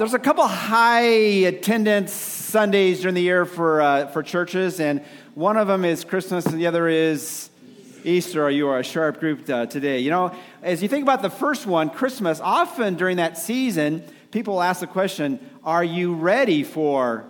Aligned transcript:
there's 0.00 0.14
a 0.14 0.18
couple 0.18 0.46
high 0.46 1.02
attendance 1.02 2.10
Sundays 2.10 3.02
during 3.02 3.14
the 3.14 3.20
year 3.20 3.44
for, 3.44 3.82
uh, 3.82 4.06
for 4.06 4.22
churches, 4.22 4.80
and 4.80 5.02
one 5.34 5.58
of 5.58 5.68
them 5.68 5.84
is 5.84 6.04
Christmas, 6.04 6.46
and 6.46 6.58
the 6.58 6.66
other 6.66 6.88
is 6.88 7.50
Easter. 8.02 8.48
You 8.48 8.68
are 8.68 8.78
a 8.78 8.82
sharp 8.82 9.20
group 9.20 9.46
uh, 9.50 9.66
today. 9.66 9.98
You 9.98 10.08
know, 10.08 10.34
as 10.62 10.82
you 10.82 10.88
think 10.88 11.02
about 11.02 11.20
the 11.20 11.28
first 11.28 11.66
one, 11.66 11.90
Christmas, 11.90 12.40
often 12.40 12.94
during 12.94 13.18
that 13.18 13.36
season, 13.36 14.02
people 14.30 14.62
ask 14.62 14.80
the 14.80 14.86
question, 14.86 15.38
Are 15.64 15.84
you 15.84 16.14
ready 16.14 16.64
for. 16.64 17.26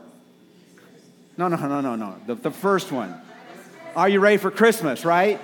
No, 1.37 1.49
no, 1.49 1.57
no, 1.57 1.81
no, 1.81 1.97
no. 1.97 2.19
The, 2.29 2.37
the 2.37 2.53
first 2.53 2.93
one. 2.93 3.21
Are 3.97 4.09
you 4.09 4.21
ready 4.21 4.37
for 4.37 4.53
Christmas, 4.53 5.05
right? 5.05 5.41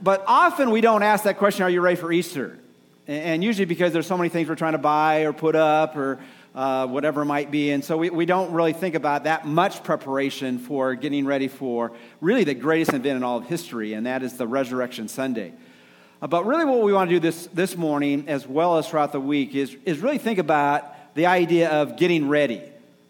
But 0.00 0.22
often 0.28 0.70
we 0.70 0.82
don't 0.82 1.02
ask 1.02 1.24
that 1.24 1.36
question, 1.36 1.64
Are 1.64 1.70
you 1.70 1.80
ready 1.80 1.96
for 1.96 2.12
Easter? 2.12 2.60
And 3.08 3.42
usually 3.42 3.64
because 3.64 3.92
there's 3.92 4.06
so 4.06 4.16
many 4.16 4.28
things 4.28 4.48
we're 4.48 4.54
trying 4.54 4.74
to 4.74 4.78
buy 4.78 5.22
or 5.22 5.32
put 5.32 5.56
up 5.56 5.96
or 5.96 6.20
uh, 6.54 6.86
whatever 6.86 7.22
it 7.22 7.26
might 7.26 7.50
be. 7.50 7.70
And 7.70 7.84
so 7.84 7.96
we, 7.96 8.10
we 8.10 8.26
don't 8.26 8.52
really 8.52 8.72
think 8.72 8.94
about 8.94 9.24
that 9.24 9.46
much 9.46 9.84
preparation 9.84 10.58
for 10.58 10.94
getting 10.94 11.24
ready 11.26 11.48
for 11.48 11.92
really 12.20 12.44
the 12.44 12.54
greatest 12.54 12.92
event 12.92 13.16
in 13.16 13.22
all 13.22 13.38
of 13.38 13.46
history, 13.46 13.92
and 13.94 14.06
that 14.06 14.22
is 14.22 14.36
the 14.36 14.46
Resurrection 14.46 15.08
Sunday. 15.08 15.52
Uh, 16.22 16.26
but 16.26 16.44
really, 16.44 16.64
what 16.64 16.82
we 16.82 16.92
want 16.92 17.08
to 17.08 17.16
do 17.16 17.20
this, 17.20 17.46
this 17.54 17.76
morning, 17.76 18.24
as 18.28 18.46
well 18.46 18.78
as 18.78 18.88
throughout 18.88 19.12
the 19.12 19.20
week, 19.20 19.54
is, 19.54 19.76
is 19.84 20.00
really 20.00 20.18
think 20.18 20.38
about 20.38 21.14
the 21.14 21.26
idea 21.26 21.70
of 21.70 21.96
getting 21.96 22.28
ready, 22.28 22.62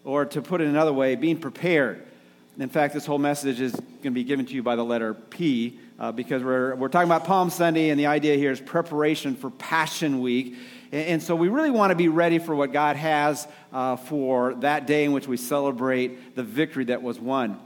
or 0.03 0.25
to 0.25 0.41
put 0.41 0.61
it 0.61 0.67
another 0.67 0.93
way, 0.93 1.15
being 1.15 1.37
prepared. 1.37 2.01
In 2.57 2.69
fact, 2.69 2.93
this 2.93 3.05
whole 3.05 3.17
message 3.17 3.59
is 3.59 3.71
going 3.71 4.03
to 4.03 4.11
be 4.11 4.23
given 4.23 4.45
to 4.45 4.53
you 4.53 4.61
by 4.61 4.75
the 4.75 4.83
letter 4.83 5.13
P 5.13 5.79
uh, 5.99 6.11
because 6.11 6.43
we're, 6.43 6.75
we're 6.75 6.89
talking 6.89 7.09
about 7.09 7.25
Palm 7.25 7.49
Sunday, 7.49 7.89
and 7.89 7.99
the 7.99 8.07
idea 8.07 8.35
here 8.37 8.51
is 8.51 8.59
preparation 8.59 9.35
for 9.35 9.49
Passion 9.51 10.21
Week. 10.21 10.55
And, 10.91 11.23
so 11.23 11.35
we 11.35 11.47
really 11.47 11.71
want 11.71 11.91
to 11.91 11.95
be 11.95 12.09
ready 12.09 12.37
for 12.37 12.53
what 12.53 12.73
God 12.73 12.97
has 12.97 13.47
uh, 13.71 13.95
for 13.95 14.55
that 14.55 14.87
day 14.87 15.05
in 15.05 15.13
which 15.13 15.25
we 15.25 15.37
celebrate 15.37 16.35
the 16.35 16.43
victory 16.43 16.85
that 16.85 17.01
was 17.01 17.17
won. 17.17 17.59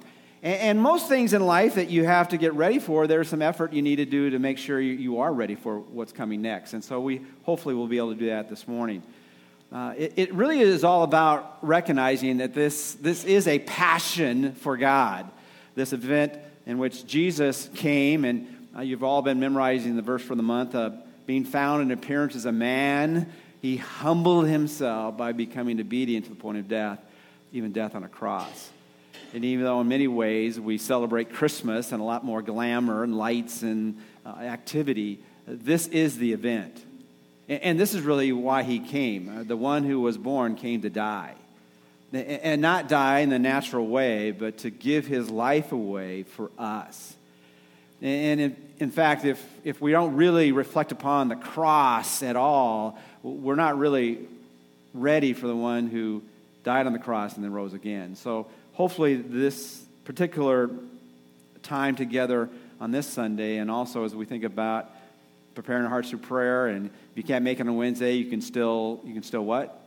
And, 0.44 0.62
and, 0.62 0.80
most 0.80 1.10
things 1.10 1.34
in 1.34 1.44
life 1.44 1.76
that 1.76 1.90
you 1.90 2.06
have 2.06 2.30
to 2.30 2.38
get 2.38 2.54
ready 2.54 2.78
for, 2.78 3.08
there's 3.08 3.28
some 3.28 3.42
effort 3.42 3.74
you 3.74 3.82
need 3.82 3.96
to 3.96 4.06
do 4.06 4.30
to 4.30 4.38
make 4.38 4.60
sure 4.60 4.80
you, 4.80 4.94
you 4.94 5.20
are 5.20 5.34
ready 5.34 5.56
for 5.56 5.80
what's 5.80 6.12
coming 6.12 6.44
next. 6.44 6.74
And 6.74 6.84
so 6.84 7.02
we 7.02 7.22
hopefully 7.44 7.74
will 7.74 7.88
be 7.88 7.98
able 7.98 8.14
to 8.14 8.20
do 8.20 8.28
that 8.28 8.48
this 8.48 8.68
morning. 8.68 9.02
Uh, 9.72 9.94
it, 9.98 10.14
it, 10.18 10.34
really 10.34 10.60
is 10.62 10.84
all 10.84 11.02
about 11.02 11.58
recognizing 11.64 12.38
that 12.38 12.54
this, 12.54 12.94
this 12.94 13.26
is 13.26 13.48
a 13.48 13.58
passion 13.60 14.54
for 14.54 14.78
God. 14.78 15.30
This 15.74 15.92
event 15.94 16.34
in 16.68 16.78
which 16.78 17.06
Jesus 17.08 17.70
came, 17.74 18.24
and 18.24 18.70
uh, 18.78 18.82
you've 18.82 19.04
all 19.04 19.24
been 19.24 19.40
memorizing 19.40 19.96
the 19.96 20.02
verse 20.04 20.22
for 20.22 20.36
the 20.36 20.44
month, 20.44 20.76
uh, 20.76 20.92
being 21.26 21.44
found 21.44 21.82
in 21.82 21.92
appearance 21.92 22.36
as 22.36 22.46
a 22.46 22.52
man, 22.52 23.32
he 23.62 23.78
humbled 23.78 24.48
himself 24.48 25.18
by 25.18 25.32
becoming 25.32 25.80
obedient 25.80 26.26
to 26.26 26.30
the 26.32 26.36
point 26.36 26.58
of 26.58 26.68
death, 26.68 27.00
even 27.52 27.72
death 27.72 27.96
on 27.96 28.04
a 28.04 28.08
cross. 28.08 28.70
And 29.34 29.44
even 29.44 29.66
though 29.66 29.82
in 29.82 29.88
many 29.88 30.08
ways 30.08 30.60
we 30.60 30.78
celebrate 30.78 31.34
Christmas 31.34 31.92
and 31.92 32.02
a 32.02 32.06
lot 32.06 32.24
more 32.24 32.42
glamour 32.42 33.04
and 33.04 33.18
lights 33.18 33.64
and 33.64 34.02
uh, 34.26 34.30
activity, 34.30 35.20
this 35.48 35.88
is 35.88 36.18
the 36.18 36.34
event. 36.34 36.84
And, 37.50 37.62
and, 37.62 37.80
this 37.80 37.94
is 37.94 38.02
really 38.02 38.32
why 38.32 38.64
he 38.64 38.80
came. 38.80 39.30
Uh, 39.30 39.44
the 39.44 39.58
one 39.58 39.84
who 39.84 40.00
was 40.00 40.18
born 40.18 40.56
came 40.56 40.82
to 40.84 40.90
die 40.90 41.36
and 42.14 42.62
not 42.62 42.88
die 42.88 43.20
in 43.20 43.30
the 43.30 43.40
natural 43.40 43.88
way, 43.88 44.32
but 44.32 44.60
to 44.60 44.70
give 44.70 45.06
his 45.06 45.30
life 45.30 45.72
away 45.72 46.24
for 46.24 46.52
us. 46.58 47.16
And 48.02 48.56
in, 48.80 48.92
fact, 48.92 49.26
if, 49.26 49.44
if 49.64 49.82
we 49.82 49.92
don't 49.92 50.16
really 50.16 50.52
reflect 50.52 50.92
upon 50.92 51.30
the 51.30 51.36
cross 51.36 52.24
at 52.24 52.36
all, 52.36 53.00
we're 53.24 53.56
not 53.56 53.78
really 53.78 54.20
ready 54.94 55.34
for 55.34 55.48
the 55.48 55.56
one 55.56 55.88
who 55.88 56.24
died 56.64 56.88
on 56.88 56.94
the 56.94 57.00
cross 57.00 57.36
and 57.36 57.44
then 57.44 57.52
rose 57.52 57.74
again. 57.74 58.16
So 58.16 58.48
hopefully, 58.74 59.16
this 59.16 59.84
particular 60.04 60.70
time 61.64 61.96
together 61.96 62.50
on 62.80 62.92
this 62.92 63.08
Sunday, 63.08 63.58
and 63.58 63.72
also 63.72 64.04
as 64.04 64.16
we 64.16 64.26
think 64.26 64.44
about 64.44 64.90
preparing 65.54 65.84
our 65.84 65.90
hearts 65.90 66.10
through 66.10 66.20
prayer, 66.20 66.68
and 66.68 66.88
if 66.88 67.18
you 67.18 67.24
can't 67.24 67.44
make 67.44 67.60
it 67.60 67.68
on 67.68 67.76
Wednesday, 67.78 68.16
you 68.16 68.26
can 68.26 68.42
still, 68.42 69.02
you 69.06 69.14
can 69.14 69.24
still 69.24 69.46
what? 69.46 69.82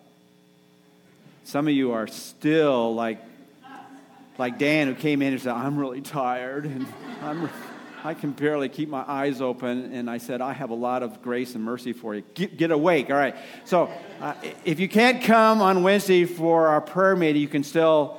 Some 1.45 1.69
of 1.69 1.75
you 1.75 1.93
are 1.93 2.07
still 2.07 2.95
like, 2.95 3.21
like 4.39 4.59
Dan, 4.59 4.87
who 4.87 4.95
came 4.95 5.23
in 5.23 5.33
and 5.33 5.43
said, 5.43 5.55
I'm 5.55 5.79
really 5.79 6.01
tired, 6.01 6.65
and 6.65 6.87
I'm, 7.23 7.51
I 8.09 8.15
can 8.15 8.31
barely 8.31 8.71
keep 8.71 8.89
my 8.89 9.05
eyes 9.07 9.43
open. 9.43 9.93
And 9.93 10.09
I 10.09 10.17
said, 10.17 10.41
I 10.41 10.55
have 10.55 10.71
a 10.71 10.75
lot 10.75 11.03
of 11.03 11.21
grace 11.21 11.55
and 11.55 11.63
mercy 11.63 11.93
for 11.93 12.15
you. 12.15 12.23
Get, 12.33 12.57
get 12.57 12.71
awake. 12.71 13.11
All 13.11 13.19
right. 13.19 13.37
So 13.67 13.91
uh, 14.23 14.33
if 14.65 14.81
you 14.81 14.89
can't 14.89 15.23
come 15.23 15.61
on 15.61 15.83
Wednesday 15.83 16.25
for 16.25 16.69
our 16.69 16.81
prayer 16.81 17.15
meeting, 17.15 17.43
you 17.43 17.49
can 17.49 17.63
still 17.63 18.19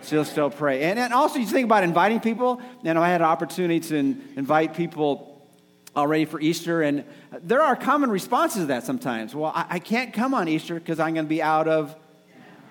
still 0.00 0.24
still 0.24 0.48
pray. 0.48 0.84
And, 0.84 0.98
and 0.98 1.12
also, 1.12 1.38
you 1.38 1.44
think 1.44 1.66
about 1.66 1.84
inviting 1.84 2.18
people. 2.20 2.62
And 2.82 2.98
I 2.98 3.10
had 3.10 3.20
an 3.20 3.26
opportunity 3.26 3.80
to 3.88 3.96
invite 4.36 4.74
people 4.74 5.46
already 5.94 6.24
for 6.24 6.40
Easter, 6.40 6.80
and 6.80 7.04
there 7.42 7.60
are 7.60 7.76
common 7.76 8.08
responses 8.08 8.62
to 8.62 8.66
that 8.68 8.84
sometimes. 8.84 9.34
Well, 9.34 9.52
I, 9.54 9.66
I 9.68 9.78
can't 9.80 10.14
come 10.14 10.32
on 10.32 10.48
Easter 10.48 10.76
because 10.76 10.98
I'm 10.98 11.12
going 11.12 11.26
to 11.26 11.28
be 11.28 11.42
out 11.42 11.68
of 11.68 11.94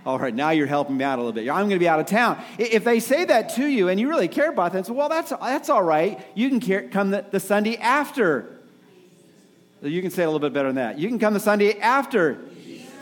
all 0.05 0.19
right, 0.19 0.33
now 0.33 0.51
you're 0.51 0.67
helping 0.67 0.97
me 0.97 1.03
out 1.03 1.17
a 1.17 1.21
little 1.21 1.33
bit. 1.33 1.49
I'm 1.49 1.61
going 1.61 1.71
to 1.71 1.79
be 1.79 1.87
out 1.87 1.99
of 1.99 2.05
town. 2.05 2.39
If 2.59 2.83
they 2.83 2.99
say 2.99 3.25
that 3.25 3.49
to 3.55 3.65
you 3.65 3.89
and 3.89 3.99
you 3.99 4.07
really 4.07 4.27
care 4.27 4.49
about 4.49 4.73
them, 4.73 4.83
so, 4.83 4.93
well, 4.93 5.09
that's, 5.09 5.31
that's 5.31 5.69
all 5.69 5.81
right. 5.81 6.23
You 6.35 6.49
can 6.49 6.59
care, 6.59 6.87
come 6.89 7.09
the, 7.09 7.25
the 7.31 7.39
Sunday 7.39 7.77
after. 7.77 8.59
You 9.81 10.01
can 10.01 10.11
say 10.11 10.23
it 10.23 10.25
a 10.25 10.29
little 10.29 10.39
bit 10.39 10.53
better 10.53 10.69
than 10.69 10.75
that. 10.75 10.99
You 10.99 11.07
can 11.07 11.17
come 11.17 11.33
the 11.33 11.39
Sunday 11.39 11.79
after 11.79 12.39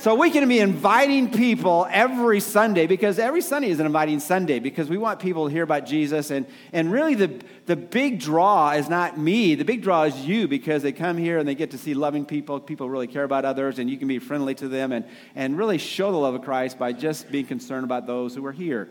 so 0.04 0.16
we 0.16 0.32
can 0.32 0.50
be 0.50 0.60
inviting 0.60 1.32
people 1.32 1.88
every 1.90 2.42
Sunday 2.42 2.88
because 2.88 3.20
every 3.20 3.40
Sunday 3.40 3.70
is 3.70 3.80
an 3.80 3.86
inviting 3.86 4.20
Sunday 4.20 4.60
because 4.60 4.90
we 4.90 4.98
want 4.98 5.22
people 5.22 5.48
to 5.48 5.54
hear 5.54 5.64
about 5.64 5.86
Jesus. 5.86 6.30
And, 6.30 6.46
and 6.74 6.92
really, 6.92 7.16
the, 7.16 7.40
the 7.68 7.78
big 7.78 8.20
draw 8.20 8.72
is 8.72 8.90
not 8.90 9.18
me. 9.18 9.56
The 9.56 9.64
big 9.64 9.82
draw 9.82 10.04
is 10.04 10.14
you 10.18 10.50
because 10.50 10.84
they 10.84 10.92
come 10.92 11.18
here 11.18 11.38
and 11.38 11.48
they 11.48 11.56
get 11.56 11.72
to 11.72 11.78
see 11.78 11.94
loving 11.94 12.26
people. 12.26 12.60
People 12.60 12.90
really 12.90 13.08
care 13.08 13.24
about 13.24 13.46
others, 13.46 13.80
and 13.80 13.90
you 13.90 13.98
can 13.98 14.10
be 14.10 14.20
friendly 14.20 14.54
to 14.56 14.68
them 14.68 14.92
and, 14.92 15.06
and 15.36 15.58
really 15.58 15.78
show 15.78 16.12
the 16.12 16.18
love 16.18 16.36
of 16.36 16.42
Christ 16.42 16.78
by 16.78 16.92
just 16.92 17.32
being 17.32 17.46
concerned 17.46 17.86
about 17.86 18.06
those 18.06 18.36
who 18.36 18.46
are 18.46 18.52
here. 18.52 18.90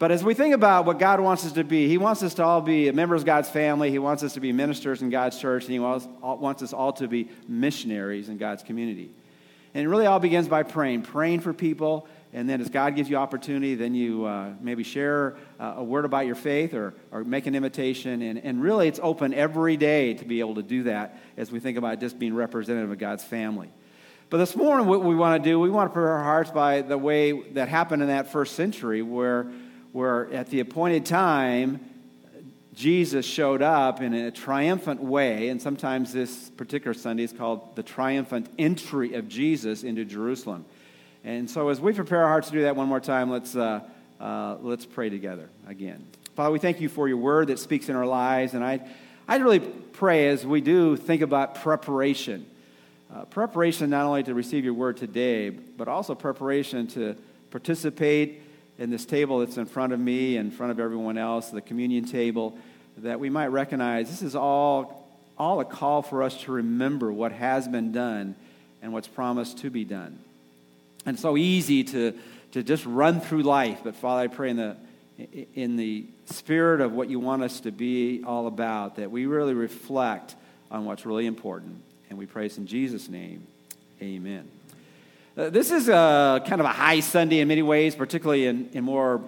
But 0.00 0.10
as 0.10 0.24
we 0.24 0.34
think 0.34 0.56
about 0.56 0.86
what 0.86 0.98
God 0.98 1.20
wants 1.20 1.46
us 1.46 1.52
to 1.52 1.62
be, 1.62 1.86
He 1.86 1.98
wants 1.98 2.20
us 2.24 2.34
to 2.34 2.42
all 2.42 2.62
be 2.62 2.90
members 2.90 3.22
of 3.22 3.26
God's 3.26 3.48
family. 3.48 3.92
He 3.92 4.00
wants 4.00 4.24
us 4.24 4.34
to 4.34 4.40
be 4.40 4.50
ministers 4.50 5.02
in 5.02 5.10
God's 5.10 5.38
church, 5.38 5.66
and 5.66 5.72
He 5.72 5.78
wants, 5.78 6.08
wants 6.20 6.64
us 6.64 6.72
all 6.72 6.92
to 6.94 7.06
be 7.06 7.28
missionaries 7.46 8.28
in 8.28 8.38
God's 8.38 8.64
community. 8.64 9.12
And 9.74 9.84
it 9.84 9.88
really 9.88 10.06
all 10.06 10.18
begins 10.18 10.48
by 10.48 10.62
praying, 10.64 11.02
praying 11.02 11.40
for 11.40 11.52
people. 11.52 12.06
And 12.34 12.48
then 12.48 12.60
as 12.60 12.68
God 12.68 12.94
gives 12.94 13.08
you 13.10 13.16
opportunity, 13.16 13.74
then 13.74 13.94
you 13.94 14.24
uh, 14.24 14.52
maybe 14.60 14.82
share 14.82 15.36
uh, 15.60 15.74
a 15.76 15.84
word 15.84 16.04
about 16.04 16.26
your 16.26 16.34
faith 16.34 16.74
or, 16.74 16.94
or 17.10 17.24
make 17.24 17.46
an 17.46 17.54
invitation. 17.54 18.22
And, 18.22 18.38
and 18.38 18.62
really, 18.62 18.88
it's 18.88 19.00
open 19.02 19.34
every 19.34 19.76
day 19.76 20.14
to 20.14 20.24
be 20.24 20.40
able 20.40 20.54
to 20.56 20.62
do 20.62 20.84
that 20.84 21.18
as 21.36 21.50
we 21.50 21.60
think 21.60 21.78
about 21.78 22.00
just 22.00 22.18
being 22.18 22.34
representative 22.34 22.90
of 22.90 22.98
God's 22.98 23.24
family. 23.24 23.70
But 24.30 24.38
this 24.38 24.56
morning, 24.56 24.86
what 24.86 25.02
we 25.02 25.14
want 25.14 25.42
to 25.42 25.50
do, 25.50 25.60
we 25.60 25.68
want 25.68 25.90
to 25.90 25.92
prepare 25.92 26.12
our 26.12 26.24
hearts 26.24 26.50
by 26.50 26.80
the 26.80 26.96
way 26.96 27.32
that 27.50 27.68
happened 27.68 28.00
in 28.00 28.08
that 28.08 28.32
first 28.32 28.56
century, 28.56 29.02
where, 29.02 29.52
where 29.92 30.32
at 30.32 30.48
the 30.48 30.60
appointed 30.60 31.04
time, 31.04 31.80
Jesus 32.74 33.26
showed 33.26 33.60
up 33.60 34.00
in 34.00 34.14
a 34.14 34.30
triumphant 34.30 35.02
way, 35.02 35.48
and 35.48 35.60
sometimes 35.60 36.12
this 36.12 36.48
particular 36.50 36.94
Sunday 36.94 37.22
is 37.22 37.32
called 37.32 37.76
the 37.76 37.82
triumphant 37.82 38.48
entry 38.58 39.14
of 39.14 39.28
Jesus 39.28 39.82
into 39.82 40.06
Jerusalem. 40.06 40.64
And 41.22 41.50
so, 41.50 41.68
as 41.68 41.80
we 41.80 41.92
prepare 41.92 42.22
our 42.22 42.28
hearts 42.28 42.48
to 42.48 42.54
do 42.54 42.62
that 42.62 42.74
one 42.74 42.88
more 42.88 43.00
time, 43.00 43.30
let's, 43.30 43.54
uh, 43.54 43.80
uh, 44.18 44.56
let's 44.62 44.86
pray 44.86 45.10
together 45.10 45.50
again. 45.68 46.06
Father, 46.34 46.50
we 46.50 46.58
thank 46.58 46.80
you 46.80 46.88
for 46.88 47.08
your 47.08 47.18
word 47.18 47.48
that 47.48 47.58
speaks 47.58 47.90
in 47.90 47.96
our 47.96 48.06
lives, 48.06 48.54
and 48.54 48.64
I, 48.64 48.80
I 49.28 49.36
really 49.36 49.60
pray 49.60 50.28
as 50.28 50.46
we 50.46 50.62
do 50.62 50.96
think 50.96 51.20
about 51.20 51.56
preparation. 51.56 52.46
Uh, 53.14 53.26
preparation 53.26 53.90
not 53.90 54.06
only 54.06 54.22
to 54.22 54.32
receive 54.32 54.64
your 54.64 54.72
word 54.72 54.96
today, 54.96 55.50
but 55.50 55.88
also 55.88 56.14
preparation 56.14 56.86
to 56.86 57.14
participate 57.50 58.41
in 58.82 58.90
this 58.90 59.06
table 59.06 59.38
that's 59.38 59.56
in 59.58 59.66
front 59.66 59.92
of 59.92 60.00
me, 60.00 60.36
in 60.36 60.50
front 60.50 60.72
of 60.72 60.80
everyone 60.80 61.16
else, 61.16 61.50
the 61.50 61.60
communion 61.60 62.04
table, 62.04 62.58
that 62.98 63.20
we 63.20 63.30
might 63.30 63.46
recognize 63.46 64.10
this 64.10 64.22
is 64.22 64.34
all, 64.34 65.08
all 65.38 65.60
a 65.60 65.64
call 65.64 66.02
for 66.02 66.24
us 66.24 66.42
to 66.42 66.52
remember 66.52 67.12
what 67.12 67.30
has 67.30 67.68
been 67.68 67.92
done 67.92 68.34
and 68.82 68.92
what's 68.92 69.06
promised 69.06 69.58
to 69.58 69.70
be 69.70 69.84
done. 69.84 70.18
And 71.06 71.18
so 71.18 71.36
easy 71.36 71.84
to, 71.84 72.12
to 72.52 72.64
just 72.64 72.84
run 72.84 73.20
through 73.20 73.44
life, 73.44 73.78
but 73.84 73.94
Father, 73.94 74.22
I 74.22 74.26
pray 74.26 74.50
in 74.50 74.56
the, 74.56 74.76
in 75.54 75.76
the 75.76 76.04
spirit 76.26 76.80
of 76.80 76.92
what 76.92 77.08
you 77.08 77.20
want 77.20 77.44
us 77.44 77.60
to 77.60 77.70
be 77.70 78.24
all 78.26 78.48
about, 78.48 78.96
that 78.96 79.12
we 79.12 79.26
really 79.26 79.54
reflect 79.54 80.34
on 80.72 80.86
what's 80.86 81.06
really 81.06 81.26
important. 81.26 81.80
And 82.10 82.18
we 82.18 82.26
praise 82.26 82.58
in 82.58 82.66
Jesus' 82.66 83.08
name. 83.08 83.46
Amen. 84.02 84.48
Uh, 85.34 85.48
this 85.48 85.70
is 85.70 85.88
a 85.88 86.42
kind 86.46 86.60
of 86.60 86.66
a 86.66 86.72
high 86.72 87.00
Sunday 87.00 87.40
in 87.40 87.48
many 87.48 87.62
ways, 87.62 87.94
particularly 87.94 88.44
in, 88.46 88.68
in 88.74 88.84
more 88.84 89.22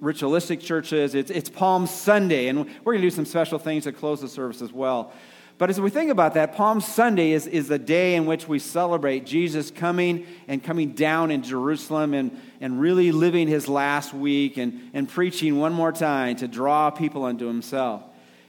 ritualistic 0.00 0.60
churches. 0.60 1.14
It's, 1.14 1.30
it's 1.30 1.48
Palm 1.48 1.86
Sunday, 1.86 2.48
and 2.48 2.58
we're 2.58 2.92
going 2.92 3.02
to 3.02 3.06
do 3.06 3.14
some 3.14 3.24
special 3.24 3.60
things 3.60 3.84
to 3.84 3.92
close 3.92 4.20
the 4.20 4.28
service 4.28 4.62
as 4.62 4.72
well. 4.72 5.12
But 5.58 5.70
as 5.70 5.80
we 5.80 5.90
think 5.90 6.10
about 6.10 6.34
that, 6.34 6.56
Palm 6.56 6.80
Sunday 6.80 7.30
is, 7.30 7.46
is 7.46 7.68
the 7.68 7.78
day 7.78 8.16
in 8.16 8.26
which 8.26 8.48
we 8.48 8.58
celebrate 8.58 9.24
Jesus 9.24 9.70
coming 9.70 10.26
and 10.48 10.62
coming 10.62 10.90
down 10.90 11.30
in 11.30 11.44
Jerusalem 11.44 12.12
and, 12.12 12.36
and 12.60 12.80
really 12.80 13.12
living 13.12 13.46
his 13.46 13.68
last 13.68 14.12
week 14.12 14.56
and, 14.56 14.90
and 14.92 15.08
preaching 15.08 15.60
one 15.60 15.72
more 15.72 15.92
time 15.92 16.34
to 16.36 16.48
draw 16.48 16.90
people 16.90 17.24
unto 17.24 17.46
himself. 17.46 18.02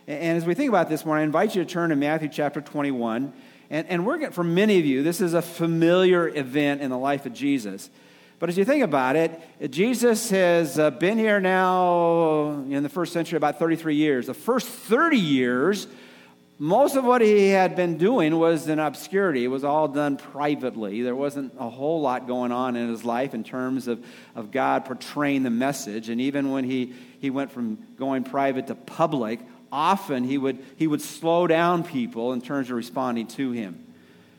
And, 0.08 0.20
and 0.20 0.38
as 0.38 0.46
we 0.46 0.56
think 0.56 0.70
about 0.70 0.90
this 0.90 1.06
morning, 1.06 1.22
I 1.22 1.26
invite 1.26 1.56
you 1.56 1.64
to 1.64 1.70
turn 1.70 1.92
to 1.92 1.96
Matthew 1.96 2.30
chapter 2.30 2.62
21. 2.62 3.32
And, 3.70 3.88
and 3.88 4.06
we're, 4.06 4.32
for 4.32 4.44
many 4.44 4.80
of 4.80 4.86
you, 4.86 5.04
this 5.04 5.22
is 5.22 5.34
a 5.34 5.42
familiar 5.42 6.28
event 6.30 6.82
in 6.82 6.90
the 6.90 6.98
life 6.98 7.26
of 7.26 7.34
Jesus. 7.34 7.90
But 8.40 8.50
as 8.50 8.58
you 8.58 8.66
think 8.66 8.84
about 8.84 9.16
it, 9.16 9.72
Jesus 9.72 10.30
has 10.30 10.78
uh, 10.78 10.92
been 10.92 11.18
here 11.18 11.40
now 11.40 12.52
in 12.70 12.84
the 12.84 12.90
first 12.90 13.12
century 13.12 13.36
about 13.36 13.58
33 13.58 13.96
years. 13.96 14.28
The 14.28 14.36
first 14.36 14.68
30 14.68 15.18
years, 15.18 15.88
most 16.60 16.96
of 16.96 17.04
what 17.04 17.22
he 17.22 17.50
had 17.50 17.76
been 17.76 17.98
doing 17.98 18.38
was 18.38 18.68
in 18.68 18.78
obscurity. 18.78 19.44
It 19.44 19.48
was 19.48 19.64
all 19.64 19.88
done 19.88 20.18
privately. 20.18 21.02
There 21.02 21.16
wasn't 21.16 21.54
a 21.58 21.68
whole 21.68 22.02
lot 22.02 22.28
going 22.28 22.52
on 22.52 22.76
in 22.76 22.90
his 22.90 23.04
life 23.04 23.34
in 23.34 23.44
terms 23.44 23.88
of, 23.88 24.06
of 24.36 24.52
God 24.52 24.86
portraying 24.86 25.42
the 25.42 25.50
message. 25.50 26.10
And 26.10 26.22
even 26.22 26.52
when 26.52 26.64
he, 26.64 26.94
he 27.20 27.32
went 27.32 27.52
from 27.52 27.80
going 27.98 28.24
private 28.24 28.68
to 28.68 28.76
public, 28.76 29.40
often 29.72 30.24
he 30.24 30.38
would, 30.38 30.60
he 30.76 30.88
would 30.88 31.02
slow 31.02 31.48
down 31.48 31.84
people 31.84 32.34
in 32.34 32.42
terms 32.42 32.70
of 32.70 32.76
responding 32.76 33.28
to 33.28 33.52
him 33.52 33.88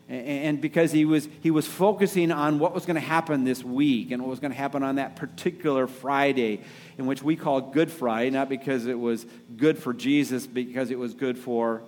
and 0.08 0.58
because 0.58 0.90
he 0.90 1.04
was, 1.04 1.28
he 1.42 1.50
was 1.50 1.66
focusing 1.66 2.32
on 2.32 2.58
what 2.58 2.72
was 2.72 2.86
going 2.86 2.94
to 2.94 3.00
happen 3.00 3.44
this 3.44 3.62
week 3.62 4.10
and 4.10 4.22
what 4.22 4.30
was 4.30 4.40
going 4.40 4.50
to 4.50 4.56
happen 4.56 4.82
on 4.82 4.94
that 4.94 5.16
particular 5.16 5.86
Friday, 5.86 6.62
in 6.96 7.06
which 7.06 7.22
we 7.22 7.36
call 7.36 7.60
Good 7.60 7.90
Friday, 7.90 8.30
not 8.30 8.48
because 8.48 8.86
it 8.86 8.98
was 8.98 9.26
good 9.58 9.78
for 9.78 9.92
Jesus, 9.92 10.46
because 10.46 10.90
it 10.90 10.98
was 10.98 11.12
good 11.12 11.36
for 11.36 11.82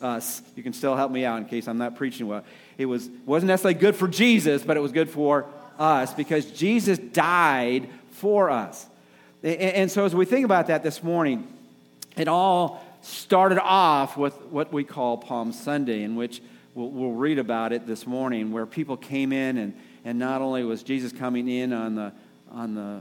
us. 0.00 0.42
You 0.56 0.64
can 0.64 0.72
still 0.72 0.96
help 0.96 1.12
me 1.12 1.24
out 1.24 1.38
in 1.38 1.44
case 1.44 1.68
I'm 1.68 1.78
not 1.78 1.94
preaching 1.94 2.26
well. 2.26 2.42
It 2.78 2.86
was, 2.86 3.08
wasn't 3.24 3.48
necessarily 3.48 3.78
good 3.78 3.94
for 3.94 4.08
Jesus, 4.08 4.64
but 4.64 4.76
it 4.76 4.80
was 4.80 4.90
good 4.90 5.08
for 5.08 5.46
us 5.78 6.12
because 6.12 6.46
Jesus 6.46 6.98
died 6.98 7.88
for 8.10 8.50
us. 8.50 8.88
And, 9.44 9.60
and 9.60 9.90
so 9.90 10.04
as 10.04 10.16
we 10.16 10.24
think 10.24 10.44
about 10.44 10.66
that 10.66 10.82
this 10.82 11.00
morning, 11.00 11.46
it 12.16 12.28
all 12.28 12.84
started 13.02 13.60
off 13.60 14.16
with 14.16 14.34
what 14.42 14.72
we 14.72 14.84
call 14.84 15.18
Palm 15.18 15.52
Sunday, 15.52 16.02
in 16.02 16.16
which 16.16 16.40
we'll, 16.74 16.90
we'll 16.90 17.12
read 17.12 17.38
about 17.38 17.72
it 17.72 17.86
this 17.86 18.06
morning, 18.06 18.52
where 18.52 18.66
people 18.66 18.96
came 18.96 19.32
in, 19.32 19.58
and, 19.58 19.74
and 20.04 20.18
not 20.18 20.40
only 20.40 20.64
was 20.64 20.82
Jesus 20.82 21.12
coming 21.12 21.48
in 21.48 21.72
on 21.72 21.94
the, 21.94 22.12
on 22.50 22.74
the, 22.74 23.00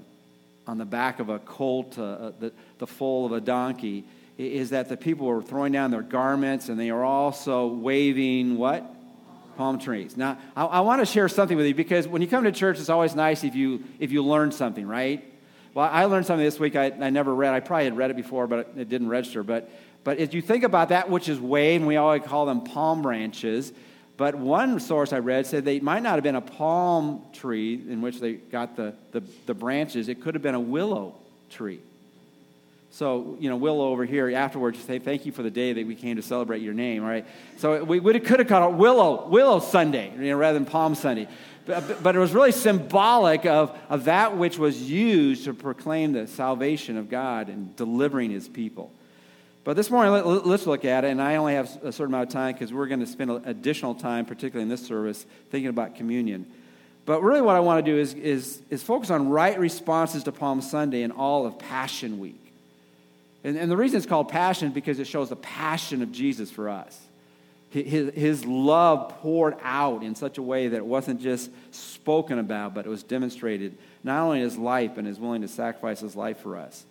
on 0.68 0.78
the 0.78 0.86
back 0.86 1.20
of 1.20 1.30
a 1.30 1.40
colt, 1.40 1.98
uh, 1.98 2.04
uh 2.04 2.32
the, 2.40 2.52
the 2.80 2.88
foal 2.88 3.26
of 3.26 3.32
a 3.32 3.42
donkey, 3.42 4.04
is 4.38 4.72
that 4.72 4.90
the 4.90 4.98
people 4.98 5.28
were 5.28 5.42
throwing 5.42 5.72
down 5.72 5.92
their 5.92 6.02
garments 6.02 6.70
and 6.70 6.80
they 6.80 6.92
were 6.92 7.04
also 7.04 7.68
waving 7.68 8.58
what? 8.58 8.84
Palm 9.58 9.78
trees. 9.78 10.18
Now, 10.18 10.40
I, 10.56 10.66
I 10.66 10.80
want 10.80 11.02
to 11.02 11.06
share 11.06 11.28
something 11.30 11.58
with 11.58 11.68
you 11.68 11.76
because 11.76 12.08
when 12.08 12.22
you 12.22 12.28
come 12.28 12.46
to 12.46 12.52
church, 12.52 12.80
it's 12.80 12.90
always 12.90 13.14
nice 13.14 13.44
if 13.44 13.54
you, 13.54 13.84
if 14.00 14.12
you 14.12 14.24
learn 14.24 14.52
something, 14.52 14.88
right? 14.88 15.31
Well, 15.74 15.90
I 15.90 16.06
learned 16.06 16.26
something 16.26 16.46
this 16.46 16.60
week 16.60 16.76
I, 16.76 16.86
I 16.88 17.10
never 17.10 17.34
read. 17.34 17.54
I 17.54 17.60
probably 17.60 17.86
had 17.86 17.98
read 17.98 18.12
it 18.12 18.18
before, 18.18 18.48
but 18.48 18.74
it 18.78 18.90
didn't 18.90 19.10
register. 19.10 19.44
But 19.44 19.70
but 20.04 20.18
if 20.18 20.34
you 20.34 20.42
think 20.42 20.64
about 20.64 20.90
that 20.90 21.10
which 21.10 21.30
is 21.30 21.40
waved, 21.40 21.82
and 21.82 21.88
we 21.88 21.96
always 21.98 22.24
call 22.24 22.46
them 22.46 22.64
palm 22.64 23.02
branches, 23.02 23.72
but 24.18 24.36
one 24.36 24.80
source 24.80 25.14
I 25.14 25.20
read 25.20 25.46
said 25.46 25.64
they 25.64 25.80
might 25.80 26.04
not 26.04 26.16
have 26.16 26.24
been 26.24 26.36
a 26.36 26.42
palm 26.42 27.24
tree 27.34 27.76
in 27.76 28.02
which 28.02 28.20
they 28.20 28.34
got 28.34 28.76
the, 28.76 28.94
the, 29.12 29.24
the 29.46 29.54
branches, 29.54 30.10
it 30.10 30.22
could 30.22 30.36
have 30.36 30.44
been 30.44 30.56
a 30.56 30.60
willow 30.60 31.16
tree. 31.50 31.80
So, 32.94 33.38
you 33.40 33.50
know, 33.50 33.56
Willow 33.56 33.88
over 33.88 34.04
here 34.04 34.30
afterwards 34.36 34.78
say, 34.80 35.00
Thank 35.00 35.26
you 35.26 35.32
for 35.32 35.44
the 35.44 35.50
day 35.50 35.72
that 35.72 35.88
we 35.88 35.96
came 35.96 36.18
to 36.18 36.22
celebrate 36.22 36.62
your 36.62 36.74
name, 36.74 37.04
right? 37.04 37.26
So 37.58 37.86
we, 37.86 38.02
we 38.02 38.20
could 38.20 38.40
have 38.40 38.50
called 38.50 38.74
it 38.74 38.78
Willow, 38.78 39.30
Willow 39.30 39.60
Sunday, 39.60 40.12
you 40.14 40.30
know, 40.30 40.36
rather 40.36 40.60
than 40.60 40.66
Palm 40.66 40.94
Sunday. 40.94 41.30
But, 41.66 42.02
but 42.02 42.16
it 42.16 42.20
was 42.20 42.34
really 42.34 42.52
symbolic 42.52 43.46
of, 43.46 43.78
of 43.90 44.06
that 44.06 44.38
which 44.38 44.58
was 44.58 44.82
used 44.82 45.46
to 45.46 45.54
proclaim 45.54 46.14
the 46.14 46.28
salvation 46.28 46.98
of 46.98 47.10
God 47.10 47.50
and 47.50 47.76
delivering 47.76 48.32
his 48.32 48.48
people. 48.48 48.92
But 49.64 49.76
this 49.76 49.92
morning, 49.92 50.12
let, 50.12 50.46
us 50.46 50.66
look 50.66 50.86
at 50.86 51.04
it, 51.04 51.12
and 51.12 51.22
I 51.22 51.36
only 51.36 51.54
have 51.54 51.68
a 51.84 51.92
certain 51.92 52.16
amount 52.16 52.30
of 52.30 52.34
time 52.34 52.54
because 52.54 52.74
we're 52.74 52.88
going 52.88 53.02
to 53.02 53.06
spend 53.06 53.30
additional 53.46 53.94
time, 53.94 54.26
particularly 54.26 54.64
in 54.64 54.70
this 54.70 54.86
service, 54.86 55.24
thinking 55.52 55.70
about 55.70 55.96
communion. 55.96 56.48
But 57.06 57.22
really, 57.22 57.42
what 57.42 57.56
I 57.56 57.60
want 57.60 57.86
to 57.86 57.92
do 57.92 57.98
is, 57.98 58.16
is, 58.16 58.62
is 58.72 58.82
focus 58.82 59.12
on 59.12 59.30
right 59.30 59.60
responses 59.60 60.24
to 60.24 60.32
Palm 60.32 60.62
Sunday 60.62 61.04
and 61.04 61.14
all 61.14 61.46
of 61.46 61.60
Passion 61.60 62.20
Week. 62.20 62.42
And, 63.44 63.56
and 63.56 63.72
the 63.72 63.78
reason 63.78 63.98
it's 63.98 64.06
called 64.08 64.30
Passion 64.30 64.70
is 64.70 64.74
because 64.74 65.00
it 65.00 65.06
shows 65.06 65.30
the 65.30 65.36
passion 65.36 66.02
of 66.02 66.12
Jesus 66.12 66.50
for 66.50 66.70
us. 66.70 67.00
His, 67.72 68.14
his 68.14 68.46
love 68.46 69.10
poured 69.22 69.56
out 69.64 70.04
in 70.04 70.14
such 70.14 70.38
a 70.38 70.42
way 70.42 70.68
that 70.68 70.76
it 70.76 70.86
wasn't 70.86 71.22
just 71.22 71.50
spoken 71.74 72.38
about, 72.38 72.74
but 72.74 72.86
it 72.86 72.90
was 72.90 73.02
demonstrated 73.02 73.78
not 74.04 74.24
only 74.24 74.40
in 74.40 74.44
his 74.44 74.58
life, 74.58 74.98
and 74.98 75.08
his 75.08 75.18
willing 75.18 75.42
to 75.42 75.48
sacrifice 75.48 76.02
his 76.02 76.16
life 76.16 76.40
for 76.40 76.58
us. 76.58 76.84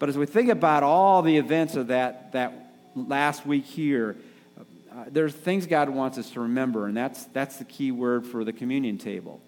But 0.00 0.08
as 0.08 0.18
we 0.18 0.26
think 0.26 0.48
about 0.48 0.82
all 0.82 1.22
the 1.22 1.36
events 1.36 1.76
of 1.76 1.88
that, 1.88 2.32
that 2.32 2.52
last 2.96 3.46
week 3.46 3.64
here, 3.64 4.16
uh, 4.58 5.04
there's 5.08 5.32
things 5.32 5.66
God 5.66 5.88
wants 5.88 6.18
us 6.18 6.30
to 6.30 6.40
remember, 6.40 6.86
and 6.86 6.96
that's, 6.96 7.24
that's 7.26 7.58
the 7.58 7.64
key 7.64 7.92
word 7.92 8.26
for 8.26 8.42
the 8.42 8.52
communion 8.52 8.98
table. 8.98 9.40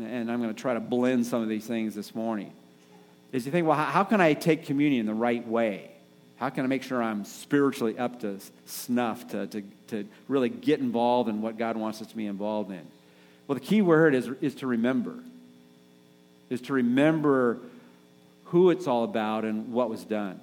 And 0.00 0.30
I'm 0.30 0.40
going 0.40 0.52
to 0.52 0.60
try 0.60 0.74
to 0.74 0.80
blend 0.80 1.26
some 1.26 1.42
of 1.42 1.48
these 1.48 1.66
things 1.66 1.94
this 1.94 2.14
morning. 2.16 2.52
Is 3.30 3.46
you 3.46 3.52
think, 3.52 3.66
well, 3.66 3.76
how 3.76 4.02
can 4.02 4.20
I 4.20 4.34
take 4.34 4.64
communion 4.64 5.06
the 5.06 5.14
right 5.14 5.46
way? 5.46 5.90
How 6.38 6.50
can 6.50 6.64
I 6.64 6.68
make 6.68 6.84
sure 6.84 7.02
I'm 7.02 7.24
spiritually 7.24 7.98
up 7.98 8.20
to 8.20 8.38
snuff 8.66 9.28
to, 9.28 9.46
to, 9.48 9.62
to 9.88 10.08
really 10.28 10.48
get 10.48 10.78
involved 10.78 11.28
in 11.28 11.42
what 11.42 11.58
God 11.58 11.76
wants 11.76 12.00
us 12.00 12.06
to 12.08 12.16
be 12.16 12.26
involved 12.26 12.70
in? 12.70 12.86
Well, 13.46 13.54
the 13.54 13.64
key 13.64 13.82
word 13.82 14.14
is, 14.14 14.30
is 14.40 14.54
to 14.56 14.66
remember, 14.66 15.14
is 16.48 16.60
to 16.62 16.74
remember 16.74 17.58
who 18.44 18.70
it's 18.70 18.86
all 18.86 19.04
about 19.04 19.44
and 19.44 19.72
what 19.72 19.90
was 19.90 20.04
done. 20.04 20.40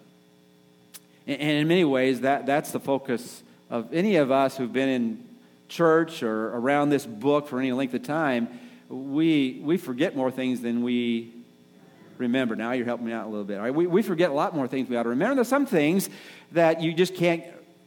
And, 1.27 1.41
in 1.41 1.67
many 1.67 1.85
ways, 1.85 2.21
that, 2.21 2.45
that's 2.45 2.71
the 2.71 2.79
focus 2.79 3.41
of 3.69 3.93
any 3.93 4.17
of 4.17 4.31
us 4.31 4.57
who've 4.57 4.71
been 4.71 4.89
in 4.89 5.23
church 5.69 6.23
or 6.23 6.49
around 6.49 6.89
this 6.89 7.05
book 7.05 7.47
for 7.47 7.59
any 7.59 7.71
length 7.71 7.93
of 7.93 8.03
time. 8.03 8.47
We, 8.89 9.61
we 9.63 9.77
forget 9.77 10.15
more 10.15 10.29
things 10.29 10.61
than 10.61 10.83
we 10.83 11.34
remember. 12.17 12.55
Now 12.55 12.71
you're 12.71 12.85
helping 12.85 13.05
me 13.07 13.13
out 13.13 13.25
a 13.25 13.29
little 13.29 13.45
bit. 13.45 13.57
Right? 13.57 13.73
We, 13.73 13.87
we 13.87 14.01
forget 14.01 14.29
a 14.29 14.33
lot 14.33 14.55
more 14.55 14.67
things 14.67 14.89
we 14.89 14.97
ought 14.97 15.03
to 15.03 15.09
remember. 15.09 15.35
There's 15.35 15.47
some 15.47 15.65
things 15.65 16.09
that 16.51 16.81
you 16.81 16.93
just 16.93 17.15
can't 17.15 17.43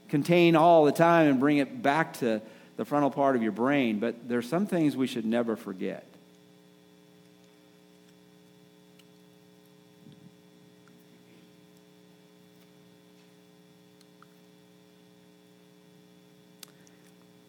contain 0.08 0.56
all 0.56 0.84
the 0.84 0.92
time 0.92 1.28
and 1.28 1.40
bring 1.40 1.58
it 1.58 1.82
back 1.82 2.14
to 2.14 2.40
the 2.76 2.84
frontal 2.84 3.10
part 3.10 3.36
of 3.36 3.42
your 3.42 3.52
brain, 3.52 3.98
but 3.98 4.28
there's 4.28 4.48
some 4.48 4.66
things 4.66 4.96
we 4.96 5.06
should 5.06 5.24
never 5.24 5.56
forget. 5.56 6.06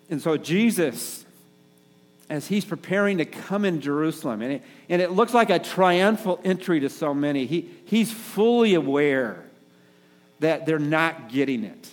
And 0.09 0.19
so 0.19 0.35
Jesus, 0.37 1.23
as 2.39 2.47
he's 2.47 2.63
preparing 2.63 3.17
to 3.17 3.25
come 3.25 3.65
in 3.65 3.81
Jerusalem, 3.81 4.41
and 4.41 4.53
it, 4.53 4.63
and 4.87 5.01
it 5.01 5.11
looks 5.11 5.33
like 5.33 5.49
a 5.49 5.59
triumphal 5.59 6.39
entry 6.45 6.79
to 6.79 6.89
so 6.89 7.13
many, 7.13 7.45
he, 7.45 7.69
he's 7.83 8.09
fully 8.09 8.75
aware 8.75 9.43
that 10.39 10.65
they're 10.65 10.79
not 10.79 11.27
getting 11.27 11.65
it. 11.65 11.89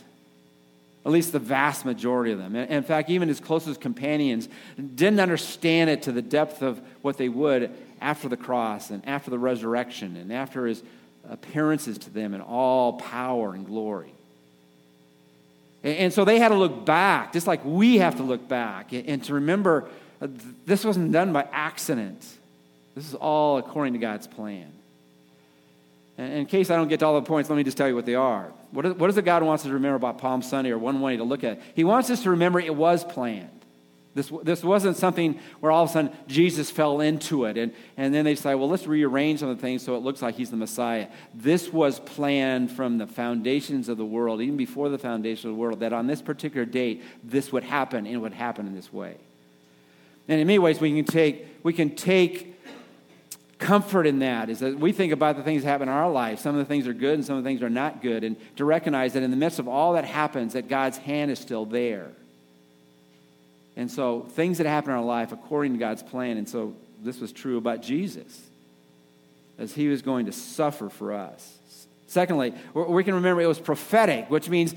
At 1.05 1.11
least 1.11 1.33
the 1.33 1.41
vast 1.41 1.85
majority 1.85 2.31
of 2.31 2.39
them. 2.39 2.55
In 2.55 2.85
fact, 2.85 3.11
even 3.11 3.27
his 3.27 3.41
closest 3.41 3.81
companions 3.81 4.49
didn't 4.77 5.19
understand 5.19 5.91
it 5.91 6.03
to 6.03 6.13
the 6.13 6.23
depth 6.23 6.63
of 6.63 6.81
what 7.03 7.17
they 7.17 7.29
would 7.29 7.73
after 8.01 8.29
the 8.29 8.37
cross 8.37 8.91
and 8.91 9.05
after 9.09 9.31
the 9.33 9.39
resurrection 9.41 10.15
and 10.17 10.33
after 10.33 10.67
his 10.67 10.81
appearances 11.29 11.99
to 11.99 12.11
them 12.11 12.35
in 12.35 12.41
all 12.41 12.93
power 12.93 13.53
and 13.53 13.67
glory. 13.67 14.13
And 15.83 16.13
so 16.13 16.25
they 16.25 16.39
had 16.39 16.51
to 16.51 16.55
look 16.55 16.85
back, 16.85 17.33
just 17.33 17.49
like 17.49 17.65
we 17.65 17.97
have 17.97 18.19
to 18.19 18.23
look 18.23 18.47
back 18.47 18.93
and 18.93 19.25
to 19.25 19.35
remember 19.35 19.89
Uh, 20.21 20.29
this 20.65 20.85
wasn't 20.85 21.13
done 21.13 21.33
by 21.33 21.47
accident. 21.53 22.25
This 22.95 23.07
is 23.07 23.15
all 23.15 23.59
according 23.59 23.93
to 23.93 23.99
God's 23.99 24.27
plan. 24.27 24.73
And 26.19 26.33
in 26.33 26.47
case 26.47 26.71
I 26.71 26.77
don't 26.77 26.89
get 26.89 27.01
to 27.01 27.07
all 27.07 27.21
the 27.21 27.27
points, 27.27 27.51
let 27.51 27.57
me 27.57 27.65
just 27.65 27.77
tell 27.77 27.89
you 27.89 27.95
what 27.95 28.07
they 28.07 28.15
are. 28.15 28.51
What 28.71 28.87
is, 28.87 28.95
what 28.95 29.11
is 29.11 29.19
it 29.19 29.25
God 29.25 29.43
wants 29.43 29.65
us 29.65 29.69
to 29.69 29.75
remember 29.75 29.97
about 29.97 30.19
Palm 30.19 30.41
Sunday, 30.41 30.71
or 30.71 30.79
one 30.79 31.01
way 31.01 31.19
to 31.19 31.25
look 31.25 31.45
at 31.45 31.59
it? 31.59 31.63
He 31.75 31.85
wants 31.85 32.09
us 32.09 32.23
to 32.23 32.31
remember 32.31 32.59
it 32.59 32.75
was 32.75 33.05
planned. 33.05 33.51
This, 34.15 34.33
this 34.43 34.65
wasn't 34.65 34.97
something 34.97 35.39
where 35.61 35.71
all 35.71 35.85
of 35.85 35.91
a 35.91 35.93
sudden 35.93 36.11
Jesus 36.27 36.71
fell 36.71 37.03
into 37.03 37.45
it 37.45 37.59
and, 37.59 37.71
and 37.99 38.15
then 38.15 38.25
they 38.25 38.35
say, 38.35 38.55
well, 38.55 38.67
let's 38.67 38.87
rearrange 38.87 39.41
some 39.41 39.51
of 39.51 39.59
the 39.59 39.61
things 39.61 39.83
so 39.83 39.95
it 39.95 39.99
looks 39.99 40.23
like 40.23 40.37
he's 40.37 40.49
the 40.49 40.57
Messiah. 40.57 41.09
This 41.35 41.71
was 41.71 42.01
planned 42.01 42.73
from 42.73 42.97
the 42.97 43.07
foundations 43.07 43.91
of 43.91 43.99
the 43.99 44.07
world, 44.07 44.41
even 44.41 44.57
before 44.57 44.89
the 44.89 44.97
foundation 44.97 45.51
of 45.51 45.57
the 45.57 45.61
world, 45.61 45.81
that 45.81 45.93
on 45.93 46.07
this 46.07 46.23
particular 46.23 46.65
date, 46.65 47.05
this 47.23 47.53
would 47.53 47.63
happen 47.63 48.07
and 48.07 48.15
it 48.15 48.17
would 48.17 48.33
happen 48.33 48.67
in 48.67 48.75
this 48.75 48.91
way. 48.91 49.17
And 50.29 50.41
in 50.41 50.47
many 50.47 50.59
ways, 50.59 50.81
we 50.81 50.95
can 50.95 51.05
take, 51.05 51.47
we 51.63 51.73
can 51.73 51.95
take 51.95 52.57
comfort 53.59 54.07
in 54.07 54.19
that 54.19 54.51
is 54.51 54.59
that 54.59 54.79
we 54.79 54.93
think 54.93 55.13
about 55.13 55.37
the 55.37 55.43
things 55.43 55.63
that 55.63 55.69
happen 55.69 55.89
in 55.89 55.95
our 55.95 56.11
life. 56.11 56.41
Some 56.41 56.55
of 56.55 56.59
the 56.59 56.65
things 56.65 56.87
are 56.87 56.93
good 56.93 57.15
and 57.15 57.25
some 57.25 57.39
of 57.39 57.45
the 57.45 57.49
things 57.49 57.63
are 57.63 57.71
not 57.71 58.03
good. 58.03 58.23
And 58.23 58.37
to 58.57 58.65
recognize 58.65 59.15
that 59.15 59.23
in 59.23 59.31
the 59.31 59.37
midst 59.37 59.59
of 59.59 59.67
all 59.67 59.95
that 59.95 60.05
happens, 60.05 60.53
that 60.53 60.69
God's 60.69 60.99
hand 60.99 61.31
is 61.31 61.39
still 61.39 61.65
there. 61.65 62.11
And 63.77 63.91
so 63.91 64.23
things 64.31 64.59
that 64.59 64.67
happen 64.67 64.91
in 64.91 64.97
our 64.97 65.05
life 65.05 65.33
according 65.33 65.73
to 65.75 65.79
God's 65.79 66.03
plan. 66.03 66.37
And 66.37 66.49
so 66.49 66.75
this 67.03 67.21
was 67.21 67.33
true 67.33 67.57
about 67.59 67.83
Jesus 67.83 68.43
as 69.59 69.75
he 69.75 69.89
was 69.89 70.03
going 70.03 70.27
to 70.27 70.33
suffer 70.33 70.89
for 70.89 71.13
us. 71.13 71.59
Secondly, 72.07 72.55
we 72.75 73.05
can 73.05 73.15
remember 73.15 73.43
it 73.43 73.47
was 73.47 73.59
prophetic, 73.59 74.31
which 74.31 74.49
means 74.49 74.75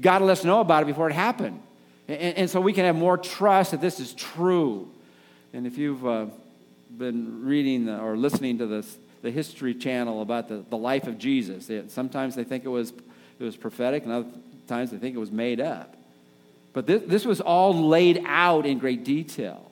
God 0.00 0.20
let 0.22 0.32
us 0.32 0.44
know 0.44 0.60
about 0.60 0.82
it 0.82 0.86
before 0.86 1.08
it 1.08 1.12
happened. 1.12 1.62
And, 2.08 2.36
and 2.36 2.50
so 2.50 2.60
we 2.60 2.72
can 2.72 2.84
have 2.84 2.96
more 2.96 3.16
trust 3.16 3.70
that 3.70 3.80
this 3.80 4.00
is 4.00 4.12
true. 4.14 4.90
And 5.52 5.66
if 5.66 5.76
you've 5.76 6.06
uh, 6.06 6.26
been 6.96 7.44
reading 7.44 7.86
the, 7.86 7.98
or 7.98 8.16
listening 8.16 8.58
to 8.58 8.66
this, 8.66 8.96
the 9.22 9.30
History 9.30 9.74
Channel 9.74 10.22
about 10.22 10.48
the, 10.48 10.64
the 10.70 10.76
life 10.76 11.06
of 11.06 11.18
Jesus, 11.18 11.68
it, 11.68 11.90
sometimes 11.90 12.34
they 12.34 12.44
think 12.44 12.64
it 12.64 12.68
was, 12.68 12.90
it 13.38 13.44
was 13.44 13.56
prophetic, 13.56 14.04
and 14.04 14.12
other 14.12 14.28
times 14.66 14.90
they 14.90 14.96
think 14.96 15.14
it 15.14 15.18
was 15.18 15.30
made 15.30 15.60
up. 15.60 15.94
But 16.72 16.86
this, 16.86 17.02
this 17.06 17.24
was 17.24 17.40
all 17.40 17.88
laid 17.88 18.22
out 18.26 18.64
in 18.64 18.78
great 18.78 19.04
detail. 19.04 19.70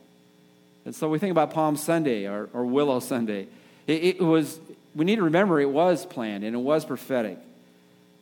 And 0.85 0.95
so 0.95 1.09
we 1.09 1.19
think 1.19 1.31
about 1.31 1.53
Palm 1.53 1.77
Sunday 1.77 2.27
or, 2.27 2.49
or 2.53 2.67
Willow 2.67 3.01
Sunday. 3.01 3.49
It, 3.87 4.05
it, 4.05 4.21
was, 4.21 4.59
we 4.95 5.05
need 5.05 5.17
to 5.17 5.25
remember 5.25 5.61
it 5.61 5.71
was 5.71 6.05
planned 6.05 6.45
and 6.45 6.55
it 6.55 6.59
was 6.59 6.85
prophetic. 6.85 7.39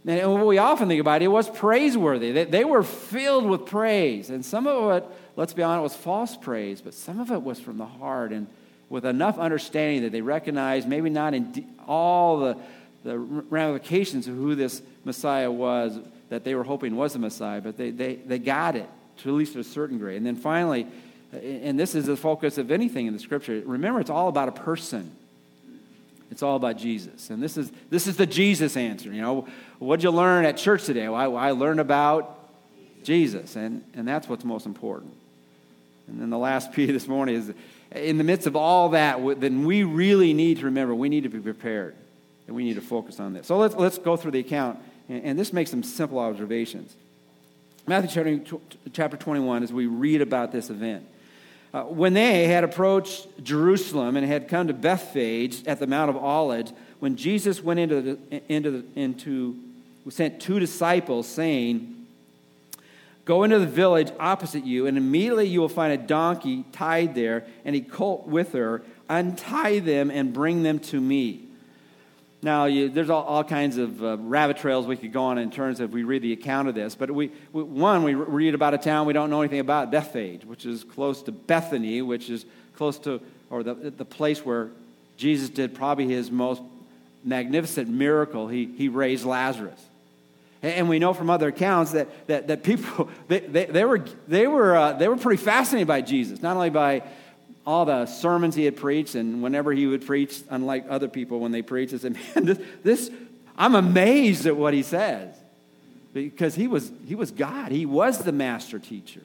And 0.06 0.32
what 0.32 0.46
we 0.46 0.58
often 0.58 0.88
think 0.88 1.00
about, 1.00 1.22
it 1.22 1.28
was 1.28 1.50
praiseworthy. 1.50 2.32
They, 2.32 2.44
they 2.44 2.64
were 2.64 2.82
filled 2.82 3.46
with 3.46 3.66
praise. 3.66 4.30
And 4.30 4.44
some 4.44 4.66
of 4.66 4.96
it, 4.96 5.04
let's 5.38 5.52
be 5.52 5.62
honest, 5.62 5.78
it 5.78 5.82
was 5.82 5.94
false 5.94 6.36
praise, 6.36 6.80
but 6.80 6.92
some 6.92 7.20
of 7.20 7.30
it 7.30 7.40
was 7.40 7.60
from 7.60 7.78
the 7.78 7.86
heart 7.86 8.32
and 8.32 8.48
with 8.88 9.04
enough 9.06 9.38
understanding 9.38 10.02
that 10.02 10.10
they 10.10 10.20
recognized, 10.20 10.88
maybe 10.88 11.08
not 11.10 11.32
in 11.32 11.64
all 11.86 12.40
the, 12.40 12.56
the 13.04 13.16
ramifications 13.16 14.26
of 14.26 14.34
who 14.34 14.56
this 14.56 14.82
Messiah 15.04 15.50
was 15.50 15.96
that 16.30 16.42
they 16.42 16.56
were 16.56 16.64
hoping 16.64 16.96
was 16.96 17.12
the 17.12 17.20
Messiah, 17.20 17.60
but 17.60 17.76
they, 17.76 17.90
they, 17.90 18.16
they 18.16 18.40
got 18.40 18.74
it 18.74 18.88
to 19.18 19.28
at 19.28 19.34
least 19.36 19.54
a 19.54 19.62
certain 19.62 19.98
degree. 19.98 20.16
And 20.16 20.26
then 20.26 20.34
finally, 20.34 20.88
and 21.32 21.78
this 21.78 21.94
is 21.94 22.06
the 22.06 22.16
focus 22.16 22.58
of 22.58 22.72
anything 22.72 23.06
in 23.06 23.12
the 23.12 23.20
scripture, 23.20 23.62
remember 23.64 24.00
it's 24.00 24.10
all 24.10 24.28
about 24.28 24.48
a 24.48 24.52
person. 24.52 25.12
It's 26.32 26.42
all 26.42 26.56
about 26.56 26.78
Jesus. 26.78 27.30
And 27.30 27.40
this 27.40 27.56
is, 27.56 27.70
this 27.90 28.08
is 28.08 28.16
the 28.16 28.26
Jesus 28.26 28.76
answer. 28.76 29.12
You 29.12 29.22
know, 29.22 29.48
what'd 29.78 30.02
you 30.02 30.10
learn 30.10 30.46
at 30.46 30.56
church 30.56 30.82
today? 30.82 31.08
Well, 31.08 31.36
I, 31.36 31.48
I 31.48 31.50
learned 31.52 31.78
about 31.78 32.34
Jesus, 33.04 33.54
and, 33.54 33.84
and 33.94 34.06
that's 34.06 34.28
what's 34.28 34.44
most 34.44 34.66
important. 34.66 35.14
And 36.08 36.20
then 36.20 36.30
the 36.30 36.38
last 36.38 36.72
piece 36.74 36.90
this 36.90 37.06
morning 37.06 37.36
is 37.36 37.52
in 37.92 38.18
the 38.18 38.24
midst 38.24 38.46
of 38.46 38.56
all 38.56 38.90
that, 38.90 39.40
then 39.40 39.64
we 39.64 39.82
really 39.84 40.32
need 40.32 40.58
to 40.58 40.66
remember 40.66 40.94
we 40.94 41.08
need 41.08 41.22
to 41.22 41.28
be 41.28 41.38
prepared 41.38 41.94
and 42.46 42.56
we 42.56 42.64
need 42.64 42.74
to 42.74 42.80
focus 42.80 43.20
on 43.20 43.32
this. 43.32 43.46
So 43.46 43.58
let's, 43.58 43.74
let's 43.74 43.98
go 43.98 44.16
through 44.16 44.32
the 44.32 44.40
account, 44.40 44.78
and, 45.08 45.24
and 45.24 45.38
this 45.38 45.52
makes 45.52 45.70
some 45.70 45.82
simple 45.82 46.18
observations. 46.18 46.94
Matthew 47.86 48.40
chapter 48.92 49.16
21, 49.16 49.62
as 49.62 49.72
we 49.72 49.86
read 49.86 50.20
about 50.20 50.52
this 50.52 50.68
event. 50.68 51.06
Uh, 51.72 51.82
when 51.82 52.14
they 52.14 52.46
had 52.46 52.64
approached 52.64 53.26
Jerusalem 53.42 54.16
and 54.16 54.26
had 54.26 54.48
come 54.48 54.68
to 54.68 54.74
Bethphage 54.74 55.66
at 55.66 55.78
the 55.78 55.86
Mount 55.86 56.10
of 56.10 56.16
Olives, 56.16 56.72
when 56.98 57.16
Jesus 57.16 57.62
went 57.62 57.80
into 57.80 58.00
the, 58.02 58.52
into 58.52 58.70
the, 58.70 58.84
into 59.00 59.56
sent 60.08 60.40
two 60.40 60.58
disciples, 60.58 61.26
saying, 61.26 61.97
Go 63.28 63.42
into 63.42 63.58
the 63.58 63.66
village 63.66 64.10
opposite 64.18 64.64
you, 64.64 64.86
and 64.86 64.96
immediately 64.96 65.46
you 65.46 65.60
will 65.60 65.68
find 65.68 65.92
a 65.92 65.98
donkey 65.98 66.64
tied 66.72 67.14
there 67.14 67.44
and 67.66 67.76
a 67.76 67.80
colt 67.82 68.26
with 68.26 68.54
her. 68.54 68.80
Untie 69.06 69.80
them 69.80 70.10
and 70.10 70.32
bring 70.32 70.62
them 70.62 70.78
to 70.78 70.98
me. 70.98 71.42
Now, 72.40 72.64
you, 72.64 72.88
there's 72.88 73.10
all, 73.10 73.24
all, 73.24 73.44
kinds 73.44 73.76
of 73.76 74.02
uh, 74.02 74.16
rabbit 74.16 74.56
trails 74.56 74.86
we 74.86 74.96
could 74.96 75.12
go 75.12 75.24
on 75.24 75.36
in 75.36 75.50
terms 75.50 75.78
of 75.80 75.92
we 75.92 76.04
read 76.04 76.22
the 76.22 76.32
account 76.32 76.68
of 76.68 76.74
this. 76.74 76.94
But 76.94 77.10
we, 77.10 77.30
we, 77.52 77.62
one, 77.64 78.02
we 78.02 78.14
read 78.14 78.54
about 78.54 78.72
a 78.72 78.78
town 78.78 79.06
we 79.06 79.12
don't 79.12 79.28
know 79.28 79.42
anything 79.42 79.60
about, 79.60 79.90
Bethphage, 79.90 80.46
which 80.46 80.64
is 80.64 80.82
close 80.82 81.20
to 81.24 81.32
Bethany, 81.32 82.00
which 82.00 82.30
is 82.30 82.46
close 82.76 82.96
to, 83.00 83.20
or 83.50 83.62
the, 83.62 83.74
the 83.74 84.06
place 84.06 84.42
where 84.42 84.70
Jesus 85.18 85.50
did 85.50 85.74
probably 85.74 86.06
his 86.06 86.30
most 86.30 86.62
magnificent 87.24 87.90
miracle. 87.90 88.48
He, 88.48 88.64
he 88.64 88.88
raised 88.88 89.26
Lazarus. 89.26 89.87
And 90.62 90.88
we 90.88 90.98
know 90.98 91.14
from 91.14 91.30
other 91.30 91.48
accounts 91.48 91.92
that, 91.92 92.26
that, 92.26 92.48
that 92.48 92.62
people, 92.62 93.08
they, 93.28 93.40
they, 93.40 93.64
they 93.66 93.84
were, 93.84 94.04
they, 94.26 94.46
were, 94.46 94.76
uh, 94.76 94.92
they 94.94 95.08
were 95.08 95.16
pretty 95.16 95.42
fascinated 95.42 95.86
by 95.86 96.00
Jesus, 96.00 96.42
not 96.42 96.56
only 96.56 96.70
by 96.70 97.02
all 97.64 97.84
the 97.84 98.06
sermons 98.06 98.54
he 98.54 98.64
had 98.64 98.76
preached, 98.76 99.14
and 99.14 99.42
whenever 99.42 99.72
he 99.72 99.86
would 99.86 100.06
preach, 100.06 100.40
unlike 100.50 100.86
other 100.88 101.06
people 101.06 101.38
when 101.40 101.52
they 101.52 101.62
preach, 101.62 101.90
they 101.90 101.98
said, 101.98 102.14
man, 102.34 102.44
this, 102.44 102.58
this 102.82 103.10
I'm 103.56 103.74
amazed 103.74 104.46
at 104.46 104.56
what 104.56 104.72
he 104.72 104.82
says. 104.82 105.34
Because 106.14 106.54
he 106.54 106.66
was, 106.66 106.90
he 107.06 107.14
was 107.14 107.30
God. 107.30 107.70
He 107.70 107.84
was 107.84 108.18
the 108.18 108.32
master 108.32 108.78
teacher. 108.78 109.20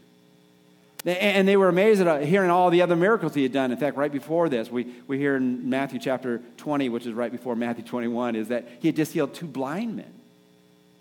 And 1.05 1.47
they 1.47 1.57
were 1.57 1.67
amazed 1.67 2.01
at 2.01 2.07
uh, 2.07 2.19
hearing 2.19 2.49
all 2.49 2.69
the 2.69 2.81
other 2.81 2.95
miracles 2.95 3.33
he 3.33 3.43
had 3.43 3.51
done. 3.51 3.71
In 3.71 3.77
fact, 3.77 3.97
right 3.97 4.11
before 4.11 4.47
this, 4.47 4.69
we, 4.69 4.93
we 5.05 5.17
hear 5.17 5.35
in 5.35 5.69
Matthew 5.69 5.99
chapter 5.99 6.41
20, 6.57 6.87
which 6.89 7.05
is 7.05 7.13
right 7.13 7.31
before 7.31 7.55
Matthew 7.55 7.83
21, 7.83 8.35
is 8.35 8.47
that 8.47 8.67
he 8.79 8.87
had 8.87 8.95
just 8.95 9.11
healed 9.11 9.33
two 9.33 9.47
blind 9.47 9.97
men. 9.97 10.13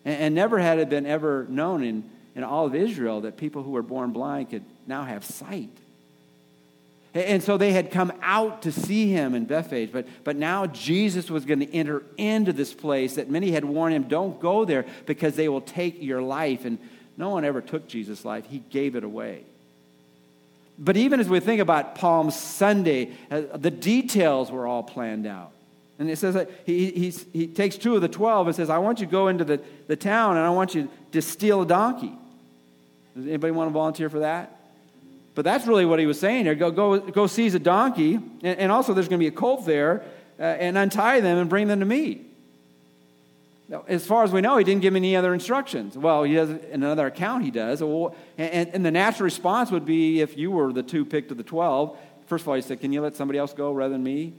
And, 0.05 0.21
and 0.21 0.35
never 0.35 0.59
had 0.59 0.79
it 0.79 0.89
been 0.89 1.07
ever 1.07 1.47
known 1.49 1.83
in, 1.85 2.11
in 2.35 2.45
all 2.45 2.67
of 2.67 2.75
Israel 2.75 3.23
that 3.23 3.37
people 3.37 3.63
who 3.63 3.71
were 3.71 3.83
born 3.83 4.13
blind 4.13 4.51
could 4.51 4.65
now 4.87 5.05
have 5.05 5.25
sight. 5.25 5.71
And 7.15 7.43
so 7.43 7.59
they 7.59 7.73
had 7.73 7.91
come 7.91 8.11
out 8.23 8.63
to 8.63 8.73
see 8.73 9.11
him 9.11 9.35
in 9.35 9.45
Bethphage, 9.45 9.93
but, 9.93 10.07
but 10.25 10.35
now 10.35 10.67
Jesus 10.67 11.31
was 11.31 11.45
going 11.45 11.61
to 11.61 11.75
enter 11.75 12.03
into 12.17 12.55
this 12.55 12.73
place 12.73 13.17
that 13.17 13.29
many 13.29 13.51
had 13.51 13.67
warned 13.67 13.95
him, 13.95 14.05
don't 14.05 14.41
go 14.41 14.65
there 14.65 14.87
because 15.05 15.37
they 15.37 15.49
will 15.51 15.61
take 15.61 16.03
your 16.03 16.23
life. 16.23 16.65
And 16.65 16.79
no 17.19 17.29
one 17.29 17.45
ever 17.45 17.61
took 17.61 17.87
Jesus' 17.87 18.25
life, 18.25 18.47
he 18.47 18.61
gave 18.71 18.97
it 18.97 19.05
away. 19.05 19.45
But 20.79 20.97
even 20.97 21.21
as 21.21 21.29
we 21.29 21.41
think 21.41 21.61
about 21.61 21.97
Palm 21.97 22.31
Sunday, 22.31 23.13
uh, 23.31 23.43
the 23.55 23.71
details 23.71 24.51
were 24.51 24.67
all 24.67 24.83
planned 24.83 25.27
out. 25.27 25.52
And 26.03 26.11
it 26.11 26.17
says 26.17 26.35
that 26.35 26.51
he, 26.67 27.13
he 27.33 27.47
takes 27.47 27.77
two 27.77 27.95
of 27.95 28.03
the 28.03 28.09
twelve 28.09 28.49
and 28.49 28.57
says, 28.57 28.69
I 28.71 28.79
want 28.79 28.99
you 28.99 29.07
to 29.07 29.13
go 29.13 29.29
into 29.29 29.45
the, 29.45 29.61
the 29.87 29.95
town 29.95 30.37
and 30.37 30.45
I 30.45 30.51
want 30.51 30.75
you 30.75 30.91
to 31.13 31.23
steal 31.23 31.63
a 31.63 31.67
donkey. 31.67 32.11
Does 33.15 33.25
anybody 33.29 33.53
want 33.53 33.69
to 33.69 33.73
volunteer 33.73 34.11
for 34.11 34.19
that? 34.19 34.59
But 35.37 35.45
that's 35.45 35.65
really 35.65 35.87
what 35.87 36.01
he 36.01 36.07
was 36.07 36.19
saying 36.19 36.47
here. 36.47 36.57
Go, 36.57 36.73
go, 36.73 36.99
go 36.99 37.29
seize 37.29 37.55
a 37.55 37.61
donkey, 37.61 38.15
and, 38.15 38.59
and 38.59 38.73
also 38.73 38.95
there's 38.95 39.07
going 39.07 39.21
to 39.21 39.23
be 39.23 39.29
a 39.29 39.31
colt 39.31 39.65
there, 39.65 40.03
uh, 40.41 40.43
and 40.43 40.77
untie 40.77 41.21
them 41.21 41.39
and 41.39 41.49
bring 41.49 41.69
them 41.69 41.79
to 41.79 41.87
me. 41.87 42.23
Now, 43.69 43.85
as 43.87 44.05
far 44.05 44.25
as 44.25 44.33
we 44.33 44.41
know, 44.41 44.57
he 44.57 44.65
didn't 44.65 44.83
give 44.83 44.93
me 44.93 44.99
any 44.99 45.15
other 45.15 45.33
instructions. 45.33 45.97
Well, 45.97 46.25
he 46.25 46.35
does 46.35 46.51
in 46.51 46.83
another 46.83 47.07
account. 47.07 47.45
He 47.45 47.53
does, 47.53 47.81
and, 47.81 48.11
and 48.37 48.85
the 48.85 48.91
natural 48.91 49.25
response 49.25 49.71
would 49.71 49.87
be 49.87 50.21
if 50.21 50.37
you 50.37 50.51
were 50.51 50.73
the 50.73 50.83
two 50.83 51.05
picked 51.05 51.31
of 51.31 51.37
the 51.37 51.45
twelve. 51.45 51.97
First 52.27 52.43
of 52.43 52.49
all, 52.49 52.57
he 52.57 52.63
said, 52.63 52.81
"Can 52.81 52.93
you 52.93 53.03
let 53.03 53.15
somebody 53.15 53.39
else 53.39 53.53
go 53.53 53.73
rather 53.73 53.93
than 53.93 54.03
me?" 54.03 54.33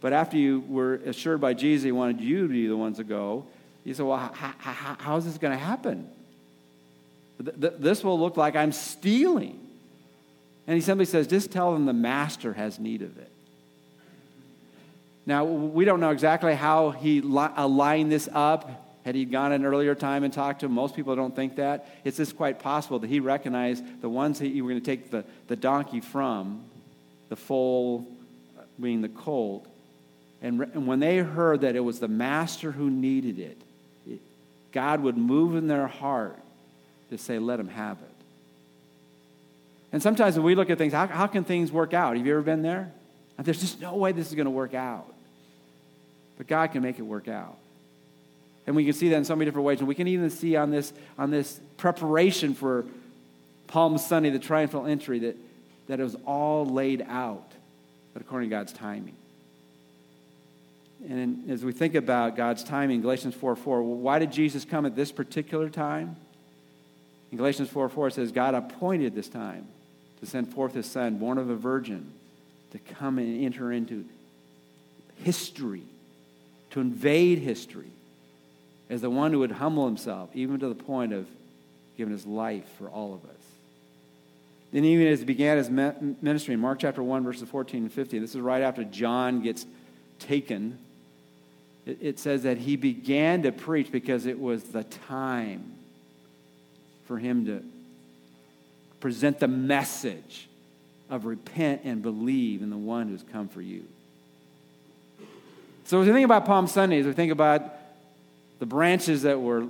But 0.00 0.12
after 0.12 0.36
you 0.36 0.60
were 0.68 0.94
assured 0.94 1.40
by 1.40 1.54
Jesus, 1.54 1.84
he 1.84 1.92
wanted 1.92 2.20
you 2.20 2.42
to 2.42 2.52
be 2.52 2.66
the 2.66 2.76
ones 2.76 2.98
to 2.98 3.04
go. 3.04 3.46
You 3.84 3.94
said, 3.94 4.06
"Well, 4.06 4.32
how, 4.34 5.16
is 5.16 5.24
this 5.24 5.38
going 5.38 5.56
to 5.56 5.64
happen? 5.64 6.08
This 7.38 8.04
will 8.04 8.18
look 8.18 8.36
like 8.36 8.56
I'm 8.56 8.72
stealing." 8.72 9.68
And 10.68 10.74
he 10.74 10.82
simply 10.82 11.06
says, 11.06 11.26
just 11.26 11.50
tell 11.50 11.72
them 11.72 11.86
the 11.86 11.94
master 11.94 12.52
has 12.52 12.78
need 12.78 13.00
of 13.00 13.16
it. 13.16 13.32
Now, 15.24 15.44
we 15.44 15.86
don't 15.86 15.98
know 15.98 16.10
exactly 16.10 16.54
how 16.54 16.90
he 16.90 17.20
aligned 17.20 18.12
this 18.12 18.28
up. 18.30 18.84
Had 19.06 19.14
he 19.14 19.24
gone 19.24 19.52
an 19.52 19.64
earlier 19.64 19.94
time 19.94 20.24
and 20.24 20.32
talked 20.32 20.60
to 20.60 20.66
him? 20.66 20.72
Most 20.72 20.94
people 20.94 21.16
don't 21.16 21.34
think 21.34 21.56
that. 21.56 21.88
It's 22.04 22.18
just 22.18 22.36
quite 22.36 22.58
possible 22.58 22.98
that 22.98 23.08
he 23.08 23.20
recognized 23.20 23.82
the 24.02 24.10
ones 24.10 24.40
that 24.40 24.48
you 24.48 24.62
were 24.62 24.70
going 24.70 24.82
to 24.82 24.86
take 24.86 25.10
the, 25.10 25.24
the 25.46 25.56
donkey 25.56 26.00
from, 26.00 26.64
the 27.30 27.36
foal 27.36 28.06
uh, 28.58 28.62
being 28.78 29.00
the 29.00 29.08
colt. 29.08 29.66
And, 30.40 30.60
and 30.60 30.86
when 30.86 31.00
they 31.00 31.18
heard 31.18 31.62
that 31.62 31.74
it 31.74 31.80
was 31.80 31.98
the 31.98 32.08
master 32.08 32.70
who 32.70 32.90
needed 32.90 33.38
it, 33.38 33.58
it 34.06 34.20
God 34.72 35.00
would 35.02 35.16
move 35.16 35.56
in 35.56 35.66
their 35.66 35.86
heart 35.86 36.38
to 37.10 37.18
say, 37.18 37.38
let 37.38 37.58
him 37.58 37.68
have 37.68 37.98
it. 37.98 38.14
And 39.92 40.02
sometimes 40.02 40.36
when 40.36 40.44
we 40.44 40.54
look 40.54 40.70
at 40.70 40.78
things, 40.78 40.92
how, 40.92 41.06
how 41.06 41.26
can 41.26 41.44
things 41.44 41.72
work 41.72 41.94
out? 41.94 42.16
Have 42.16 42.26
you 42.26 42.32
ever 42.32 42.42
been 42.42 42.62
there? 42.62 42.92
There's 43.38 43.60
just 43.60 43.80
no 43.80 43.96
way 43.96 44.12
this 44.12 44.28
is 44.28 44.34
going 44.34 44.46
to 44.46 44.50
work 44.50 44.74
out. 44.74 45.12
But 46.36 46.46
God 46.46 46.72
can 46.72 46.82
make 46.82 46.98
it 46.98 47.02
work 47.02 47.28
out. 47.28 47.56
And 48.66 48.76
we 48.76 48.84
can 48.84 48.92
see 48.92 49.08
that 49.08 49.16
in 49.16 49.24
so 49.24 49.34
many 49.34 49.46
different 49.46 49.64
ways. 49.64 49.78
And 49.78 49.88
we 49.88 49.94
can 49.94 50.08
even 50.08 50.28
see 50.28 50.56
on 50.56 50.70
this, 50.70 50.92
on 51.16 51.30
this 51.30 51.58
preparation 51.78 52.54
for 52.54 52.84
Palm 53.66 53.96
Sunday, 53.96 54.30
the 54.30 54.38
triumphal 54.38 54.86
entry, 54.86 55.20
that, 55.20 55.36
that 55.86 56.00
it 56.00 56.02
was 56.02 56.16
all 56.26 56.66
laid 56.66 57.04
out, 57.08 57.50
but 58.12 58.20
according 58.20 58.50
to 58.50 58.56
God's 58.56 58.72
timing. 58.72 59.14
And 61.06 61.50
as 61.50 61.64
we 61.64 61.72
think 61.72 61.94
about 61.94 62.36
God's 62.36 62.64
timing, 62.64 63.02
Galatians 63.02 63.34
4 63.34 63.56
4, 63.56 63.82
why 63.82 64.18
did 64.18 64.32
Jesus 64.32 64.64
come 64.64 64.84
at 64.84 64.96
this 64.96 65.12
particular 65.12 65.68
time? 65.68 66.16
In 67.30 67.38
Galatians 67.38 67.68
4 67.68 67.88
4, 67.88 68.08
it 68.08 68.14
says, 68.14 68.32
God 68.32 68.54
appointed 68.54 69.14
this 69.14 69.28
time 69.28 69.66
to 70.20 70.26
send 70.26 70.52
forth 70.52 70.74
his 70.74 70.86
son, 70.86 71.18
born 71.18 71.38
of 71.38 71.50
a 71.50 71.54
virgin, 71.54 72.12
to 72.72 72.78
come 72.78 73.18
and 73.18 73.44
enter 73.44 73.70
into 73.70 74.04
history, 75.22 75.84
to 76.70 76.80
invade 76.80 77.38
history, 77.38 77.90
as 78.90 79.00
the 79.00 79.10
one 79.10 79.32
who 79.32 79.40
would 79.40 79.52
humble 79.52 79.86
himself, 79.86 80.30
even 80.34 80.58
to 80.58 80.68
the 80.68 80.74
point 80.74 81.12
of 81.12 81.28
giving 81.96 82.12
his 82.12 82.26
life 82.26 82.64
for 82.78 82.88
all 82.88 83.14
of 83.14 83.24
us. 83.24 83.36
Then, 84.72 84.84
even 84.84 85.06
as 85.06 85.20
he 85.20 85.24
began 85.24 85.56
his 85.56 85.70
ministry 85.70 86.54
in 86.54 86.60
Mark 86.60 86.80
chapter 86.80 87.02
1, 87.02 87.24
verses 87.24 87.48
14 87.48 87.84
and 87.84 87.92
15, 87.92 88.20
this 88.20 88.34
is 88.34 88.40
right 88.40 88.62
after 88.62 88.84
John 88.84 89.42
gets 89.42 89.64
taken, 90.18 90.78
it, 91.88 91.98
it 92.00 92.18
says 92.18 92.42
that 92.42 92.58
he 92.58 92.76
began 92.76 93.42
to 93.42 93.52
preach 93.52 93.90
because 93.90 94.26
it 94.26 94.38
was 94.38 94.62
the 94.64 94.84
time 94.84 95.72
for 97.06 97.18
him 97.18 97.46
to 97.46 97.62
present 99.00 99.38
the 99.38 99.48
message 99.48 100.48
of 101.08 101.24
repent 101.24 101.82
and 101.84 102.02
believe 102.02 102.62
in 102.62 102.68
the 102.68 102.76
one 102.76 103.08
who's 103.08 103.24
come 103.32 103.48
for 103.48 103.62
you. 103.62 103.84
So, 105.84 106.02
as 106.02 106.06
we 106.06 106.12
think 106.12 106.26
about 106.26 106.44
Palm 106.44 106.66
Sunday, 106.66 106.98
as 106.98 107.06
we 107.06 107.14
think 107.14 107.32
about 107.32 107.62
the 108.58 108.66
branches 108.66 109.22
that 109.22 109.40
were 109.40 109.66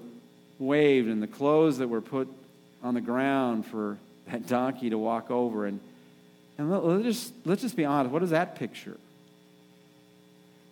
waved 0.58 1.08
and 1.08 1.22
the 1.22 1.28
clothes 1.28 1.78
that 1.78 1.88
were 1.88 2.00
put 2.00 2.28
on 2.82 2.94
the 2.94 3.00
ground 3.00 3.66
for 3.66 3.98
that 4.26 4.48
donkey 4.48 4.90
to 4.90 4.98
walk 4.98 5.30
over, 5.30 5.66
and, 5.66 5.78
and 6.56 6.72
let, 6.72 6.82
us 6.82 7.02
just, 7.04 7.32
let's 7.44 7.62
just 7.62 7.76
be 7.76 7.84
honest, 7.84 8.12
what 8.12 8.24
is 8.24 8.30
that 8.30 8.56
picture? 8.56 8.96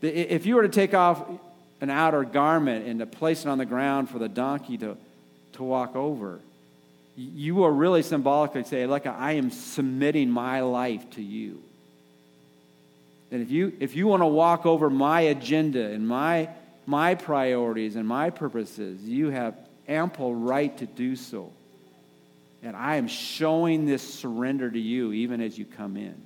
If 0.02 0.46
you 0.46 0.56
were 0.56 0.62
to 0.62 0.68
take 0.68 0.94
off 0.94 1.22
an 1.80 1.90
outer 1.90 2.24
garment 2.24 2.86
and 2.86 3.00
to 3.00 3.06
place 3.06 3.44
it 3.44 3.48
on 3.48 3.58
the 3.58 3.66
ground 3.66 4.10
for 4.10 4.18
the 4.18 4.28
donkey 4.28 4.78
to, 4.78 4.96
to 5.54 5.62
walk 5.62 5.96
over, 5.96 6.40
you 7.16 7.64
are 7.64 7.72
really 7.72 8.02
symbolically 8.02 8.64
saying, 8.64 8.90
like, 8.90 9.06
I 9.06 9.32
am 9.32 9.50
submitting 9.50 10.30
my 10.30 10.60
life 10.60 11.08
to 11.12 11.22
you. 11.22 11.62
And 13.30 13.42
if 13.42 13.50
you, 13.50 13.72
if 13.80 13.96
you 13.96 14.06
want 14.06 14.22
to 14.22 14.26
walk 14.26 14.66
over 14.66 14.90
my 14.90 15.22
agenda 15.22 15.84
and 15.86 16.06
my, 16.06 16.48
my 16.86 17.14
priorities 17.14 17.96
and 17.96 18.06
my 18.06 18.30
purposes, 18.30 19.02
you 19.02 19.30
have 19.30 19.56
ample 19.88 20.34
right 20.34 20.76
to 20.78 20.86
do 20.86 21.16
so. 21.16 21.52
And 22.62 22.76
I 22.76 22.96
am 22.96 23.08
showing 23.08 23.86
this 23.86 24.02
surrender 24.02 24.70
to 24.70 24.78
you 24.78 25.12
even 25.12 25.40
as 25.40 25.58
you 25.58 25.64
come 25.64 25.96
in. 25.96 26.20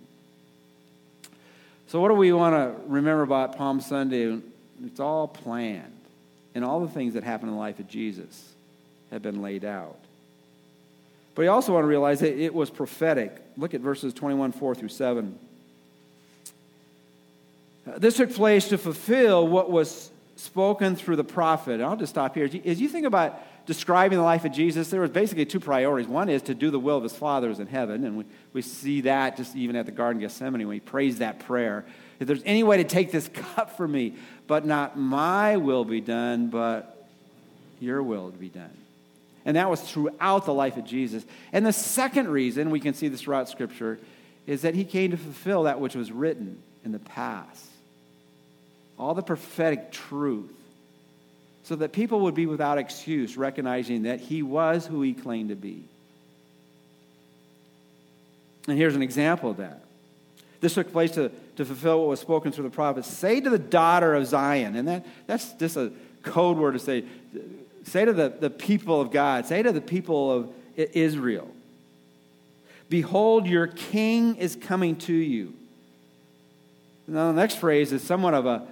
So, 1.90 2.00
what 2.00 2.06
do 2.06 2.14
we 2.14 2.32
want 2.32 2.54
to 2.54 2.80
remember 2.86 3.22
about 3.22 3.56
Palm 3.56 3.80
Sunday? 3.80 4.38
It's 4.86 5.00
all 5.00 5.26
planned. 5.26 5.92
And 6.54 6.64
all 6.64 6.78
the 6.78 6.88
things 6.88 7.14
that 7.14 7.24
happen 7.24 7.48
in 7.48 7.54
the 7.56 7.60
life 7.60 7.80
of 7.80 7.88
Jesus 7.88 8.52
have 9.10 9.22
been 9.22 9.42
laid 9.42 9.64
out. 9.64 9.98
But 11.34 11.42
you 11.42 11.50
also 11.50 11.74
want 11.74 11.82
to 11.82 11.88
realize 11.88 12.20
that 12.20 12.40
it 12.40 12.54
was 12.54 12.70
prophetic. 12.70 13.36
Look 13.56 13.74
at 13.74 13.80
verses 13.80 14.14
21, 14.14 14.52
4 14.52 14.74
through 14.76 14.88
7. 14.88 15.36
Uh, 17.88 17.98
this 17.98 18.18
took 18.18 18.32
place 18.32 18.68
to 18.68 18.78
fulfill 18.78 19.48
what 19.48 19.68
was 19.68 20.12
spoken 20.36 20.94
through 20.94 21.16
the 21.16 21.24
prophet. 21.24 21.72
And 21.72 21.82
I'll 21.82 21.96
just 21.96 22.10
stop 22.10 22.36
here. 22.36 22.48
As 22.64 22.80
you 22.80 22.88
think 22.88 23.04
about 23.04 23.42
describing 23.70 24.18
the 24.18 24.24
life 24.24 24.44
of 24.44 24.50
Jesus, 24.50 24.90
there 24.90 25.00
was 25.00 25.10
basically 25.10 25.46
two 25.46 25.60
priorities. 25.60 26.08
One 26.08 26.28
is 26.28 26.42
to 26.42 26.56
do 26.56 26.72
the 26.72 26.80
will 26.80 26.96
of 26.96 27.04
his 27.04 27.14
Father 27.14 27.46
who's 27.46 27.60
in 27.60 27.68
heaven, 27.68 28.04
and 28.04 28.18
we, 28.18 28.24
we 28.52 28.62
see 28.62 29.02
that 29.02 29.36
just 29.36 29.54
even 29.54 29.76
at 29.76 29.86
the 29.86 29.92
Garden 29.92 30.20
of 30.20 30.28
Gethsemane 30.28 30.66
when 30.66 30.74
he 30.74 30.80
prays 30.80 31.18
that 31.18 31.38
prayer. 31.38 31.84
If 32.18 32.26
there's 32.26 32.42
any 32.44 32.64
way 32.64 32.78
to 32.78 32.84
take 32.84 33.12
this 33.12 33.28
cup 33.54 33.76
from 33.76 33.92
me, 33.92 34.16
but 34.48 34.66
not 34.66 34.98
my 34.98 35.56
will 35.56 35.84
be 35.84 36.00
done, 36.00 36.48
but 36.48 37.06
your 37.78 38.02
will 38.02 38.30
be 38.30 38.48
done. 38.48 38.76
And 39.44 39.56
that 39.56 39.70
was 39.70 39.80
throughout 39.80 40.46
the 40.46 40.52
life 40.52 40.76
of 40.76 40.84
Jesus. 40.84 41.24
And 41.52 41.64
the 41.64 41.72
second 41.72 42.28
reason, 42.28 42.70
we 42.70 42.80
can 42.80 42.94
see 42.94 43.06
this 43.06 43.20
throughout 43.20 43.48
Scripture, 43.48 44.00
is 44.48 44.62
that 44.62 44.74
he 44.74 44.84
came 44.84 45.12
to 45.12 45.16
fulfill 45.16 45.62
that 45.62 45.80
which 45.80 45.94
was 45.94 46.10
written 46.10 46.60
in 46.84 46.90
the 46.90 46.98
past. 46.98 47.64
All 48.98 49.14
the 49.14 49.22
prophetic 49.22 49.92
truth. 49.92 50.52
So 51.70 51.76
that 51.76 51.92
people 51.92 52.22
would 52.22 52.34
be 52.34 52.46
without 52.46 52.78
excuse, 52.78 53.36
recognizing 53.36 54.02
that 54.02 54.18
he 54.18 54.42
was 54.42 54.88
who 54.88 55.02
he 55.02 55.14
claimed 55.14 55.50
to 55.50 55.54
be. 55.54 55.84
And 58.66 58.76
here's 58.76 58.96
an 58.96 59.02
example 59.02 59.52
of 59.52 59.58
that. 59.58 59.84
This 60.60 60.74
took 60.74 60.90
place 60.90 61.12
to, 61.12 61.30
to 61.54 61.64
fulfill 61.64 62.00
what 62.00 62.08
was 62.08 62.18
spoken 62.18 62.50
through 62.50 62.64
the 62.64 62.70
prophets. 62.70 63.06
Say 63.06 63.40
to 63.40 63.48
the 63.48 63.56
daughter 63.56 64.16
of 64.16 64.26
Zion, 64.26 64.74
and 64.74 64.88
that, 64.88 65.06
that's 65.28 65.52
just 65.52 65.76
a 65.76 65.92
code 66.24 66.56
word 66.56 66.72
to 66.72 66.80
say, 66.80 67.04
Say 67.84 68.04
to 68.04 68.12
the, 68.12 68.30
the 68.30 68.50
people 68.50 69.00
of 69.00 69.12
God, 69.12 69.46
say 69.46 69.62
to 69.62 69.70
the 69.70 69.80
people 69.80 70.32
of 70.32 70.52
Israel, 70.74 71.54
Behold, 72.88 73.46
your 73.46 73.68
king 73.68 74.34
is 74.34 74.56
coming 74.56 74.96
to 74.96 75.14
you. 75.14 75.54
Now, 77.06 77.28
the 77.28 77.40
next 77.40 77.58
phrase 77.58 77.92
is 77.92 78.02
somewhat 78.02 78.34
of 78.34 78.46
a, 78.46 78.66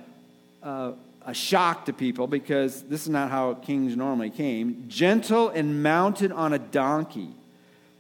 a, 0.65 0.93
a 1.29 1.35
shock 1.35 1.85
to 1.85 1.93
people 1.93 2.27
because 2.27 2.83
this 2.85 3.03
is 3.03 3.11
not 3.11 3.31
how 3.31 3.53
kings 3.53 3.95
normally 3.95 4.31
came. 4.31 4.85
Gentle 4.89 5.51
and 5.51 5.83
mounted 5.83 6.33
on 6.33 6.55
a 6.55 6.59
donkey, 6.59 7.29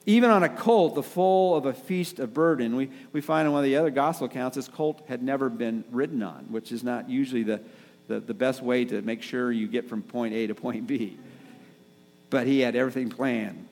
even 0.07 0.31
on 0.31 0.43
a 0.43 0.49
colt, 0.49 0.95
the 0.95 1.03
foal 1.03 1.55
of 1.55 1.67
a 1.67 1.75
feast 1.75 2.21
of 2.21 2.33
burden. 2.33 2.75
We, 2.75 2.88
we 3.12 3.21
find 3.21 3.45
in 3.47 3.53
one 3.53 3.59
of 3.59 3.67
the 3.67 3.77
other 3.77 3.91
gospel 3.91 4.29
accounts 4.29 4.57
this 4.57 4.67
colt 4.67 5.03
had 5.09 5.23
never 5.23 5.51
been 5.51 5.85
ridden 5.91 6.23
on, 6.23 6.47
which 6.49 6.73
is 6.73 6.83
not 6.83 7.11
usually 7.11 7.43
the, 7.43 7.61
the, 8.07 8.19
the 8.19 8.33
best 8.33 8.62
way 8.62 8.87
to 8.87 9.03
make 9.03 9.21
sure 9.21 9.53
you 9.53 9.69
get 9.69 9.91
from 9.91 10.01
point 10.03 10.33
A 10.33 10.47
to 10.47 10.55
point 10.55 10.87
B. 10.87 11.19
But 12.31 12.47
he 12.47 12.61
had 12.61 12.77
everything 12.77 13.11
planned 13.11 13.69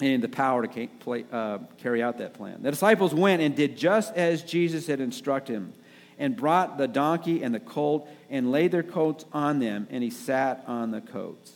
and 0.00 0.22
the 0.22 0.28
power 0.28 0.64
to 0.64 0.86
play, 1.00 1.24
uh, 1.32 1.58
carry 1.78 2.04
out 2.04 2.18
that 2.18 2.34
plan. 2.34 2.62
The 2.62 2.70
disciples 2.70 3.12
went 3.12 3.42
and 3.42 3.56
did 3.56 3.76
just 3.76 4.14
as 4.14 4.44
Jesus 4.44 4.86
had 4.86 5.00
instructed 5.00 5.54
him 5.54 5.72
and 6.20 6.36
brought 6.36 6.78
the 6.78 6.86
donkey 6.86 7.42
and 7.42 7.52
the 7.52 7.58
colt 7.58 8.08
and 8.28 8.52
laid 8.52 8.70
their 8.70 8.84
coats 8.84 9.24
on 9.32 9.58
them, 9.58 9.88
and 9.90 10.04
he 10.04 10.10
sat 10.10 10.62
on 10.68 10.92
the 10.92 11.00
coats. 11.00 11.50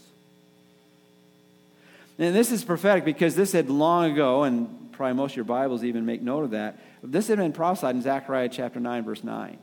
And 2.18 2.34
this 2.34 2.50
is 2.50 2.64
prophetic 2.64 3.04
because 3.04 3.36
this 3.36 3.52
had 3.52 3.68
long 3.68 4.10
ago, 4.10 4.44
and 4.44 4.90
probably 4.92 5.14
most 5.14 5.32
of 5.32 5.36
your 5.36 5.44
Bibles 5.44 5.84
even 5.84 6.06
make 6.06 6.22
note 6.22 6.44
of 6.44 6.50
that, 6.52 6.78
this 7.02 7.28
had 7.28 7.38
been 7.38 7.52
prophesied 7.52 7.94
in 7.94 8.02
Zechariah 8.02 8.48
chapter 8.48 8.80
9, 8.80 9.04
verse 9.04 9.22
9. 9.22 9.58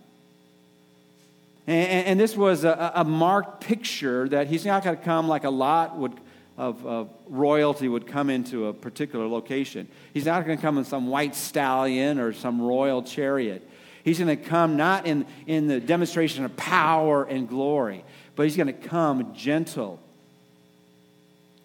And, 1.68 2.08
and 2.08 2.20
this 2.20 2.36
was 2.36 2.64
a, 2.64 2.92
a, 2.96 3.04
marked 3.04 3.62
picture 3.62 4.28
that 4.30 4.48
he's 4.48 4.66
not 4.66 4.84
going 4.84 4.98
to 4.98 5.04
come 5.04 5.28
like 5.28 5.44
a 5.44 5.50
lot 5.50 5.96
would, 5.98 6.14
of, 6.58 6.86
of, 6.86 7.10
royalty 7.28 7.88
would 7.88 8.08
come 8.08 8.30
into 8.30 8.68
a 8.68 8.74
particular 8.74 9.28
location. 9.28 9.88
He's 10.14 10.26
not 10.26 10.46
going 10.46 10.58
to 10.58 10.62
come 10.62 10.78
in 10.78 10.86
some 10.86 11.08
white 11.08 11.36
stallion 11.36 12.20
or 12.20 12.34
some 12.34 12.62
royal 12.62 13.04
chariot. 13.04 13.68
He's 14.04 14.20
going 14.20 14.36
to 14.36 14.44
come 14.44 14.78
not 14.78 15.06
in, 15.06 15.26
in 15.48 15.68
the 15.68 15.80
demonstration 15.80 16.44
of 16.46 16.56
power 16.56 17.24
and 17.24 17.48
glory, 17.48 18.04
but 18.36 18.44
he's 18.44 18.58
going 18.58 18.68
to 18.68 18.74
come 18.74 19.34
gentle 19.36 20.00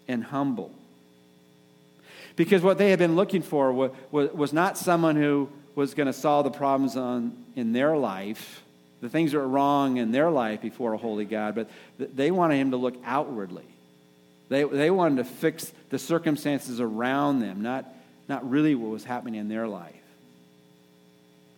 and 0.06 0.22
humble. 0.22 0.70
Because 2.36 2.62
what 2.62 2.76
they 2.76 2.90
had 2.90 2.98
been 2.98 3.16
looking 3.16 3.42
for 3.42 3.72
was, 3.72 3.90
was, 4.10 4.30
was 4.32 4.52
not 4.52 4.76
someone 4.76 5.16
who 5.16 5.48
was 5.74 5.94
going 5.94 6.06
to 6.06 6.12
solve 6.12 6.44
the 6.44 6.50
problems 6.50 6.96
on, 6.96 7.32
in 7.54 7.72
their 7.72 7.96
life 7.96 8.62
the 9.00 9.08
things 9.08 9.32
that 9.32 9.38
were 9.38 9.48
wrong 9.48 9.98
in 9.98 10.10
their 10.10 10.30
life 10.30 10.62
before 10.62 10.92
a 10.92 10.96
holy 10.96 11.24
God, 11.24 11.54
but 11.54 11.68
they 12.16 12.30
wanted 12.30 12.56
him 12.56 12.70
to 12.70 12.76
look 12.76 12.96
outwardly. 13.04 13.64
They, 14.48 14.64
they 14.64 14.90
wanted 14.90 15.16
to 15.18 15.24
fix 15.24 15.72
the 15.90 15.98
circumstances 15.98 16.80
around 16.80 17.40
them, 17.40 17.62
not, 17.62 17.86
not 18.28 18.48
really 18.48 18.74
what 18.74 18.90
was 18.90 19.04
happening 19.04 19.40
in 19.40 19.48
their 19.48 19.68
life. 19.68 19.94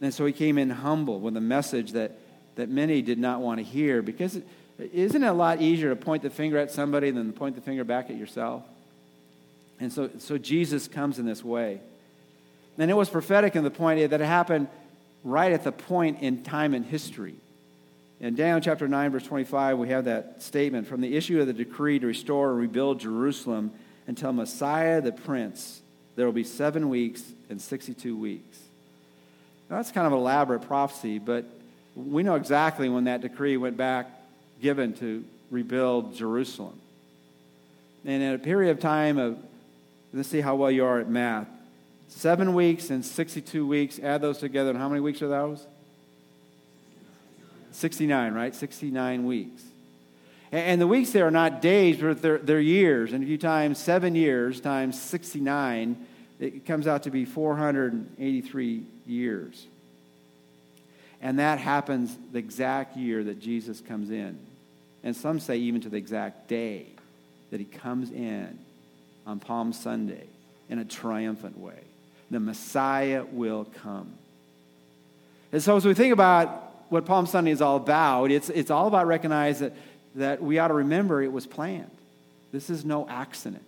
And 0.01 0.15
so 0.15 0.27
he 0.27 0.33
came 0.33 0.59
in 0.59 0.71
humble 0.71 1.21
with 1.21 1.37
a 1.37 1.41
message 1.41 1.93
that, 1.93 2.19
that 2.57 2.69
many 2.69 3.03
did 3.03 3.19
not 3.19 3.41
want 3.41 3.59
to 3.59 3.65
hear 3.65 4.03
because 4.03 4.41
isn't 4.79 5.25
it 5.25 5.27
a 5.27 5.33
lot 5.33 5.61
easier 5.61 5.91
to 5.91 5.97
point 5.97 6.23
the 6.23 6.31
finger 6.31 6.59
at 6.59 6.71
somebody 6.71 7.11
than 7.11 7.33
to 7.33 7.39
point 7.39 7.57
the 7.57 7.61
finger 7.61 7.85
back 7.85 8.11
at 8.11 8.17
yourself? 8.17 8.63
And 9.81 9.93
so, 9.93 10.11
so 10.19 10.39
Jesus 10.39 10.89
comes 10.89 11.19
in 11.19 11.27
this 11.27 11.43
way. 11.45 11.81
And 12.79 12.91
it 12.91 12.95
was 12.95 13.09
prophetic 13.09 13.57
in 13.57 13.65
the 13.65 13.71
point 13.71 14.09
that 14.11 14.21
it 14.21 14.25
happened 14.25 14.69
right 15.25 15.51
at 15.51 15.65
the 15.65 15.73
point 15.73 16.23
in 16.23 16.45
time 16.45 16.75
in 16.75 16.85
history. 16.85 17.35
In 18.21 18.35
Daniel 18.35 18.61
chapter 18.61 18.87
9, 18.87 19.11
verse 19.11 19.25
25, 19.25 19.79
we 19.79 19.89
have 19.89 20.05
that 20.05 20.43
statement 20.43 20.87
from 20.87 21.01
the 21.01 21.17
issue 21.17 21.41
of 21.41 21.47
the 21.47 21.53
decree 21.53 21.99
to 21.99 22.07
restore 22.07 22.51
and 22.51 22.61
rebuild 22.61 23.01
Jerusalem 23.01 23.73
until 24.07 24.33
Messiah 24.33 25.01
the 25.01 25.13
Prince, 25.13 25.83
there 26.17 26.27
will 26.27 26.33
be 26.33 26.45
seven 26.45 26.89
weeks 26.89 27.23
and 27.51 27.61
62 27.61 28.17
weeks. 28.17 28.59
Now, 29.69 29.77
that's 29.77 29.91
kind 29.91 30.07
of 30.07 30.13
an 30.13 30.19
elaborate 30.19 30.61
prophecy, 30.63 31.19
but 31.19 31.45
we 31.95 32.23
know 32.23 32.37
exactly 32.37 32.89
when 32.89 33.05
that 33.05 33.21
decree 33.21 33.57
went 33.57 33.77
back 33.77 34.11
given 34.61 34.95
to 34.95 35.25
rebuild 35.51 36.15
Jerusalem. 36.15 36.79
And 38.05 38.23
in 38.23 38.35
a 38.35 38.39
period 38.39 38.71
of 38.71 38.81
time 38.81 39.19
of, 39.19 39.39
let's 40.13 40.29
see 40.29 40.41
how 40.41 40.55
well 40.55 40.71
you 40.71 40.85
are 40.85 41.01
at 41.01 41.09
math, 41.09 41.49
Seven 42.09 42.55
weeks 42.55 42.91
and 42.91 43.05
62 43.05 43.67
weeks. 43.67 43.99
Add 43.99 44.23
those 44.23 44.39
together, 44.39 44.71
and 44.71 44.79
how 44.79 44.89
many 44.89 45.01
weeks 45.01 45.21
are 45.23 45.29
those? 45.29 45.67
69, 47.73 48.35
right? 48.35 48.55
69 48.55 49.27
weeks. 49.27 49.63
And 50.51 50.81
the 50.81 50.87
weeks 50.87 51.11
there 51.11 51.27
are 51.27 51.31
not 51.31 51.61
days, 51.61 51.99
but 51.99 52.23
they're, 52.23 52.39
they're 52.39 52.61
years. 52.61 53.13
And 53.13 53.23
if 53.23 53.29
you 53.29 53.37
times 53.37 53.79
seven 53.79 54.15
years 54.15 54.61
times 54.61 55.01
69, 55.01 56.07
it 56.41 56.67
comes 56.67 56.87
out 56.87 57.05
to 57.05 57.11
be 57.11 57.25
483 57.25 58.83
years. 59.07 59.67
And 61.21 61.39
that 61.41 61.59
happens 61.59 62.17
the 62.33 62.39
exact 62.39 62.97
year 62.97 63.25
that 63.25 63.41
Jesus 63.41 63.81
comes 63.81 64.11
in. 64.11 64.39
And 65.03 65.17
some 65.17 65.41
say 65.41 65.57
even 65.59 65.81
to 65.83 65.89
the 65.89 65.97
exact 65.97 66.49
day 66.49 66.87
that 67.51 67.59
he 67.59 67.67
comes 67.67 68.11
in 68.11 68.59
on 69.27 69.41
Palm 69.41 69.73
Sunday 69.73 70.27
in 70.69 70.79
a 70.79 70.85
triumphant 70.85 71.59
way. 71.59 71.81
The 72.31 72.41
Messiah 72.41 73.25
will 73.25 73.65
come. 73.83 74.13
And 75.51 75.63
so, 75.63 75.77
as 75.77 75.85
we 75.85 75.95
think 75.95 76.13
about 76.13 76.75
what 76.91 77.07
Palm 77.07 77.27
Sunday 77.27 77.51
is 77.51 77.63
all 77.63 77.77
about, 77.77 78.31
it's, 78.31 78.51
it's 78.51 78.71
all 78.71 78.87
about 78.87 79.07
recognizing 79.07 79.69
that, 79.71 79.77
that 80.17 80.43
we 80.43 80.59
ought 80.59 80.69
to 80.69 80.75
remember 80.75 81.23
it 81.23 81.33
was 81.33 81.47
planned. 81.47 81.91
This 82.53 82.71
is 82.71 82.85
no 82.85 83.09
accident. 83.09 83.65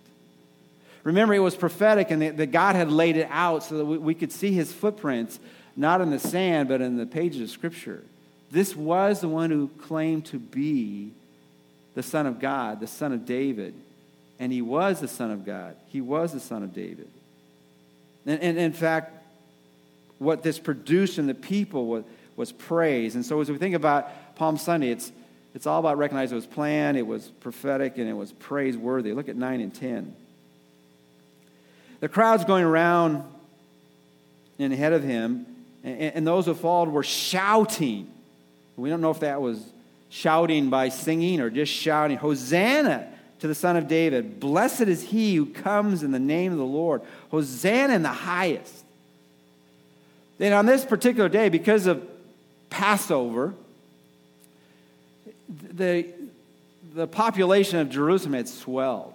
Remember, 1.03 1.33
it 1.33 1.39
was 1.39 1.55
prophetic 1.55 2.11
and 2.11 2.21
that 2.21 2.51
God 2.51 2.75
had 2.75 2.91
laid 2.91 3.17
it 3.17 3.27
out 3.31 3.63
so 3.63 3.77
that 3.77 3.85
we 3.85 4.13
could 4.13 4.31
see 4.31 4.51
his 4.51 4.71
footprints, 4.71 5.39
not 5.75 6.01
in 6.01 6.11
the 6.11 6.19
sand, 6.19 6.69
but 6.69 6.81
in 6.81 6.97
the 6.97 7.05
pages 7.05 7.41
of 7.41 7.49
Scripture. 7.49 8.03
This 8.51 8.75
was 8.75 9.21
the 9.21 9.29
one 9.29 9.49
who 9.49 9.67
claimed 9.67 10.25
to 10.27 10.37
be 10.37 11.11
the 11.95 12.03
Son 12.03 12.27
of 12.27 12.39
God, 12.39 12.79
the 12.79 12.87
Son 12.87 13.13
of 13.13 13.25
David. 13.25 13.73
And 14.39 14.51
he 14.51 14.61
was 14.61 14.99
the 14.99 15.07
Son 15.07 15.31
of 15.31 15.45
God. 15.45 15.75
He 15.87 16.01
was 16.01 16.33
the 16.33 16.39
Son 16.39 16.63
of 16.63 16.73
David. 16.73 17.07
And, 18.25 18.41
and 18.41 18.57
in 18.57 18.73
fact, 18.73 19.13
what 20.19 20.43
this 20.43 20.59
produced 20.59 21.17
in 21.17 21.27
the 21.27 21.33
people 21.33 21.87
was, 21.87 22.03
was 22.35 22.51
praise. 22.51 23.15
And 23.15 23.25
so 23.25 23.41
as 23.41 23.49
we 23.49 23.57
think 23.57 23.75
about 23.75 24.35
Palm 24.35 24.57
Sunday, 24.57 24.89
it's, 24.91 25.11
it's 25.55 25.65
all 25.65 25.79
about 25.79 25.97
recognizing 25.97 26.35
it 26.35 26.35
was 26.35 26.45
planned, 26.45 26.97
it 26.97 27.07
was 27.07 27.27
prophetic, 27.39 27.97
and 27.97 28.07
it 28.07 28.13
was 28.13 28.31
praiseworthy. 28.33 29.13
Look 29.13 29.29
at 29.29 29.35
9 29.35 29.61
and 29.61 29.73
10. 29.73 30.15
The 32.01 32.09
crowd's 32.09 32.43
going 32.43 32.65
around 32.65 33.23
and 34.59 34.73
ahead 34.73 34.91
of 34.91 35.03
him, 35.03 35.45
and, 35.83 36.15
and 36.15 36.27
those 36.27 36.45
who 36.45 36.53
followed 36.53 36.89
were 36.89 37.03
shouting. 37.03 38.11
We 38.75 38.89
don't 38.89 39.01
know 39.01 39.11
if 39.11 39.21
that 39.21 39.41
was 39.41 39.63
shouting 40.09 40.69
by 40.69 40.89
singing 40.89 41.39
or 41.39 41.49
just 41.49 41.71
shouting, 41.71 42.17
Hosanna 42.17 43.07
to 43.39 43.47
the 43.47 43.55
Son 43.55 43.77
of 43.77 43.87
David. 43.87 44.39
Blessed 44.39 44.81
is 44.81 45.01
he 45.01 45.35
who 45.35 45.45
comes 45.47 46.03
in 46.03 46.11
the 46.11 46.19
name 46.19 46.51
of 46.51 46.57
the 46.57 46.65
Lord. 46.65 47.01
Hosanna 47.29 47.93
in 47.93 48.03
the 48.03 48.09
highest. 48.09 48.83
Then 50.37 50.53
on 50.53 50.65
this 50.65 50.83
particular 50.85 51.29
day, 51.29 51.49
because 51.49 51.85
of 51.85 52.07
Passover, 52.69 53.53
the, 55.49 56.07
the 56.93 57.07
population 57.07 57.79
of 57.79 57.89
Jerusalem 57.89 58.33
had 58.33 58.47
swelled. 58.47 59.13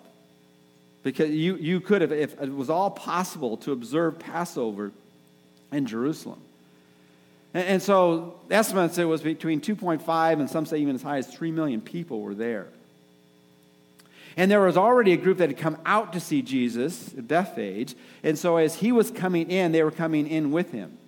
Because 1.07 1.31
you, 1.31 1.55
you 1.59 1.81
could 1.81 2.03
have, 2.03 2.11
if 2.11 2.33
it 2.42 2.53
was 2.53 2.69
all 2.69 2.90
possible 2.90 3.57
to 3.59 3.71
observe 3.71 4.19
Passover 4.19 4.90
in 5.71 5.87
Jerusalem. 5.87 6.40
And, 7.55 7.64
and 7.64 7.83
so 7.83 8.40
estimates 8.51 8.99
it 8.99 9.05
was 9.05 9.23
between 9.23 9.61
2.5 9.61 10.40
and 10.40 10.51
some 10.51 10.66
say 10.66 10.79
even 10.79 10.97
as 10.97 11.03
high 11.03 11.19
as 11.19 11.29
3 11.29 11.53
million 11.53 11.81
people 11.81 12.23
were 12.23 12.35
there. 12.35 12.66
And 14.37 14.51
there 14.51 14.61
was 14.61 14.77
already 14.77 15.12
a 15.12 15.16
group 15.16 15.38
that 15.38 15.49
had 15.49 15.59
come 15.59 15.79
out 15.87 16.12
to 16.14 16.19
see 16.19 16.42
Jesus 16.42 17.14
at 17.16 17.29
Bethphage. 17.29 17.95
And 18.25 18.37
so 18.37 18.57
as 18.57 18.75
he 18.75 18.90
was 18.90 19.12
coming 19.12 19.49
in, 19.49 19.71
they 19.71 19.85
were 19.85 19.92
coming 19.92 20.27
in 20.27 20.51
with 20.51 20.73
him. 20.73 20.99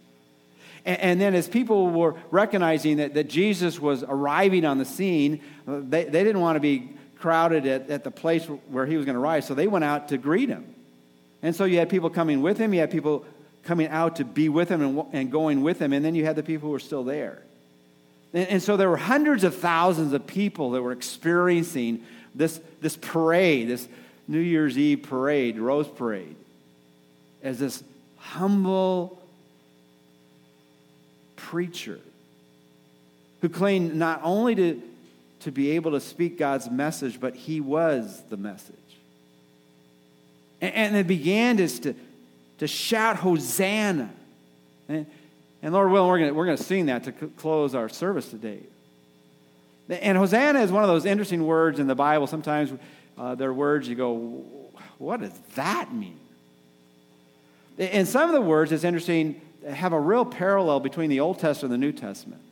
And, 0.85 1.01
and 1.01 1.21
then 1.21 1.35
as 1.35 1.49
people 1.49 1.91
were 1.91 2.15
recognizing 2.31 2.99
that, 2.99 3.15
that 3.15 3.29
Jesus 3.29 3.81
was 3.81 4.05
arriving 4.05 4.65
on 4.65 4.79
the 4.79 4.85
scene, 4.85 5.41
uh, 5.67 5.81
they, 5.83 6.05
they 6.05 6.23
didn't 6.23 6.41
want 6.41 6.55
to 6.55 6.61
be 6.61 6.89
crowded 7.21 7.67
at, 7.67 7.91
at 7.91 8.05
the 8.05 8.11
place 8.11 8.45
where 8.47 8.87
he 8.87 8.97
was 8.97 9.05
going 9.05 9.15
to 9.15 9.21
rise, 9.21 9.47
so 9.47 9.55
they 9.55 9.67
went 9.67 9.85
out 9.85 10.09
to 10.09 10.19
greet 10.19 10.49
him. 10.49 10.75
And 11.43 11.55
so 11.55 11.65
you 11.65 11.79
had 11.79 11.89
people 11.89 12.11
coming 12.11 12.43
with 12.43 12.59
him, 12.59 12.75
you 12.75 12.81
had 12.81 12.91
people 12.91 13.25
coming 13.65 13.89
out 13.89 14.17
to 14.17 14.25
be 14.25 14.49
with 14.49 14.69
him 14.69 14.83
and, 14.83 15.05
and 15.13 15.31
going 15.31 15.63
with 15.63 15.81
him, 15.81 15.93
and 15.93 16.05
then 16.05 16.15
you 16.15 16.25
had 16.25 16.37
the 16.37 16.43
people 16.43 16.69
who 16.69 16.73
were 16.73 16.79
still 16.79 17.05
there. 17.05 17.43
And, 18.33 18.49
and 18.49 18.63
so 18.63 18.77
there 18.77 18.89
were 18.89 18.97
hundreds 18.97 19.45
of 19.45 19.55
thousands 19.57 20.13
of 20.13 20.27
people 20.27 20.73
that 20.73 20.83
were 20.83 20.93
experiencing 20.93 22.05
this, 22.35 22.61
this 22.81 22.97
parade, 22.97 23.69
this 23.69 23.89
New 24.27 24.41
Year's 24.41 24.77
Eve 24.77 25.03
parade, 25.05 25.59
Rose 25.59 25.89
Parade, 25.89 26.37
as 27.43 27.59
this 27.59 27.83
humble 28.19 29.21
preacher 31.37 31.99
who 33.41 33.49
claimed 33.49 33.95
not 33.95 34.21
only 34.23 34.55
to 34.55 34.83
to 35.41 35.53
be 35.53 35.71
able 35.73 35.93
to 35.93 36.01
speak 36.01 36.39
God's 36.39 36.71
message, 36.71 37.21
but 37.21 37.35
he 37.35 37.61
was 37.61 38.23
the 38.29 38.37
message. 38.37 38.75
And, 40.61 40.75
and 40.75 40.97
it 40.97 41.07
began 41.07 41.57
just 41.57 41.85
to, 41.85 41.95
to 42.59 42.67
shout 42.67 43.17
Hosanna. 43.17 44.11
And, 44.89 45.07
and 45.63 45.73
Lord 45.73 45.91
willing, 45.91 46.11
we're 46.11 46.19
going 46.19 46.35
we're 46.35 46.57
to 46.57 46.63
sing 46.63 46.87
that 46.87 47.05
to 47.05 47.13
c- 47.13 47.33
close 47.37 47.75
our 47.75 47.89
service 47.89 48.29
today. 48.29 48.61
And 49.89 50.19
Hosanna 50.19 50.61
is 50.61 50.71
one 50.71 50.83
of 50.83 50.89
those 50.89 51.07
interesting 51.07 51.47
words 51.47 51.79
in 51.79 51.87
the 51.87 51.95
Bible. 51.95 52.27
Sometimes 52.27 52.73
uh, 53.17 53.35
there 53.35 53.51
are 53.51 53.55
words 53.55 53.89
you 53.89 53.95
go, 53.95 54.45
what 54.99 55.21
does 55.21 55.33
that 55.55 55.93
mean? 55.93 56.19
And 57.79 58.07
some 58.07 58.29
of 58.29 58.35
the 58.35 58.41
words, 58.41 58.73
it's 58.73 58.85
interesting, 58.85 59.41
have 59.69 59.93
a 59.93 60.01
real 60.01 60.25
parallel 60.25 60.81
between 60.81 61.11
the 61.11 61.21
Old 61.21 61.39
Testament 61.39 61.73
and 61.73 61.83
the 61.83 61.87
New 61.87 61.93
Testament. 61.93 62.43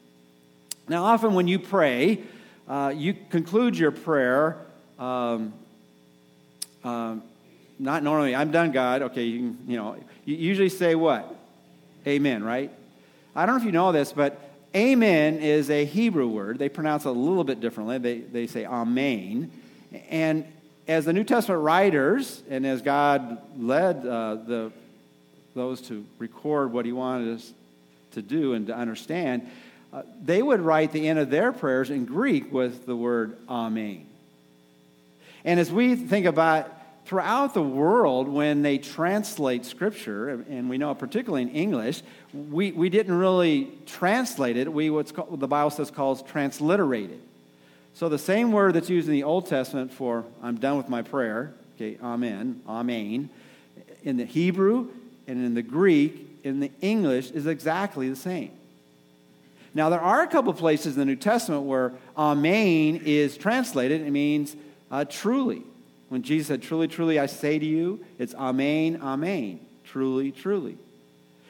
Now, 0.88 1.04
often 1.04 1.34
when 1.34 1.48
you 1.48 1.58
pray, 1.58 2.22
uh, 2.68 2.92
you 2.94 3.14
conclude 3.30 3.78
your 3.78 3.90
prayer. 3.90 4.56
Um, 4.98 5.52
um, 6.84 7.22
not 7.78 8.02
normally, 8.02 8.34
I'm 8.34 8.50
done, 8.50 8.72
God. 8.72 9.02
Okay, 9.02 9.24
you, 9.24 9.56
you 9.66 9.76
know, 9.76 9.96
you 10.24 10.36
usually 10.36 10.68
say 10.68 10.94
what? 10.94 11.34
Amen, 12.06 12.42
right? 12.42 12.70
I 13.34 13.44
don't 13.44 13.56
know 13.56 13.60
if 13.60 13.66
you 13.66 13.72
know 13.72 13.92
this, 13.92 14.12
but 14.12 14.40
amen 14.74 15.38
is 15.38 15.70
a 15.70 15.84
Hebrew 15.84 16.28
word. 16.28 16.58
They 16.58 16.68
pronounce 16.68 17.04
it 17.04 17.08
a 17.08 17.12
little 17.12 17.44
bit 17.44 17.60
differently. 17.60 17.98
They, 17.98 18.18
they 18.20 18.46
say 18.46 18.64
amen. 18.64 19.50
And 20.08 20.46
as 20.88 21.04
the 21.04 21.12
New 21.12 21.24
Testament 21.24 21.62
writers, 21.62 22.42
and 22.48 22.66
as 22.66 22.80
God 22.82 23.38
led 23.58 24.06
uh, 24.06 24.36
the, 24.36 24.72
those 25.54 25.80
to 25.82 26.04
record 26.18 26.72
what 26.72 26.86
he 26.86 26.92
wanted 26.92 27.36
us 27.36 27.52
to 28.12 28.22
do 28.22 28.54
and 28.54 28.68
to 28.68 28.74
understand, 28.74 29.50
they 30.22 30.42
would 30.42 30.60
write 30.60 30.92
the 30.92 31.08
end 31.08 31.18
of 31.18 31.30
their 31.30 31.52
prayers 31.52 31.90
in 31.90 32.04
Greek 32.04 32.52
with 32.52 32.86
the 32.86 32.96
word 32.96 33.36
Amen. 33.48 34.06
And 35.44 35.60
as 35.60 35.70
we 35.70 35.94
think 35.94 36.26
about 36.26 36.72
throughout 37.06 37.54
the 37.54 37.62
world, 37.62 38.28
when 38.28 38.62
they 38.62 38.78
translate 38.78 39.64
Scripture, 39.64 40.28
and 40.28 40.68
we 40.68 40.76
know 40.76 40.92
particularly 40.94 41.42
in 41.42 41.50
English, 41.50 42.02
we, 42.34 42.72
we 42.72 42.88
didn't 42.90 43.16
really 43.16 43.70
translate 43.86 44.56
it. 44.56 44.72
We 44.72 44.90
what's 44.90 45.12
called, 45.12 45.38
the 45.38 45.46
Bible 45.46 45.70
says 45.70 45.90
calls 45.90 46.22
transliterated. 46.22 47.20
So 47.94 48.08
the 48.08 48.18
same 48.18 48.52
word 48.52 48.74
that's 48.74 48.90
used 48.90 49.08
in 49.08 49.14
the 49.14 49.22
Old 49.22 49.46
Testament 49.46 49.92
for 49.92 50.24
"I'm 50.42 50.56
done 50.56 50.76
with 50.76 50.88
my 50.88 51.02
prayer," 51.02 51.54
okay, 51.76 51.96
Amen, 52.02 52.60
Amen, 52.68 53.30
in 54.02 54.16
the 54.16 54.24
Hebrew 54.24 54.88
and 55.28 55.44
in 55.44 55.54
the 55.54 55.62
Greek, 55.62 56.40
in 56.42 56.60
the 56.60 56.70
English 56.80 57.30
is 57.30 57.46
exactly 57.46 58.08
the 58.10 58.16
same. 58.16 58.50
Now, 59.76 59.90
there 59.90 60.00
are 60.00 60.22
a 60.22 60.26
couple 60.26 60.54
places 60.54 60.94
in 60.94 61.00
the 61.00 61.04
New 61.04 61.16
Testament 61.16 61.64
where 61.64 61.92
Amen 62.16 63.02
is 63.04 63.36
translated. 63.36 64.00
It 64.00 64.10
means 64.10 64.56
uh, 64.90 65.04
truly. 65.04 65.64
When 66.08 66.22
Jesus 66.22 66.46
said, 66.46 66.62
Truly, 66.62 66.88
truly, 66.88 67.18
I 67.18 67.26
say 67.26 67.58
to 67.58 67.66
you, 67.66 68.02
it's 68.18 68.34
Amen, 68.34 69.00
Amen. 69.02 69.60
Truly, 69.84 70.32
truly. 70.32 70.78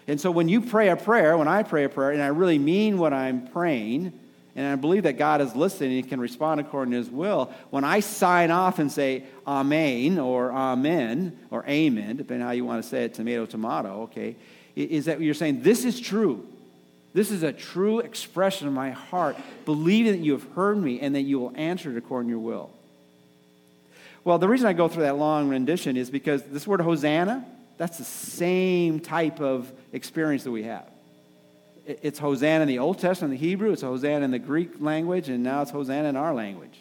And 0.08 0.20
so 0.20 0.32
when 0.32 0.48
you 0.48 0.60
pray 0.60 0.88
a 0.88 0.96
prayer, 0.96 1.38
when 1.38 1.46
I 1.46 1.62
pray 1.62 1.84
a 1.84 1.88
prayer, 1.88 2.10
and 2.10 2.20
I 2.20 2.26
really 2.26 2.58
mean 2.58 2.98
what 2.98 3.12
I'm 3.12 3.46
praying, 3.46 4.12
and 4.56 4.66
I 4.66 4.74
believe 4.74 5.04
that 5.04 5.18
God 5.18 5.40
is 5.40 5.54
listening 5.54 5.96
and 6.00 6.08
can 6.08 6.18
respond 6.18 6.58
according 6.58 6.90
to 6.92 6.98
his 6.98 7.08
will, 7.08 7.52
when 7.70 7.84
I 7.84 8.00
sign 8.00 8.50
off 8.50 8.80
and 8.80 8.90
say 8.90 9.22
Amen 9.46 10.18
or 10.18 10.50
Amen 10.50 11.38
or 11.52 11.64
Amen, 11.68 12.16
depending 12.16 12.44
how 12.44 12.52
you 12.52 12.64
want 12.64 12.82
to 12.82 12.88
say 12.88 13.04
it, 13.04 13.14
tomato, 13.14 13.46
tomato, 13.46 14.02
okay, 14.02 14.34
is 14.74 15.04
that 15.04 15.20
you're 15.20 15.32
saying 15.32 15.62
this 15.62 15.84
is 15.84 16.00
true. 16.00 16.44
This 17.16 17.30
is 17.30 17.42
a 17.42 17.50
true 17.50 18.00
expression 18.00 18.68
of 18.68 18.74
my 18.74 18.90
heart, 18.90 19.38
believing 19.64 20.12
that 20.12 20.18
you 20.18 20.32
have 20.32 20.46
heard 20.52 20.76
me 20.76 21.00
and 21.00 21.14
that 21.14 21.22
you 21.22 21.40
will 21.40 21.52
answer 21.54 21.90
it 21.90 21.96
according 21.96 22.28
to 22.28 22.32
your 22.32 22.40
will. 22.40 22.68
Well, 24.22 24.36
the 24.36 24.46
reason 24.46 24.66
I 24.66 24.74
go 24.74 24.86
through 24.86 25.04
that 25.04 25.16
long 25.16 25.48
rendition 25.48 25.96
is 25.96 26.10
because 26.10 26.42
this 26.42 26.66
word 26.66 26.82
Hosanna, 26.82 27.42
that's 27.78 27.96
the 27.96 28.04
same 28.04 29.00
type 29.00 29.40
of 29.40 29.72
experience 29.94 30.44
that 30.44 30.50
we 30.50 30.64
have. 30.64 30.90
It's 31.86 32.18
Hosanna 32.18 32.60
in 32.60 32.68
the 32.68 32.80
Old 32.80 32.98
Testament, 32.98 33.32
in 33.32 33.40
the 33.40 33.46
Hebrew, 33.46 33.72
it's 33.72 33.80
Hosanna 33.80 34.22
in 34.22 34.30
the 34.30 34.38
Greek 34.38 34.78
language, 34.78 35.30
and 35.30 35.42
now 35.42 35.62
it's 35.62 35.70
Hosanna 35.70 36.10
in 36.10 36.16
our 36.16 36.34
language. 36.34 36.78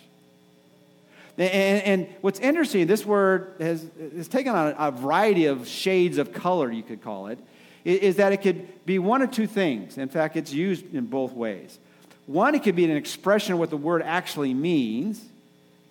And, 1.37 1.81
and 1.81 2.07
what's 2.19 2.41
interesting, 2.41 2.87
this 2.87 3.05
word 3.05 3.53
has, 3.61 3.85
has 4.17 4.27
taken 4.27 4.53
on 4.53 4.75
a 4.77 4.91
variety 4.91 5.45
of 5.45 5.65
shades 5.65 6.17
of 6.17 6.33
color, 6.33 6.69
you 6.69 6.83
could 6.83 7.01
call 7.01 7.27
it 7.27 7.39
is 7.85 8.15
that 8.17 8.33
it 8.33 8.41
could 8.41 8.85
be 8.85 8.99
one 8.99 9.21
of 9.21 9.31
two 9.31 9.47
things. 9.47 9.97
In 9.97 10.09
fact, 10.09 10.35
it's 10.35 10.51
used 10.51 10.93
in 10.93 11.05
both 11.05 11.31
ways. 11.33 11.79
One, 12.25 12.55
it 12.55 12.63
could 12.63 12.75
be 12.75 12.85
an 12.85 12.97
expression 12.97 13.53
of 13.53 13.59
what 13.59 13.69
the 13.69 13.77
word 13.77 14.01
actually 14.01 14.53
means. 14.53 15.23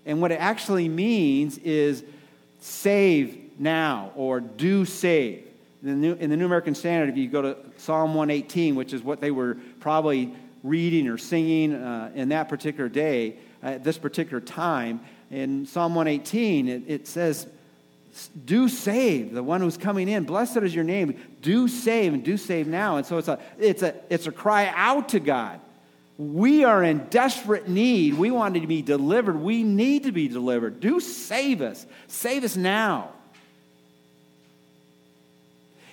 And 0.04 0.20
what 0.20 0.32
it 0.32 0.40
actually 0.40 0.88
means 0.88 1.56
is 1.58 2.04
save 2.60 3.58
now 3.58 4.10
or 4.16 4.40
do 4.40 4.84
save. 4.84 5.46
In 5.82 5.88
the, 5.88 5.94
New, 6.08 6.12
in 6.14 6.30
the 6.30 6.36
New 6.36 6.46
American 6.46 6.74
Standard, 6.74 7.10
if 7.10 7.16
you 7.16 7.28
go 7.28 7.42
to 7.42 7.56
Psalm 7.76 8.14
118, 8.14 8.74
which 8.74 8.92
is 8.92 9.02
what 9.02 9.20
they 9.20 9.30
were 9.30 9.56
probably 9.80 10.34
reading 10.62 11.08
or 11.08 11.18
singing 11.18 11.74
uh, 11.74 12.10
in 12.14 12.30
that 12.30 12.48
particular 12.48 12.88
day, 12.88 13.36
at 13.62 13.82
this 13.82 13.98
particular 13.98 14.40
time. 14.40 15.00
In 15.30 15.66
Psalm 15.66 15.94
118, 15.94 16.68
it, 16.68 16.82
it 16.86 17.08
says, 17.08 17.46
do 18.44 18.68
save 18.68 19.32
the 19.32 19.42
one 19.42 19.60
who's 19.60 19.76
coming 19.76 20.08
in. 20.08 20.24
Blessed 20.24 20.58
is 20.58 20.74
your 20.74 20.84
name. 20.84 21.18
Do 21.42 21.68
save 21.68 22.14
and 22.14 22.24
do 22.24 22.36
save 22.36 22.66
now. 22.66 22.96
And 22.96 23.06
so 23.06 23.18
it's 23.18 23.28
a, 23.28 23.38
it's 23.58 23.82
a, 23.82 23.94
it's 24.08 24.26
a 24.26 24.32
cry 24.32 24.72
out 24.74 25.10
to 25.10 25.20
God. 25.20 25.60
We 26.16 26.62
are 26.62 26.84
in 26.84 27.06
desperate 27.10 27.68
need. 27.68 28.14
We 28.14 28.30
want 28.30 28.54
to 28.54 28.66
be 28.66 28.82
delivered. 28.82 29.40
We 29.40 29.64
need 29.64 30.04
to 30.04 30.12
be 30.12 30.28
delivered. 30.28 30.78
Do 30.78 31.00
save 31.00 31.60
us. 31.60 31.86
Save 32.06 32.44
us 32.44 32.56
now. 32.56 33.10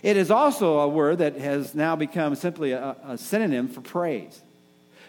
It 0.04 0.18
is 0.18 0.30
also 0.30 0.80
a 0.80 0.88
word 0.88 1.20
that 1.20 1.38
has 1.38 1.74
now 1.74 1.96
become 1.96 2.36
simply 2.36 2.72
a, 2.72 2.96
a 3.04 3.18
synonym 3.18 3.68
for 3.68 3.82
praise. 3.82 4.42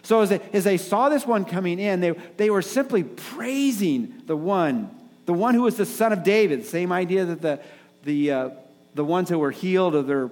So 0.01 0.21
as 0.21 0.29
they, 0.29 0.41
as 0.51 0.63
they 0.63 0.77
saw 0.77 1.09
this 1.09 1.25
one 1.25 1.45
coming 1.45 1.79
in, 1.79 1.99
they, 1.99 2.11
they 2.37 2.49
were 2.49 2.61
simply 2.61 3.03
praising 3.03 4.21
the 4.25 4.35
one 4.35 4.89
the 5.25 5.33
one 5.33 5.55
who 5.55 5.61
was 5.63 5.77
the 5.77 5.85
son 5.85 6.11
of 6.11 6.23
David, 6.23 6.65
same 6.65 6.91
idea 6.91 7.25
that 7.25 7.41
the, 7.41 7.59
the, 8.03 8.31
uh, 8.31 8.49
the 8.93 9.05
ones 9.05 9.29
who 9.29 9.39
were 9.39 9.51
healed 9.51 9.95
of 9.95 10.07
their, 10.07 10.29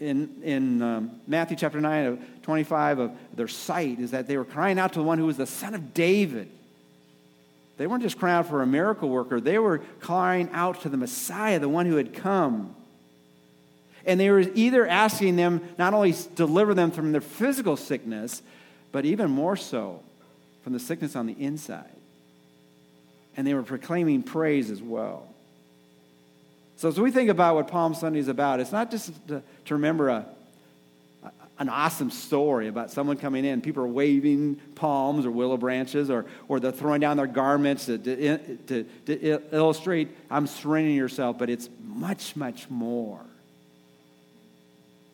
in, 0.00 0.42
in 0.42 0.82
um, 0.82 1.20
Matthew 1.26 1.56
chapter 1.56 1.80
9 1.80 2.06
of 2.06 2.20
25 2.42 2.98
of 2.98 3.12
their 3.34 3.48
sight, 3.48 4.00
is 4.00 4.12
that 4.12 4.26
they 4.26 4.36
were 4.36 4.44
crying 4.44 4.78
out 4.78 4.94
to 4.94 5.00
the 5.00 5.04
one 5.04 5.18
who 5.18 5.26
was 5.26 5.36
the 5.36 5.46
son 5.46 5.74
of 5.74 5.92
David. 5.92 6.50
They 7.76 7.86
weren't 7.86 8.02
just 8.02 8.18
crying 8.18 8.36
out 8.36 8.48
for 8.48 8.62
a 8.62 8.66
miracle 8.66 9.08
worker, 9.08 9.40
they 9.40 9.58
were 9.58 9.78
crying 10.00 10.48
out 10.52 10.82
to 10.82 10.88
the 10.88 10.96
Messiah, 10.96 11.58
the 11.58 11.68
one 11.68 11.86
who 11.86 11.96
had 11.96 12.14
come. 12.14 12.74
And 14.06 14.18
they 14.18 14.30
were 14.30 14.40
either 14.40 14.86
asking 14.86 15.36
them 15.36 15.68
not 15.76 15.92
only 15.92 16.14
deliver 16.34 16.72
them 16.72 16.90
from 16.90 17.12
their 17.12 17.20
physical 17.20 17.76
sickness, 17.76 18.40
but 18.90 19.04
even 19.04 19.30
more 19.30 19.54
so 19.54 20.00
from 20.64 20.72
the 20.72 20.78
sickness 20.78 21.14
on 21.14 21.26
the 21.26 21.34
inside 21.34 21.97
and 23.38 23.46
they 23.46 23.54
were 23.54 23.62
proclaiming 23.62 24.24
praise 24.24 24.68
as 24.68 24.82
well. 24.82 25.32
So, 26.76 26.88
as 26.88 26.98
we 26.98 27.12
think 27.12 27.30
about 27.30 27.54
what 27.54 27.68
Palm 27.68 27.94
Sunday 27.94 28.18
is 28.18 28.26
about, 28.26 28.58
it's 28.58 28.72
not 28.72 28.90
just 28.90 29.12
to, 29.28 29.42
to 29.66 29.74
remember 29.74 30.08
a, 30.08 30.26
an 31.60 31.68
awesome 31.68 32.10
story 32.10 32.66
about 32.66 32.90
someone 32.90 33.16
coming 33.16 33.44
in. 33.44 33.60
People 33.60 33.84
are 33.84 33.88
waving 33.88 34.56
palms 34.74 35.24
or 35.24 35.30
willow 35.30 35.56
branches, 35.56 36.10
or, 36.10 36.26
or 36.48 36.58
they're 36.58 36.72
throwing 36.72 37.00
down 37.00 37.16
their 37.16 37.28
garments 37.28 37.86
to, 37.86 37.98
to, 37.98 38.56
to, 38.56 38.84
to 39.06 39.42
illustrate, 39.52 40.08
I'm 40.28 40.48
surrendering 40.48 40.96
yourself, 40.96 41.38
but 41.38 41.48
it's 41.48 41.68
much, 41.84 42.34
much 42.34 42.68
more. 42.68 43.20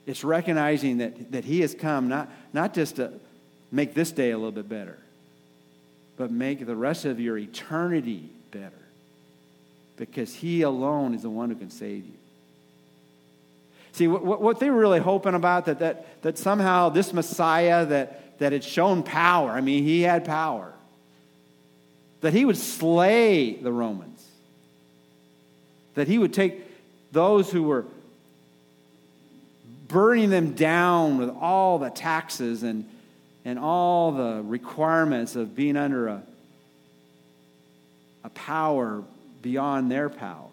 It's 0.06 0.24
recognizing 0.24 0.98
that, 0.98 1.32
that 1.32 1.44
He 1.44 1.60
has 1.60 1.74
come 1.74 2.08
not, 2.08 2.30
not 2.54 2.72
just 2.72 2.96
to 2.96 3.12
make 3.70 3.92
this 3.92 4.12
day 4.12 4.30
a 4.30 4.38
little 4.38 4.50
bit 4.50 4.68
better, 4.68 4.98
but 6.16 6.31
make 6.31 6.64
the 6.64 6.77
rest 6.77 7.05
of 7.05 7.18
your 7.20 7.37
eternity 7.37 8.31
better. 8.50 8.72
Because 9.96 10.35
He 10.35 10.62
alone 10.62 11.14
is 11.14 11.22
the 11.22 11.31
one 11.31 11.50
who 11.50 11.57
can 11.57 11.70
save 11.70 12.05
you. 12.05 12.14
See, 13.92 14.09
what, 14.09 14.40
what 14.40 14.59
they 14.59 14.70
were 14.70 14.79
really 14.79 14.98
hoping 14.98 15.35
about, 15.35 15.66
that, 15.66 15.79
that, 15.79 16.22
that 16.22 16.37
somehow 16.37 16.88
this 16.88 17.12
Messiah 17.12 17.87
that, 17.87 18.38
that 18.38 18.53
had 18.53 18.64
shown 18.64 19.05
power, 19.05 19.50
I 19.50 19.61
mean, 19.61 19.85
he 19.85 20.03
had 20.03 20.24
power, 20.24 20.72
that 22.20 22.33
he 22.33 22.44
would 22.44 22.57
slay 22.57 23.55
the 23.55 23.70
Romans, 23.70 24.27
that 25.94 26.09
he 26.09 26.18
would 26.18 26.33
take 26.33 26.66
those 27.12 27.53
who 27.53 27.62
were 27.62 27.85
burning 29.87 30.31
them 30.31 30.55
down 30.55 31.18
with 31.18 31.31
all 31.31 31.79
the 31.79 31.90
taxes 31.90 32.64
and, 32.64 32.88
and 33.44 33.59
all 33.59 34.12
the 34.12 34.42
requirements 34.42 35.37
of 35.37 35.54
being 35.54 35.76
under 35.76 36.09
a, 36.09 36.22
a 38.24 38.30
power 38.30 39.02
beyond 39.42 39.90
their 39.90 40.09
power. 40.09 40.48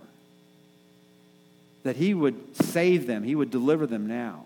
That 1.83 1.95
he 1.95 2.13
would 2.13 2.55
save 2.57 3.07
them, 3.07 3.23
he 3.23 3.35
would 3.35 3.49
deliver 3.49 3.87
them 3.87 4.07
now. 4.07 4.43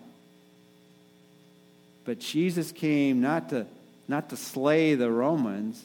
But 2.04 2.20
Jesus 2.20 2.70
came 2.70 3.20
not 3.20 3.50
to, 3.50 3.66
not 4.06 4.30
to 4.30 4.36
slay 4.36 4.94
the 4.94 5.10
Romans, 5.10 5.84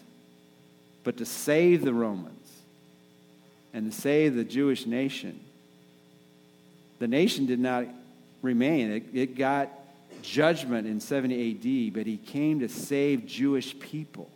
but 1.03 1.17
to 1.17 1.25
save 1.25 1.83
the 1.83 1.93
Romans 1.93 2.37
and 3.73 3.91
to 3.91 4.01
save 4.01 4.35
the 4.35 4.43
Jewish 4.43 4.85
nation. 4.85 5.39
The 6.99 7.07
nation 7.07 7.47
did 7.47 7.59
not 7.59 7.85
remain, 8.43 8.91
it, 8.91 9.03
it 9.13 9.35
got 9.35 9.71
judgment 10.21 10.87
in 10.87 10.99
70 10.99 11.87
AD, 11.87 11.93
but 11.93 12.05
he 12.05 12.17
came 12.17 12.59
to 12.59 12.69
save 12.69 13.25
Jewish 13.25 13.77
people. 13.79 14.29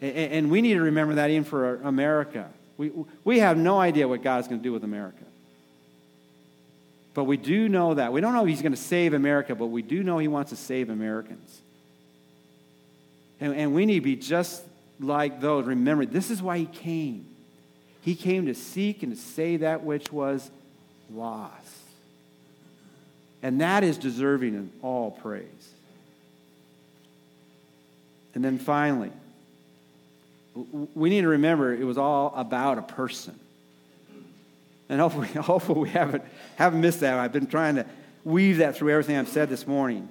And 0.00 0.50
we 0.50 0.60
need 0.60 0.74
to 0.74 0.82
remember 0.82 1.14
that 1.14 1.30
even 1.30 1.44
for 1.44 1.76
America. 1.76 2.50
We, 2.76 2.92
we 3.22 3.38
have 3.38 3.56
no 3.56 3.80
idea 3.80 4.06
what 4.06 4.22
God's 4.22 4.48
going 4.48 4.60
to 4.60 4.62
do 4.62 4.72
with 4.72 4.84
America. 4.84 5.24
But 7.14 7.24
we 7.24 7.36
do 7.36 7.68
know 7.68 7.94
that. 7.94 8.12
We 8.12 8.20
don't 8.20 8.34
know 8.34 8.42
if 8.42 8.48
he's 8.48 8.60
going 8.60 8.72
to 8.72 8.78
save 8.78 9.14
America, 9.14 9.54
but 9.54 9.66
we 9.66 9.82
do 9.82 10.02
know 10.02 10.18
he 10.18 10.28
wants 10.28 10.50
to 10.50 10.56
save 10.56 10.90
Americans. 10.90 11.60
And, 13.40 13.54
and 13.54 13.74
we 13.74 13.86
need 13.86 13.94
to 13.94 14.00
be 14.00 14.16
just 14.16 14.64
like 15.00 15.40
those. 15.40 15.64
Remember, 15.64 16.04
this 16.04 16.30
is 16.30 16.42
why 16.42 16.58
he 16.58 16.66
came. 16.66 17.26
He 18.02 18.16
came 18.16 18.46
to 18.46 18.54
seek 18.54 19.02
and 19.02 19.14
to 19.14 19.20
save 19.20 19.60
that 19.60 19.84
which 19.84 20.12
was 20.12 20.50
lost. 21.10 21.83
And 23.44 23.60
that 23.60 23.84
is 23.84 23.98
deserving 23.98 24.56
of 24.56 24.68
all 24.82 25.10
praise. 25.10 25.44
And 28.34 28.42
then 28.42 28.58
finally, 28.58 29.12
we 30.94 31.10
need 31.10 31.20
to 31.20 31.28
remember 31.28 31.74
it 31.74 31.84
was 31.84 31.98
all 31.98 32.32
about 32.34 32.78
a 32.78 32.82
person. 32.82 33.38
And 34.88 34.98
hopefully, 34.98 35.28
hopefully 35.34 35.78
we 35.78 35.90
haven't, 35.90 36.24
haven't 36.56 36.80
missed 36.80 37.00
that. 37.00 37.18
I've 37.18 37.32
been 37.32 37.46
trying 37.46 37.74
to 37.74 37.84
weave 38.24 38.56
that 38.58 38.76
through 38.76 38.92
everything 38.92 39.18
I've 39.18 39.28
said 39.28 39.50
this 39.50 39.66
morning. 39.66 40.08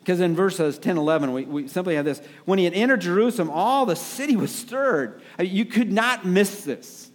Because 0.00 0.18
in 0.18 0.34
verses 0.34 0.80
10 0.80 0.98
11, 0.98 1.32
we, 1.32 1.44
we 1.44 1.68
simply 1.68 1.94
have 1.94 2.04
this. 2.04 2.20
When 2.44 2.58
he 2.58 2.64
had 2.64 2.74
entered 2.74 3.02
Jerusalem, 3.02 3.50
all 3.50 3.86
the 3.86 3.94
city 3.94 4.34
was 4.34 4.52
stirred. 4.52 5.22
You 5.38 5.64
could 5.64 5.92
not 5.92 6.24
miss 6.24 6.64
this. 6.64 7.08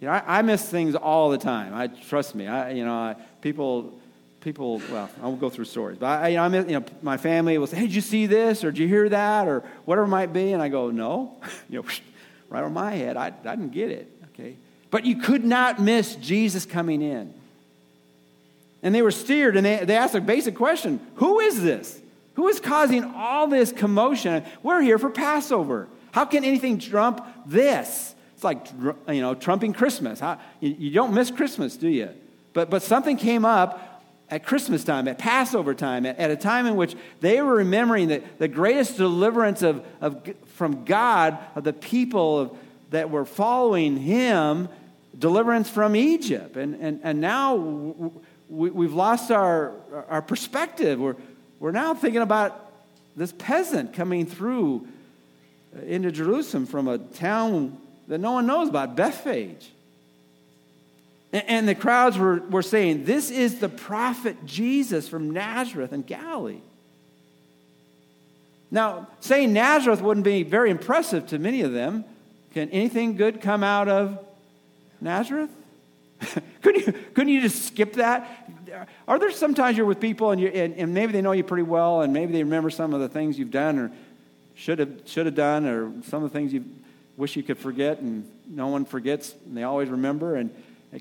You 0.00 0.06
know, 0.06 0.12
I, 0.12 0.38
I 0.38 0.42
miss 0.42 0.62
things 0.70 0.94
all 0.94 1.30
the 1.30 1.38
time. 1.38 1.74
I 1.74 1.88
trust 1.88 2.36
me. 2.36 2.46
I, 2.46 2.70
you 2.70 2.84
know, 2.84 2.94
I, 2.94 3.16
people 3.40 3.98
people, 4.40 4.80
well, 4.90 5.10
I 5.20 5.26
won't 5.26 5.40
go 5.40 5.50
through 5.50 5.64
stories, 5.64 5.98
but 5.98 6.06
I, 6.06 6.36
I'm, 6.36 6.54
you 6.54 6.80
know, 6.80 6.84
my 7.02 7.16
family 7.16 7.58
will 7.58 7.66
say, 7.66 7.76
hey, 7.76 7.86
did 7.86 7.94
you 7.94 8.00
see 8.00 8.26
this 8.26 8.64
or 8.64 8.70
did 8.70 8.78
you 8.78 8.88
hear 8.88 9.08
that 9.08 9.48
or 9.48 9.64
whatever 9.84 10.06
it 10.06 10.10
might 10.10 10.32
be? 10.32 10.52
And 10.52 10.62
I 10.62 10.68
go, 10.68 10.90
no, 10.90 11.36
you 11.68 11.82
know, 11.82 11.88
right 12.48 12.64
on 12.64 12.72
my 12.72 12.94
head. 12.94 13.16
I, 13.16 13.26
I 13.26 13.30
didn't 13.56 13.72
get 13.72 13.90
it, 13.90 14.10
okay? 14.32 14.56
But 14.90 15.04
you 15.04 15.16
could 15.16 15.44
not 15.44 15.80
miss 15.80 16.14
Jesus 16.16 16.64
coming 16.64 17.02
in. 17.02 17.34
And 18.82 18.94
they 18.94 19.02
were 19.02 19.10
steered 19.10 19.56
and 19.56 19.66
they, 19.66 19.84
they 19.84 19.96
asked 19.96 20.14
a 20.14 20.20
basic 20.20 20.54
question 20.54 21.00
Who 21.16 21.40
is 21.40 21.62
this? 21.62 22.00
Who 22.34 22.46
is 22.46 22.60
causing 22.60 23.02
all 23.02 23.48
this 23.48 23.72
commotion? 23.72 24.44
We're 24.62 24.80
here 24.80 24.98
for 24.98 25.10
Passover. 25.10 25.88
How 26.12 26.24
can 26.24 26.44
anything 26.44 26.78
trump 26.78 27.26
this? 27.46 28.14
It's 28.34 28.44
like, 28.44 28.68
you 29.08 29.20
know, 29.20 29.34
trumping 29.34 29.72
Christmas. 29.72 30.20
How, 30.20 30.38
you, 30.60 30.76
you 30.78 30.90
don't 30.92 31.12
miss 31.12 31.32
Christmas, 31.32 31.76
do 31.76 31.88
you? 31.88 32.10
But, 32.52 32.70
but 32.70 32.82
something 32.82 33.16
came 33.16 33.44
up 33.44 33.87
at 34.30 34.44
Christmas 34.44 34.84
time, 34.84 35.08
at 35.08 35.18
Passover 35.18 35.74
time, 35.74 36.04
at, 36.04 36.18
at, 36.18 36.30
a 36.30 36.36
time 36.36 36.66
in 36.66 36.76
which 36.76 36.94
they 37.20 37.40
were 37.40 37.56
remembering 37.56 38.08
that 38.08 38.38
the 38.38 38.48
greatest 38.48 38.96
deliverance 38.96 39.62
of, 39.62 39.84
of, 40.00 40.22
from 40.54 40.84
God 40.84 41.38
of 41.54 41.64
the 41.64 41.72
people 41.72 42.38
of, 42.38 42.58
that 42.90 43.10
were 43.10 43.24
following 43.24 43.96
Him, 43.96 44.68
deliverance 45.18 45.70
from 45.70 45.96
Egypt. 45.96 46.56
And, 46.56 46.74
and, 46.80 47.00
and 47.02 47.20
now 47.20 47.54
we, 48.48 48.70
we've 48.70 48.94
lost 48.94 49.30
our, 49.30 49.72
our 50.08 50.22
perspective. 50.22 50.98
We're, 51.00 51.16
we're 51.58 51.72
now 51.72 51.94
thinking 51.94 52.22
about 52.22 52.70
this 53.16 53.32
peasant 53.32 53.94
coming 53.94 54.26
through 54.26 54.86
into 55.86 56.10
Jerusalem 56.10 56.66
from 56.66 56.88
a 56.88 56.98
town 56.98 57.76
that 58.08 58.18
no 58.18 58.32
one 58.32 58.46
knows 58.46 58.68
about, 58.68 58.96
Bethphage. 58.96 59.70
And 61.32 61.68
the 61.68 61.74
crowds 61.74 62.16
were, 62.16 62.40
were 62.48 62.62
saying, 62.62 63.04
This 63.04 63.30
is 63.30 63.60
the 63.60 63.68
prophet 63.68 64.46
Jesus 64.46 65.08
from 65.08 65.30
Nazareth 65.30 65.92
in 65.92 66.02
Galilee. 66.02 66.60
Now, 68.70 69.08
saying 69.20 69.52
Nazareth 69.52 70.00
wouldn't 70.00 70.24
be 70.24 70.42
very 70.42 70.70
impressive 70.70 71.26
to 71.28 71.38
many 71.38 71.62
of 71.62 71.72
them. 71.72 72.04
Can 72.54 72.70
anything 72.70 73.16
good 73.16 73.40
come 73.40 73.62
out 73.62 73.88
of 73.88 74.18
Nazareth? 75.00 75.50
couldn't, 76.62 76.86
you, 76.86 76.92
couldn't 77.14 77.32
you 77.32 77.40
just 77.40 77.66
skip 77.66 77.94
that? 77.94 78.50
Are 79.06 79.18
there 79.18 79.30
sometimes 79.30 79.76
you're 79.76 79.86
with 79.86 80.00
people 80.00 80.30
and, 80.30 80.40
you, 80.40 80.48
and, 80.48 80.74
and 80.74 80.92
maybe 80.92 81.12
they 81.12 81.22
know 81.22 81.32
you 81.32 81.44
pretty 81.44 81.62
well 81.62 82.02
and 82.02 82.12
maybe 82.12 82.32
they 82.32 82.42
remember 82.42 82.70
some 82.70 82.92
of 82.92 83.00
the 83.00 83.08
things 83.08 83.38
you've 83.38 83.50
done 83.50 83.78
or 83.78 83.92
should 84.54 84.78
have, 84.78 85.02
should 85.06 85.26
have 85.26 85.34
done 85.34 85.66
or 85.66 85.92
some 86.04 86.24
of 86.24 86.32
the 86.32 86.38
things 86.38 86.52
you 86.52 86.64
wish 87.16 87.36
you 87.36 87.42
could 87.42 87.58
forget 87.58 88.00
and 88.00 88.28
no 88.48 88.68
one 88.68 88.84
forgets 88.84 89.34
and 89.46 89.56
they 89.56 89.62
always 89.62 89.88
remember 89.88 90.36
and 90.36 90.50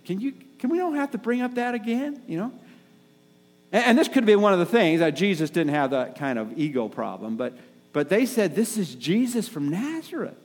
can, 0.05 0.19
you, 0.19 0.33
can 0.59 0.69
we 0.69 0.77
don't 0.77 0.95
have 0.95 1.11
to 1.11 1.17
bring 1.17 1.41
up 1.41 1.55
that 1.55 1.73
again? 1.73 2.21
You 2.27 2.37
know? 2.37 2.51
And, 3.71 3.85
and 3.85 3.97
this 3.97 4.07
could 4.07 4.25
be 4.25 4.35
one 4.35 4.53
of 4.53 4.59
the 4.59 4.65
things 4.65 4.99
that 4.99 5.11
Jesus 5.11 5.49
didn't 5.49 5.73
have 5.73 5.91
that 5.91 6.17
kind 6.17 6.37
of 6.39 6.57
ego 6.57 6.87
problem, 6.87 7.37
but, 7.37 7.53
but 7.93 8.09
they 8.09 8.25
said, 8.25 8.55
This 8.55 8.77
is 8.77 8.95
Jesus 8.95 9.47
from 9.47 9.69
Nazareth. 9.69 10.37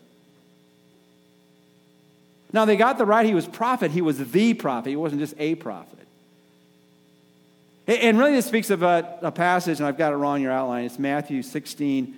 Now, 2.53 2.67
they 2.67 2.77
got 2.77 2.99
the 2.99 3.07
right, 3.07 3.25
he 3.25 3.35
was 3.35 3.47
prophet. 3.47 3.91
He 3.91 4.03
was 4.03 4.19
the 4.19 4.55
prophet. 4.55 4.91
He 4.91 4.97
wasn't 4.97 5.23
just 5.23 5.35
a 5.39 5.55
prophet. 5.55 5.99
And 7.87 8.19
really, 8.19 8.33
this 8.33 8.47
speaks 8.47 8.71
about 8.71 9.19
a 9.23 9.33
passage, 9.33 9.81
and 9.81 9.87
I've 9.87 9.99
got 9.99 10.13
it 10.13 10.17
wrong 10.17 10.37
in 10.37 10.43
your 10.43 10.53
outline. 10.53 10.85
It's 10.85 10.99
Matthew 10.99 11.43
16, 11.43 12.15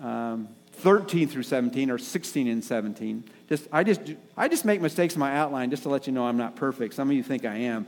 um, 0.00 0.48
13 0.74 1.28
through 1.28 1.42
17, 1.42 1.90
or 1.90 1.98
16 1.98 2.48
and 2.48 2.64
17. 2.64 3.24
I, 3.72 3.84
just, 3.84 4.00
I 4.36 4.48
just 4.48 4.64
make 4.64 4.80
mistakes 4.80 5.14
in 5.14 5.20
my 5.20 5.36
outline 5.36 5.70
just 5.70 5.82
to 5.84 5.88
let 5.88 6.06
you 6.06 6.12
know 6.12 6.26
I'm 6.26 6.36
not 6.36 6.56
perfect. 6.56 6.94
Some 6.94 7.10
of 7.10 7.16
you 7.16 7.22
think 7.22 7.44
I 7.44 7.56
am. 7.56 7.86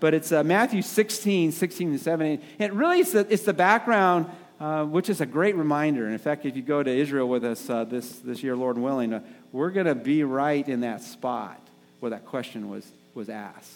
But 0.00 0.14
it's 0.14 0.32
uh, 0.32 0.44
Matthew 0.44 0.82
16, 0.82 1.52
16 1.52 1.88
and 1.90 2.00
17. 2.00 2.46
And 2.58 2.72
really, 2.74 3.00
it's 3.00 3.12
the, 3.12 3.26
it's 3.32 3.44
the 3.44 3.52
background, 3.52 4.26
uh, 4.60 4.84
which 4.84 5.08
is 5.08 5.20
a 5.20 5.26
great 5.26 5.56
reminder. 5.56 6.04
And 6.04 6.12
in 6.12 6.18
fact, 6.18 6.44
if 6.44 6.56
you 6.56 6.62
go 6.62 6.82
to 6.82 6.90
Israel 6.90 7.28
with 7.28 7.44
us 7.44 7.68
uh, 7.70 7.84
this, 7.84 8.18
this 8.20 8.42
year, 8.42 8.56
Lord 8.56 8.78
willing, 8.78 9.12
uh, 9.12 9.20
we're 9.52 9.70
going 9.70 9.86
to 9.86 9.94
be 9.94 10.24
right 10.24 10.66
in 10.68 10.80
that 10.80 11.02
spot 11.02 11.60
where 12.00 12.10
that 12.10 12.26
question 12.26 12.68
was, 12.68 12.86
was 13.14 13.28
asked. 13.28 13.72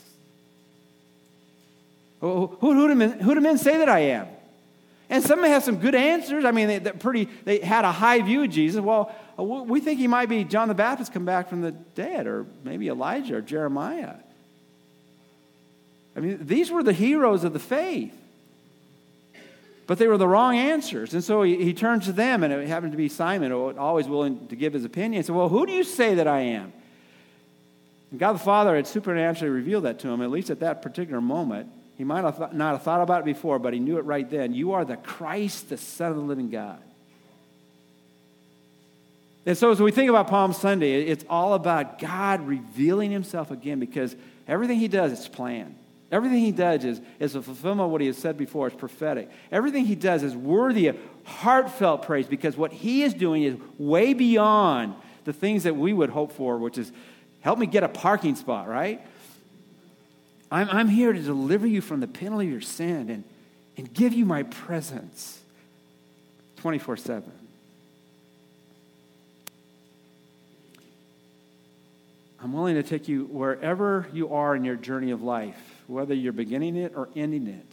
Who, 2.20 2.48
who, 2.61 2.74
who, 2.74 2.88
do 2.88 2.94
men, 2.94 3.20
who 3.20 3.35
do 3.35 3.40
men 3.40 3.59
say 3.59 3.79
that 3.79 3.88
I 3.88 4.01
am? 4.01 4.27
And 5.11 5.25
some 5.25 5.42
have 5.42 5.64
some 5.64 5.77
good 5.77 5.94
answers. 5.94 6.44
I 6.44 6.51
mean, 6.51 6.68
they, 6.68 6.81
pretty, 6.92 7.29
they 7.44 7.61
had 7.61 7.85
a 7.85 7.92
high 7.92 8.21
view 8.21 8.44
of 8.44 8.51
Jesus. 8.51 8.81
Well, 8.81 9.14
we 9.38 9.81
think 9.81 9.99
he 9.99 10.07
might 10.07 10.29
be 10.29 10.44
John 10.44 10.68
the 10.68 10.75
Baptist 10.75 11.12
come 11.12 11.25
back 11.25 11.49
from 11.49 11.62
the 11.62 11.73
dead, 11.73 12.27
or 12.27 12.47
maybe 12.62 12.88
Elijah 12.88 13.37
or 13.37 13.40
Jeremiah. 13.40 14.16
I 16.14 16.21
mean, 16.21 16.38
these 16.42 16.71
were 16.71 16.83
the 16.83 16.92
heroes 16.92 17.44
of 17.44 17.53
the 17.53 17.59
faith. 17.59 18.14
But 19.87 19.97
they 19.97 20.07
were 20.07 20.18
the 20.18 20.29
wrong 20.29 20.55
answers. 20.57 21.14
And 21.14 21.25
so 21.25 21.42
he, 21.42 21.64
he 21.64 21.73
turned 21.73 22.03
to 22.03 22.12
them, 22.12 22.42
and 22.42 22.53
it 22.53 22.68
happened 22.68 22.92
to 22.92 22.99
be 22.99 23.09
Simon, 23.09 23.53
always 23.53 24.07
willing 24.07 24.47
to 24.49 24.57
give 24.57 24.75
his 24.75 24.85
opinion. 24.85 25.23
He 25.23 25.27
said, 25.27 25.35
Well, 25.35 25.49
who 25.49 25.64
do 25.64 25.73
you 25.73 25.83
say 25.83 26.16
that 26.16 26.29
I 26.29 26.40
am? 26.40 26.75
And 28.11 28.21
God 28.21 28.35
the 28.35 28.40
Father 28.40 28.77
had 28.77 28.87
supernaturally 28.87 29.51
revealed 29.51 29.85
that 29.85 29.99
to 30.01 30.09
him, 30.09 30.21
at 30.21 30.31
least 30.31 30.51
at 30.51 30.61
that 30.61 30.83
particular 30.83 31.23
moment. 31.23 31.71
He 31.99 32.05
might 32.05 32.23
have 32.23 32.39
th- 32.39 32.53
not 32.53 32.75
have 32.75 32.83
thought 32.83 33.03
about 33.03 33.23
it 33.23 33.25
before, 33.25 33.59
but 33.59 33.75
he 33.75 33.81
knew 33.81 33.99
it 33.99 34.05
right 34.05 34.29
then. 34.31 34.55
You 34.55 34.73
are 34.73 34.85
the 34.85 34.97
Christ, 34.97 35.69
the 35.69 35.77
Son 35.77 36.13
of 36.13 36.17
the 36.17 36.23
living 36.23 36.49
God. 36.49 36.81
And 39.45 39.59
so, 39.59 39.73
as 39.73 39.81
we 39.81 39.91
think 39.91 40.09
about 40.09 40.29
Palm 40.29 40.53
Sunday, 40.53 41.03
it's 41.03 41.25
all 41.29 41.55
about 41.55 41.99
God 41.99 42.47
revealing 42.47 43.11
himself 43.11 43.51
again 43.51 43.81
because 43.81 44.15
everything 44.47 44.79
he 44.79 44.87
does 44.89 45.11
is 45.13 45.27
planned. 45.27 45.75
Everything 46.13 46.39
he 46.39 46.53
does 46.53 46.85
is, 46.85 47.01
is 47.19 47.35
a 47.35 47.43
fulfillment 47.43 47.87
of 47.87 47.91
what 47.91 48.01
he 48.01 48.07
has 48.07 48.17
said 48.17 48.39
before. 48.39 48.69
It's 48.69 48.77
prophetic. 48.77 49.29
Everything 49.51 49.85
he 49.85 49.95
does 49.95 50.23
is 50.23 50.37
worthy 50.37 50.87
of 50.87 50.97
heartfelt 51.25 52.03
praise 52.03 52.27
because 52.27 52.57
what 52.57 52.73
he 52.73 53.03
is 53.03 53.13
doing 53.13 53.43
is 53.43 53.57
way 53.77 54.15
beyond 54.15 54.95
the 55.25 55.33
things 55.33 55.65
that 55.65 55.77
we 55.77 55.93
would 55.93 56.11
hope 56.11 56.33
for, 56.33 56.59
which 56.59 56.79
is 56.79 56.93
help 57.41 57.59
me 57.59 57.67
get 57.67 57.83
a 57.83 57.89
parking 57.89 58.37
spot, 58.37 58.69
right? 58.69 59.05
I'm, 60.51 60.69
I'm 60.71 60.89
here 60.89 61.13
to 61.13 61.21
deliver 61.21 61.67
you 61.67 61.81
from 61.81 62.01
the 62.01 62.07
penalty 62.07 62.47
of 62.47 62.53
your 62.53 62.61
sin 62.61 63.11
and, 63.11 63.25
and 63.77 63.93
give 63.93 64.13
you 64.13 64.25
my 64.25 64.45
presence 64.45 65.41
24 66.57 66.97
7. 66.97 67.33
I'm 72.41 72.53
willing 72.53 72.77
to 72.77 72.83
take 72.85 73.09
you 73.09 73.25
wherever 73.25 74.07
you 74.13 74.33
are 74.33 74.55
in 74.55 74.65
your 74.65 74.77
journey 74.77 75.11
of 75.11 75.23
life, 75.23 75.83
whether 75.87 76.15
you're 76.15 76.33
beginning 76.33 76.77
it 76.77 76.93
or 76.95 77.09
ending 77.17 77.49
it. 77.49 77.67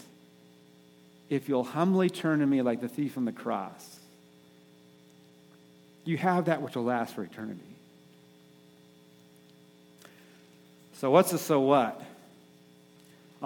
If 1.30 1.48
you'll 1.48 1.64
humbly 1.64 2.10
turn 2.10 2.40
to 2.40 2.46
me 2.46 2.62
like 2.62 2.82
the 2.82 2.88
thief 2.88 3.18
on 3.18 3.26
the 3.26 3.32
cross, 3.32 4.00
you 6.04 6.18
have 6.18 6.46
that 6.46 6.62
which 6.62 6.76
will 6.76 6.84
last 6.84 7.14
for 7.16 7.24
eternity. 7.24 7.62
So, 10.94 11.12
what's 11.12 11.32
the 11.32 11.38
so 11.38 11.60
what? 11.60 12.02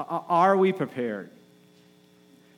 Are 0.07 0.55
we 0.55 0.71
prepared? 0.71 1.29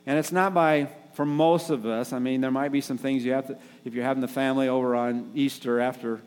And 0.06 0.18
it's 0.18 0.32
not 0.32 0.54
by, 0.54 0.88
for 1.14 1.24
most 1.24 1.70
of 1.70 1.86
us, 1.86 2.12
I 2.12 2.18
mean, 2.18 2.40
there 2.40 2.50
might 2.50 2.72
be 2.72 2.80
some 2.80 2.98
things 2.98 3.24
you 3.24 3.32
have 3.32 3.48
to, 3.48 3.58
if 3.84 3.94
you're 3.94 4.04
having 4.04 4.20
the 4.20 4.28
family 4.28 4.68
over 4.68 4.94
on 4.94 5.30
Easter 5.34 5.80
after, 5.80 6.20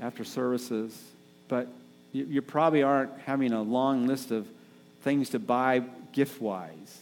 after 0.00 0.24
services, 0.24 0.98
but 1.48 1.68
you, 2.12 2.24
you 2.24 2.42
probably 2.42 2.82
aren't 2.82 3.10
having 3.20 3.52
a 3.52 3.62
long 3.62 4.06
list 4.06 4.30
of 4.30 4.46
things 5.02 5.30
to 5.30 5.38
buy 5.38 5.82
gift 6.12 6.40
wise 6.40 6.98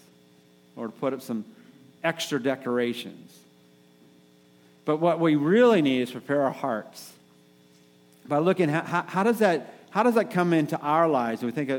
or 0.77 0.87
to 0.87 0.93
put 0.93 1.13
up 1.13 1.23
some 1.23 1.45
extra 2.05 2.41
decorations. 2.41 3.37
But 4.85 4.99
what 4.99 5.21
we 5.21 5.37
really 5.37 5.83
need 5.83 6.03
is 6.03 6.11
prepare 6.11 6.43
our 6.43 6.53
hearts 6.53 7.13
by 8.27 8.39
looking 8.39 8.69
how, 8.69 8.83
how, 8.83 9.03
how 9.03 9.23
does 9.23 9.39
that 9.39 9.75
how 9.91 10.03
does 10.03 10.15
that 10.15 10.31
come 10.31 10.53
into 10.53 10.79
our 10.79 11.09
lives? 11.09 11.43
We 11.43 11.51
think 11.51 11.71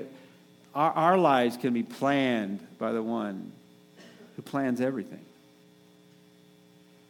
our, 0.73 0.91
our 0.91 1.17
lives 1.17 1.57
can 1.57 1.73
be 1.73 1.83
planned 1.83 2.65
by 2.77 2.91
the 2.91 3.01
one 3.01 3.51
who 4.35 4.41
plans 4.41 4.81
everything. 4.81 5.23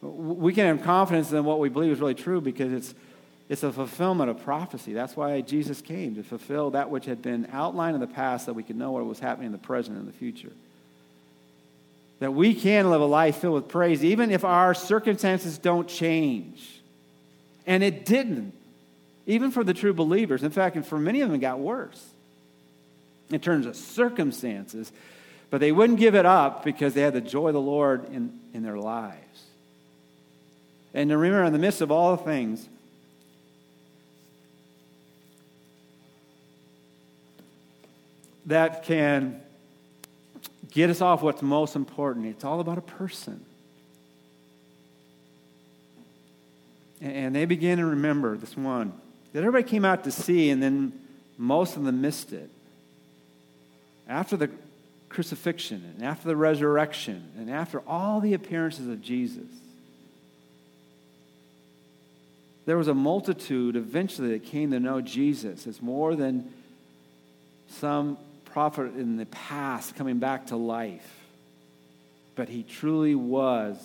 We 0.02 0.54
can 0.54 0.66
have 0.66 0.84
confidence 0.84 1.30
in 1.32 1.44
what 1.44 1.58
we 1.58 1.68
believe 1.68 1.92
is 1.92 2.00
really 2.00 2.14
true 2.14 2.40
because 2.40 2.72
it's, 2.72 2.94
it's 3.48 3.62
a 3.62 3.72
fulfillment 3.72 4.30
of 4.30 4.42
prophecy. 4.42 4.94
That's 4.94 5.14
why 5.14 5.40
Jesus 5.42 5.82
came, 5.82 6.14
to 6.14 6.22
fulfill 6.22 6.70
that 6.70 6.90
which 6.90 7.04
had 7.04 7.20
been 7.20 7.48
outlined 7.52 7.94
in 7.94 8.00
the 8.00 8.06
past 8.06 8.46
so 8.46 8.52
we 8.52 8.62
could 8.62 8.76
know 8.76 8.92
what 8.92 9.04
was 9.04 9.20
happening 9.20 9.46
in 9.46 9.52
the 9.52 9.58
present 9.58 9.98
and 9.98 10.08
the 10.08 10.12
future. 10.12 10.52
That 12.20 12.32
we 12.32 12.54
can 12.54 12.90
live 12.90 13.00
a 13.00 13.06
life 13.06 13.36
filled 13.36 13.54
with 13.54 13.68
praise 13.68 14.02
even 14.02 14.30
if 14.30 14.44
our 14.44 14.74
circumstances 14.74 15.58
don't 15.58 15.86
change. 15.86 16.80
And 17.66 17.82
it 17.82 18.06
didn't, 18.06 18.54
even 19.26 19.50
for 19.50 19.64
the 19.64 19.74
true 19.74 19.92
believers. 19.92 20.42
In 20.42 20.50
fact, 20.50 20.82
for 20.86 20.98
many 20.98 21.20
of 21.20 21.28
them, 21.28 21.36
it 21.36 21.40
got 21.40 21.60
worse 21.60 22.04
in 23.30 23.40
terms 23.40 23.66
of 23.66 23.76
circumstances, 23.76 24.92
but 25.50 25.60
they 25.60 25.72
wouldn't 25.72 25.98
give 25.98 26.14
it 26.14 26.26
up 26.26 26.64
because 26.64 26.94
they 26.94 27.02
had 27.02 27.14
the 27.14 27.20
joy 27.20 27.48
of 27.48 27.54
the 27.54 27.60
Lord 27.60 28.12
in, 28.12 28.38
in 28.54 28.62
their 28.62 28.78
lives. 28.78 29.44
And 30.94 31.10
to 31.10 31.16
remember, 31.16 31.44
in 31.44 31.52
the 31.52 31.58
midst 31.58 31.80
of 31.80 31.90
all 31.90 32.16
things, 32.16 32.68
that 38.46 38.84
can 38.84 39.40
get 40.72 40.90
us 40.90 41.00
off 41.00 41.22
what's 41.22 41.42
most 41.42 41.76
important. 41.76 42.26
It's 42.26 42.44
all 42.44 42.60
about 42.60 42.78
a 42.78 42.82
person. 42.82 43.44
And 47.00 47.34
they 47.34 47.44
begin 47.44 47.78
to 47.78 47.86
remember 47.86 48.36
this 48.36 48.56
one 48.56 48.92
that 49.32 49.40
everybody 49.40 49.68
came 49.68 49.84
out 49.84 50.04
to 50.04 50.10
see, 50.10 50.50
and 50.50 50.62
then 50.62 50.92
most 51.38 51.76
of 51.76 51.84
them 51.84 52.00
missed 52.00 52.32
it 52.32 52.50
after 54.10 54.36
the 54.36 54.50
crucifixion 55.08 55.94
and 55.94 56.04
after 56.04 56.28
the 56.28 56.36
resurrection 56.36 57.30
and 57.38 57.50
after 57.50 57.80
all 57.86 58.20
the 58.20 58.34
appearances 58.34 58.88
of 58.88 59.00
Jesus, 59.00 59.46
there 62.66 62.76
was 62.76 62.88
a 62.88 62.94
multitude 62.94 63.76
eventually 63.76 64.32
that 64.32 64.44
came 64.44 64.72
to 64.72 64.80
know 64.80 65.00
Jesus 65.00 65.66
as 65.66 65.80
more 65.80 66.14
than 66.14 66.52
some 67.68 68.18
prophet 68.46 68.94
in 68.96 69.16
the 69.16 69.26
past 69.26 69.94
coming 69.94 70.18
back 70.18 70.48
to 70.48 70.56
life. 70.56 71.08
But 72.34 72.48
he 72.48 72.62
truly 72.62 73.14
was 73.14 73.76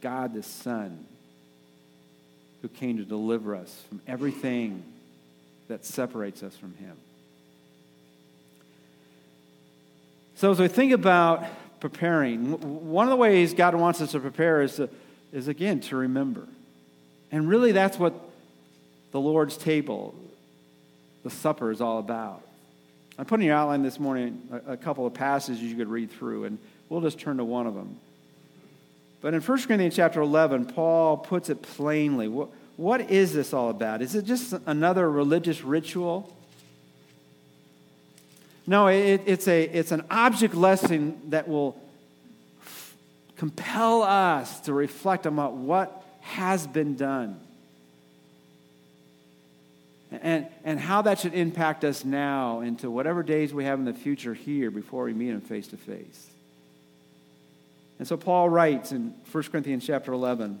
God 0.00 0.34
the 0.34 0.42
Son 0.42 1.06
who 2.62 2.68
came 2.68 2.98
to 2.98 3.04
deliver 3.04 3.56
us 3.56 3.82
from 3.88 4.00
everything 4.06 4.84
that 5.68 5.84
separates 5.84 6.42
us 6.42 6.56
from 6.56 6.74
him. 6.74 6.96
So, 10.42 10.50
as 10.50 10.58
we 10.58 10.66
think 10.66 10.90
about 10.90 11.46
preparing, 11.78 12.90
one 12.90 13.06
of 13.06 13.10
the 13.10 13.16
ways 13.16 13.54
God 13.54 13.76
wants 13.76 14.00
us 14.00 14.10
to 14.10 14.18
prepare 14.18 14.60
is, 14.60 14.74
to, 14.74 14.90
is 15.32 15.46
again, 15.46 15.78
to 15.82 15.94
remember. 15.94 16.48
And 17.30 17.48
really, 17.48 17.70
that's 17.70 17.96
what 17.96 18.12
the 19.12 19.20
Lord's 19.20 19.56
table, 19.56 20.16
the 21.22 21.30
supper, 21.30 21.70
is 21.70 21.80
all 21.80 22.00
about. 22.00 22.42
I 23.16 23.22
put 23.22 23.38
in 23.38 23.46
your 23.46 23.54
outline 23.54 23.84
this 23.84 24.00
morning 24.00 24.42
a, 24.50 24.72
a 24.72 24.76
couple 24.76 25.06
of 25.06 25.14
passages 25.14 25.62
you 25.62 25.76
could 25.76 25.86
read 25.86 26.10
through, 26.10 26.46
and 26.46 26.58
we'll 26.88 27.02
just 27.02 27.20
turn 27.20 27.36
to 27.36 27.44
one 27.44 27.68
of 27.68 27.76
them. 27.76 28.00
But 29.20 29.34
in 29.34 29.40
1 29.42 29.62
Corinthians 29.62 29.94
chapter 29.94 30.20
11, 30.20 30.66
Paul 30.66 31.18
puts 31.18 31.50
it 31.50 31.62
plainly. 31.62 32.26
What, 32.26 32.48
what 32.76 33.12
is 33.12 33.32
this 33.32 33.52
all 33.52 33.70
about? 33.70 34.02
Is 34.02 34.16
it 34.16 34.24
just 34.24 34.54
another 34.66 35.08
religious 35.08 35.62
ritual? 35.62 36.36
No, 38.66 38.86
it, 38.86 39.22
it's, 39.26 39.48
a, 39.48 39.62
it's 39.62 39.92
an 39.92 40.04
object 40.10 40.54
lesson 40.54 41.20
that 41.30 41.48
will 41.48 41.76
f- 42.60 42.96
compel 43.36 44.02
us 44.02 44.60
to 44.60 44.72
reflect 44.72 45.26
on 45.26 45.66
what 45.66 46.04
has 46.20 46.66
been 46.66 46.96
done 46.96 47.40
and, 50.20 50.46
and 50.64 50.78
how 50.78 51.02
that 51.02 51.20
should 51.20 51.34
impact 51.34 51.84
us 51.84 52.04
now 52.04 52.60
into 52.60 52.90
whatever 52.90 53.22
days 53.22 53.54
we 53.54 53.64
have 53.64 53.78
in 53.78 53.84
the 53.84 53.94
future 53.94 54.34
here 54.34 54.70
before 54.70 55.04
we 55.04 55.14
meet 55.14 55.30
him 55.30 55.40
face 55.40 55.68
to 55.68 55.76
face. 55.76 56.28
And 57.98 58.06
so 58.06 58.16
Paul 58.16 58.48
writes 58.48 58.92
in 58.92 59.14
1 59.30 59.44
Corinthians 59.44 59.86
chapter 59.86 60.12
11 60.12 60.60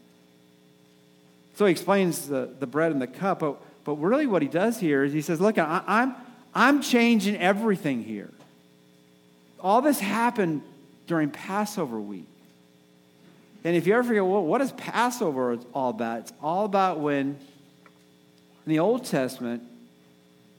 So 1.55 1.65
he 1.65 1.71
explains 1.71 2.27
the, 2.27 2.49
the 2.59 2.67
bread 2.67 2.91
and 2.91 3.01
the 3.01 3.07
cup, 3.07 3.39
but, 3.39 3.61
but 3.83 3.95
really 3.95 4.27
what 4.27 4.41
he 4.41 4.47
does 4.47 4.79
here 4.79 5.03
is 5.03 5.13
he 5.13 5.21
says, 5.21 5.41
Look, 5.41 5.57
I, 5.57 5.83
I'm, 5.85 6.15
I'm 6.53 6.81
changing 6.81 7.37
everything 7.37 8.03
here. 8.03 8.29
All 9.59 9.81
this 9.81 9.99
happened 9.99 10.63
during 11.07 11.29
Passover 11.29 11.99
week. 11.99 12.27
And 13.63 13.75
if 13.75 13.85
you 13.85 13.93
ever 13.93 14.03
forget, 14.03 14.25
well, 14.25 14.43
what 14.43 14.61
is 14.61 14.71
Passover 14.71 15.59
all 15.73 15.91
about? 15.91 16.21
It's 16.21 16.33
all 16.41 16.65
about 16.65 16.99
when 16.99 17.37
in 18.65 18.69
the 18.69 18.79
Old 18.79 19.05
Testament, 19.05 19.63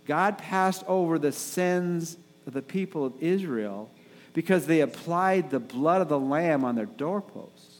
God 0.06 0.38
passed 0.38 0.84
over 0.86 1.18
the 1.18 1.32
sins 1.32 2.16
of 2.46 2.52
the 2.52 2.62
people 2.62 3.04
of 3.04 3.14
Israel 3.20 3.90
because 4.34 4.66
they 4.66 4.80
applied 4.80 5.50
the 5.50 5.60
blood 5.60 6.00
of 6.00 6.08
the 6.08 6.18
Lamb 6.18 6.64
on 6.64 6.74
their 6.74 6.86
doorposts. 6.86 7.71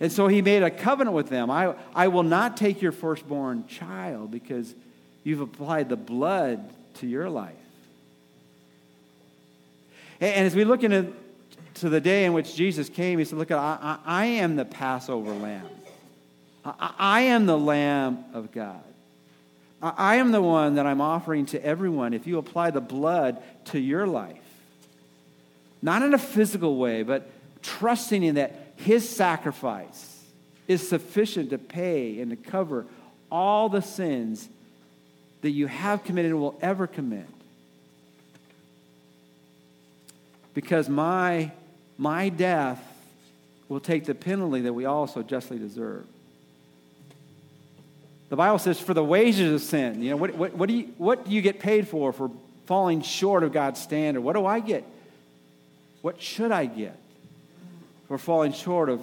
And 0.00 0.10
so 0.10 0.28
he 0.28 0.40
made 0.40 0.62
a 0.62 0.70
covenant 0.70 1.14
with 1.14 1.28
them. 1.28 1.50
I, 1.50 1.74
I 1.94 2.08
will 2.08 2.22
not 2.22 2.56
take 2.56 2.80
your 2.80 2.92
firstborn 2.92 3.66
child 3.66 4.30
because 4.30 4.74
you've 5.22 5.42
applied 5.42 5.90
the 5.90 5.96
blood 5.96 6.72
to 6.94 7.06
your 7.06 7.28
life. 7.28 7.54
And, 10.20 10.34
and 10.34 10.46
as 10.46 10.54
we 10.54 10.64
look 10.64 10.82
into 10.82 11.12
to 11.74 11.88
the 11.88 12.00
day 12.00 12.24
in 12.24 12.32
which 12.32 12.54
Jesus 12.54 12.88
came, 12.88 13.18
he 13.18 13.24
said, 13.24 13.38
Look, 13.38 13.50
I, 13.50 13.56
I, 13.56 13.98
I 14.04 14.24
am 14.26 14.56
the 14.56 14.64
Passover 14.64 15.32
lamb. 15.32 15.68
I, 16.64 16.94
I 16.98 17.20
am 17.22 17.46
the 17.46 17.58
Lamb 17.58 18.24
of 18.32 18.52
God. 18.52 18.82
I, 19.82 19.92
I 19.96 20.16
am 20.16 20.32
the 20.32 20.42
one 20.42 20.76
that 20.76 20.86
I'm 20.86 21.00
offering 21.02 21.46
to 21.46 21.64
everyone 21.64 22.14
if 22.14 22.26
you 22.26 22.38
apply 22.38 22.70
the 22.70 22.80
blood 22.80 23.42
to 23.66 23.78
your 23.78 24.06
life. 24.06 24.36
Not 25.82 26.02
in 26.02 26.14
a 26.14 26.18
physical 26.18 26.76
way, 26.76 27.02
but 27.02 27.30
trusting 27.62 28.22
in 28.22 28.34
that 28.36 28.69
his 28.84 29.08
sacrifice 29.08 30.24
is 30.66 30.88
sufficient 30.88 31.50
to 31.50 31.58
pay 31.58 32.20
and 32.20 32.30
to 32.30 32.36
cover 32.36 32.86
all 33.30 33.68
the 33.68 33.82
sins 33.82 34.48
that 35.42 35.50
you 35.50 35.66
have 35.66 36.04
committed 36.04 36.30
and 36.30 36.40
will 36.40 36.58
ever 36.62 36.86
commit. 36.86 37.26
Because 40.54 40.88
my, 40.88 41.52
my 41.98 42.28
death 42.28 42.82
will 43.68 43.80
take 43.80 44.04
the 44.04 44.14
penalty 44.14 44.62
that 44.62 44.72
we 44.72 44.84
also 44.84 45.22
justly 45.22 45.58
deserve. 45.58 46.06
The 48.28 48.36
Bible 48.36 48.58
says, 48.58 48.78
for 48.78 48.94
the 48.94 49.04
wages 49.04 49.52
of 49.52 49.60
sin, 49.60 50.02
you 50.02 50.10
know, 50.10 50.16
what, 50.16 50.34
what, 50.34 50.54
what, 50.54 50.68
do, 50.68 50.74
you, 50.74 50.94
what 50.98 51.24
do 51.24 51.32
you 51.32 51.42
get 51.42 51.58
paid 51.58 51.88
for 51.88 52.12
for 52.12 52.30
falling 52.66 53.02
short 53.02 53.42
of 53.42 53.52
God's 53.52 53.80
standard? 53.80 54.20
What 54.20 54.34
do 54.34 54.46
I 54.46 54.60
get? 54.60 54.84
What 56.02 56.20
should 56.22 56.52
I 56.52 56.66
get 56.66 56.99
for 58.10 58.18
falling 58.18 58.52
short 58.52 58.88
of 58.88 59.00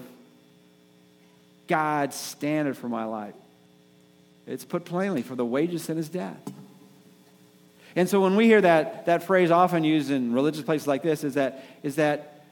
God's 1.70 2.14
standard 2.14 2.76
for 2.76 2.90
my 2.90 3.06
life? 3.06 3.36
It's 4.46 4.66
put 4.66 4.84
plainly 4.84 5.22
for 5.22 5.34
the 5.34 5.46
wages 5.46 5.84
sin 5.84 5.98
is 5.98 6.10
death. 6.10 6.42
And 7.96 8.10
so 8.10 8.20
when 8.20 8.36
we 8.36 8.48
hear 8.48 8.60
that, 8.60 9.06
that 9.06 9.24
phrase 9.24 9.50
often 9.50 9.86
used 9.86 10.12
in 10.12 10.34
religious 10.34 10.62
places 10.62 10.90
like 10.90 11.04
this, 11.04 11.24
is 11.24 11.36
that, 11.36 11.64
is 11.84 11.96
that 11.96 12.44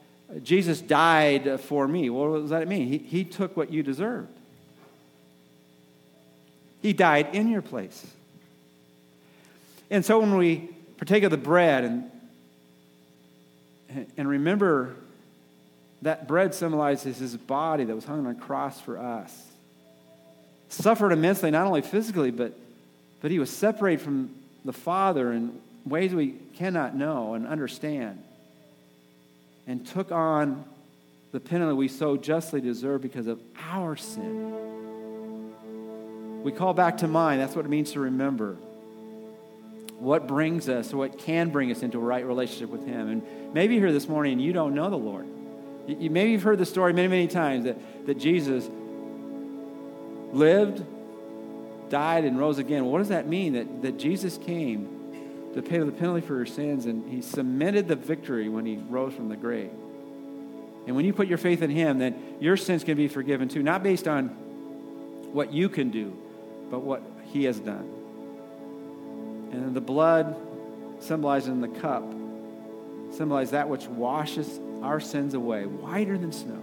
Jesus 0.42 0.80
died 0.80 1.60
for 1.60 1.86
me. 1.86 2.08
Well, 2.08 2.30
what 2.30 2.40
does 2.40 2.50
that 2.50 2.66
mean? 2.68 2.88
He, 2.88 2.96
he 2.96 3.22
took 3.22 3.54
what 3.54 3.70
you 3.70 3.82
deserved. 3.82 4.30
He 6.80 6.94
died 6.94 7.34
in 7.34 7.50
your 7.50 7.60
place. 7.60 8.06
And 9.90 10.02
so 10.02 10.20
when 10.20 10.38
we 10.38 10.70
partake 10.96 11.22
of 11.22 11.30
the 11.30 11.36
bread 11.36 11.84
and, 11.84 12.10
and 14.16 14.26
remember 14.26 14.96
that 16.02 16.28
bread 16.28 16.54
symbolizes 16.54 17.18
his 17.18 17.36
body 17.36 17.84
that 17.84 17.94
was 17.94 18.04
hung 18.04 18.26
on 18.26 18.32
a 18.32 18.38
cross 18.38 18.80
for 18.80 18.98
us, 18.98 19.46
suffered 20.68 21.12
immensely, 21.12 21.50
not 21.50 21.66
only 21.66 21.82
physically, 21.82 22.30
but, 22.30 22.58
but 23.20 23.30
he 23.30 23.38
was 23.38 23.50
separated 23.50 24.02
from 24.02 24.30
the 24.64 24.72
Father 24.72 25.32
in 25.32 25.58
ways 25.84 26.14
we 26.14 26.34
cannot 26.56 26.94
know 26.94 27.34
and 27.34 27.46
understand, 27.46 28.22
and 29.66 29.86
took 29.86 30.12
on 30.12 30.64
the 31.32 31.40
penalty 31.40 31.74
we 31.74 31.88
so 31.88 32.16
justly 32.16 32.60
deserve 32.60 33.02
because 33.02 33.26
of 33.26 33.40
our 33.70 33.96
sin 33.96 34.76
we 36.46 36.52
call 36.52 36.74
back 36.74 36.98
to 36.98 37.08
mind. 37.08 37.40
That's 37.40 37.56
what 37.56 37.64
it 37.64 37.68
means 37.68 37.90
to 37.94 38.00
remember. 38.00 38.56
What 39.98 40.28
brings 40.28 40.68
us, 40.68 40.94
what 40.94 41.18
can 41.18 41.50
bring 41.50 41.72
us 41.72 41.82
into 41.82 41.98
a 41.98 42.00
right 42.00 42.24
relationship 42.24 42.70
with 42.70 42.86
Him. 42.86 43.08
And 43.08 43.52
maybe 43.52 43.80
here 43.80 43.90
this 43.90 44.08
morning 44.08 44.38
you 44.38 44.52
don't 44.52 44.72
know 44.72 44.88
the 44.88 44.96
Lord. 44.96 45.26
You, 45.86 46.10
maybe 46.10 46.32
you've 46.32 46.42
heard 46.42 46.58
the 46.58 46.66
story 46.66 46.92
many, 46.92 47.08
many 47.08 47.28
times 47.28 47.64
that, 47.64 47.76
that 48.06 48.18
Jesus 48.18 48.68
lived, 50.32 50.84
died, 51.88 52.24
and 52.24 52.38
rose 52.38 52.58
again. 52.58 52.84
What 52.86 52.98
does 52.98 53.08
that 53.08 53.28
mean? 53.28 53.54
That, 53.54 53.82
that 53.82 53.98
Jesus 53.98 54.38
came 54.38 55.52
to 55.54 55.62
pay 55.62 55.78
the 55.78 55.92
penalty 55.92 56.26
for 56.26 56.36
your 56.36 56.46
sins 56.46 56.86
and 56.86 57.10
He 57.10 57.22
cemented 57.22 57.88
the 57.88 57.96
victory 57.96 58.48
when 58.48 58.66
He 58.66 58.76
rose 58.76 59.14
from 59.14 59.28
the 59.28 59.36
grave. 59.36 59.70
And 60.86 60.94
when 60.94 61.04
you 61.04 61.12
put 61.12 61.28
your 61.28 61.38
faith 61.38 61.62
in 61.62 61.70
Him, 61.70 61.98
then 61.98 62.36
your 62.40 62.56
sins 62.56 62.84
can 62.84 62.96
be 62.96 63.08
forgiven 63.08 63.48
too, 63.48 63.62
not 63.62 63.82
based 63.82 64.06
on 64.06 64.28
what 65.32 65.52
you 65.52 65.68
can 65.68 65.90
do, 65.90 66.16
but 66.70 66.80
what 66.80 67.02
he 67.24 67.44
has 67.44 67.58
done. 67.58 67.92
And 69.52 69.74
the 69.74 69.80
blood 69.80 70.36
symbolized 71.00 71.48
in 71.48 71.60
the 71.60 71.68
cup 71.68 72.04
symbolized 73.12 73.52
that 73.52 73.68
which 73.68 73.86
washes 73.86 74.58
our 74.86 75.00
sins 75.00 75.34
away, 75.34 75.66
whiter 75.66 76.16
than 76.16 76.32
snow. 76.32 76.62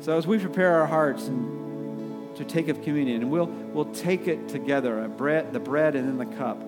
So 0.00 0.16
as 0.16 0.26
we 0.26 0.38
prepare 0.38 0.80
our 0.80 0.86
hearts 0.86 1.26
and 1.26 2.36
to 2.36 2.44
take 2.44 2.68
of 2.68 2.82
communion, 2.82 3.22
and 3.22 3.30
we'll, 3.30 3.46
we'll 3.46 3.92
take 3.92 4.26
it 4.26 4.48
together, 4.48 5.06
bread, 5.08 5.52
the 5.52 5.60
bread 5.60 5.94
and 5.96 6.08
then 6.08 6.18
the 6.18 6.36
cup. 6.36 6.60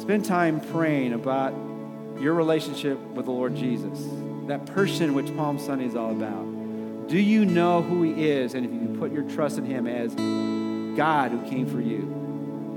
Spend 0.00 0.24
time 0.24 0.60
praying 0.60 1.12
about 1.12 1.52
your 2.20 2.34
relationship 2.34 2.98
with 2.98 3.26
the 3.26 3.32
Lord 3.32 3.56
Jesus, 3.56 4.06
that 4.46 4.66
person 4.66 5.14
which 5.14 5.34
Palm 5.36 5.58
Sunday 5.58 5.86
is 5.86 5.96
all 5.96 6.10
about. 6.10 7.08
Do 7.08 7.18
you 7.18 7.44
know 7.44 7.82
who 7.82 8.02
he 8.02 8.30
is? 8.30 8.54
And 8.54 8.64
if 8.64 8.72
you 8.72 8.96
put 8.98 9.12
your 9.12 9.28
trust 9.30 9.58
in 9.58 9.64
him 9.64 9.86
as 9.86 10.14
God 10.96 11.32
who 11.32 11.42
came 11.48 11.66
for 11.66 11.80
you, 11.80 12.00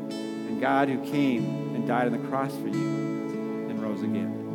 and 0.09 0.59
God 0.59 0.89
who 0.89 1.03
came 1.11 1.75
and 1.75 1.87
died 1.87 2.07
on 2.07 2.11
the 2.11 2.27
cross 2.27 2.51
for 2.51 2.67
you 2.67 3.67
and 3.69 3.81
rose 3.81 4.01
again. 4.01 4.46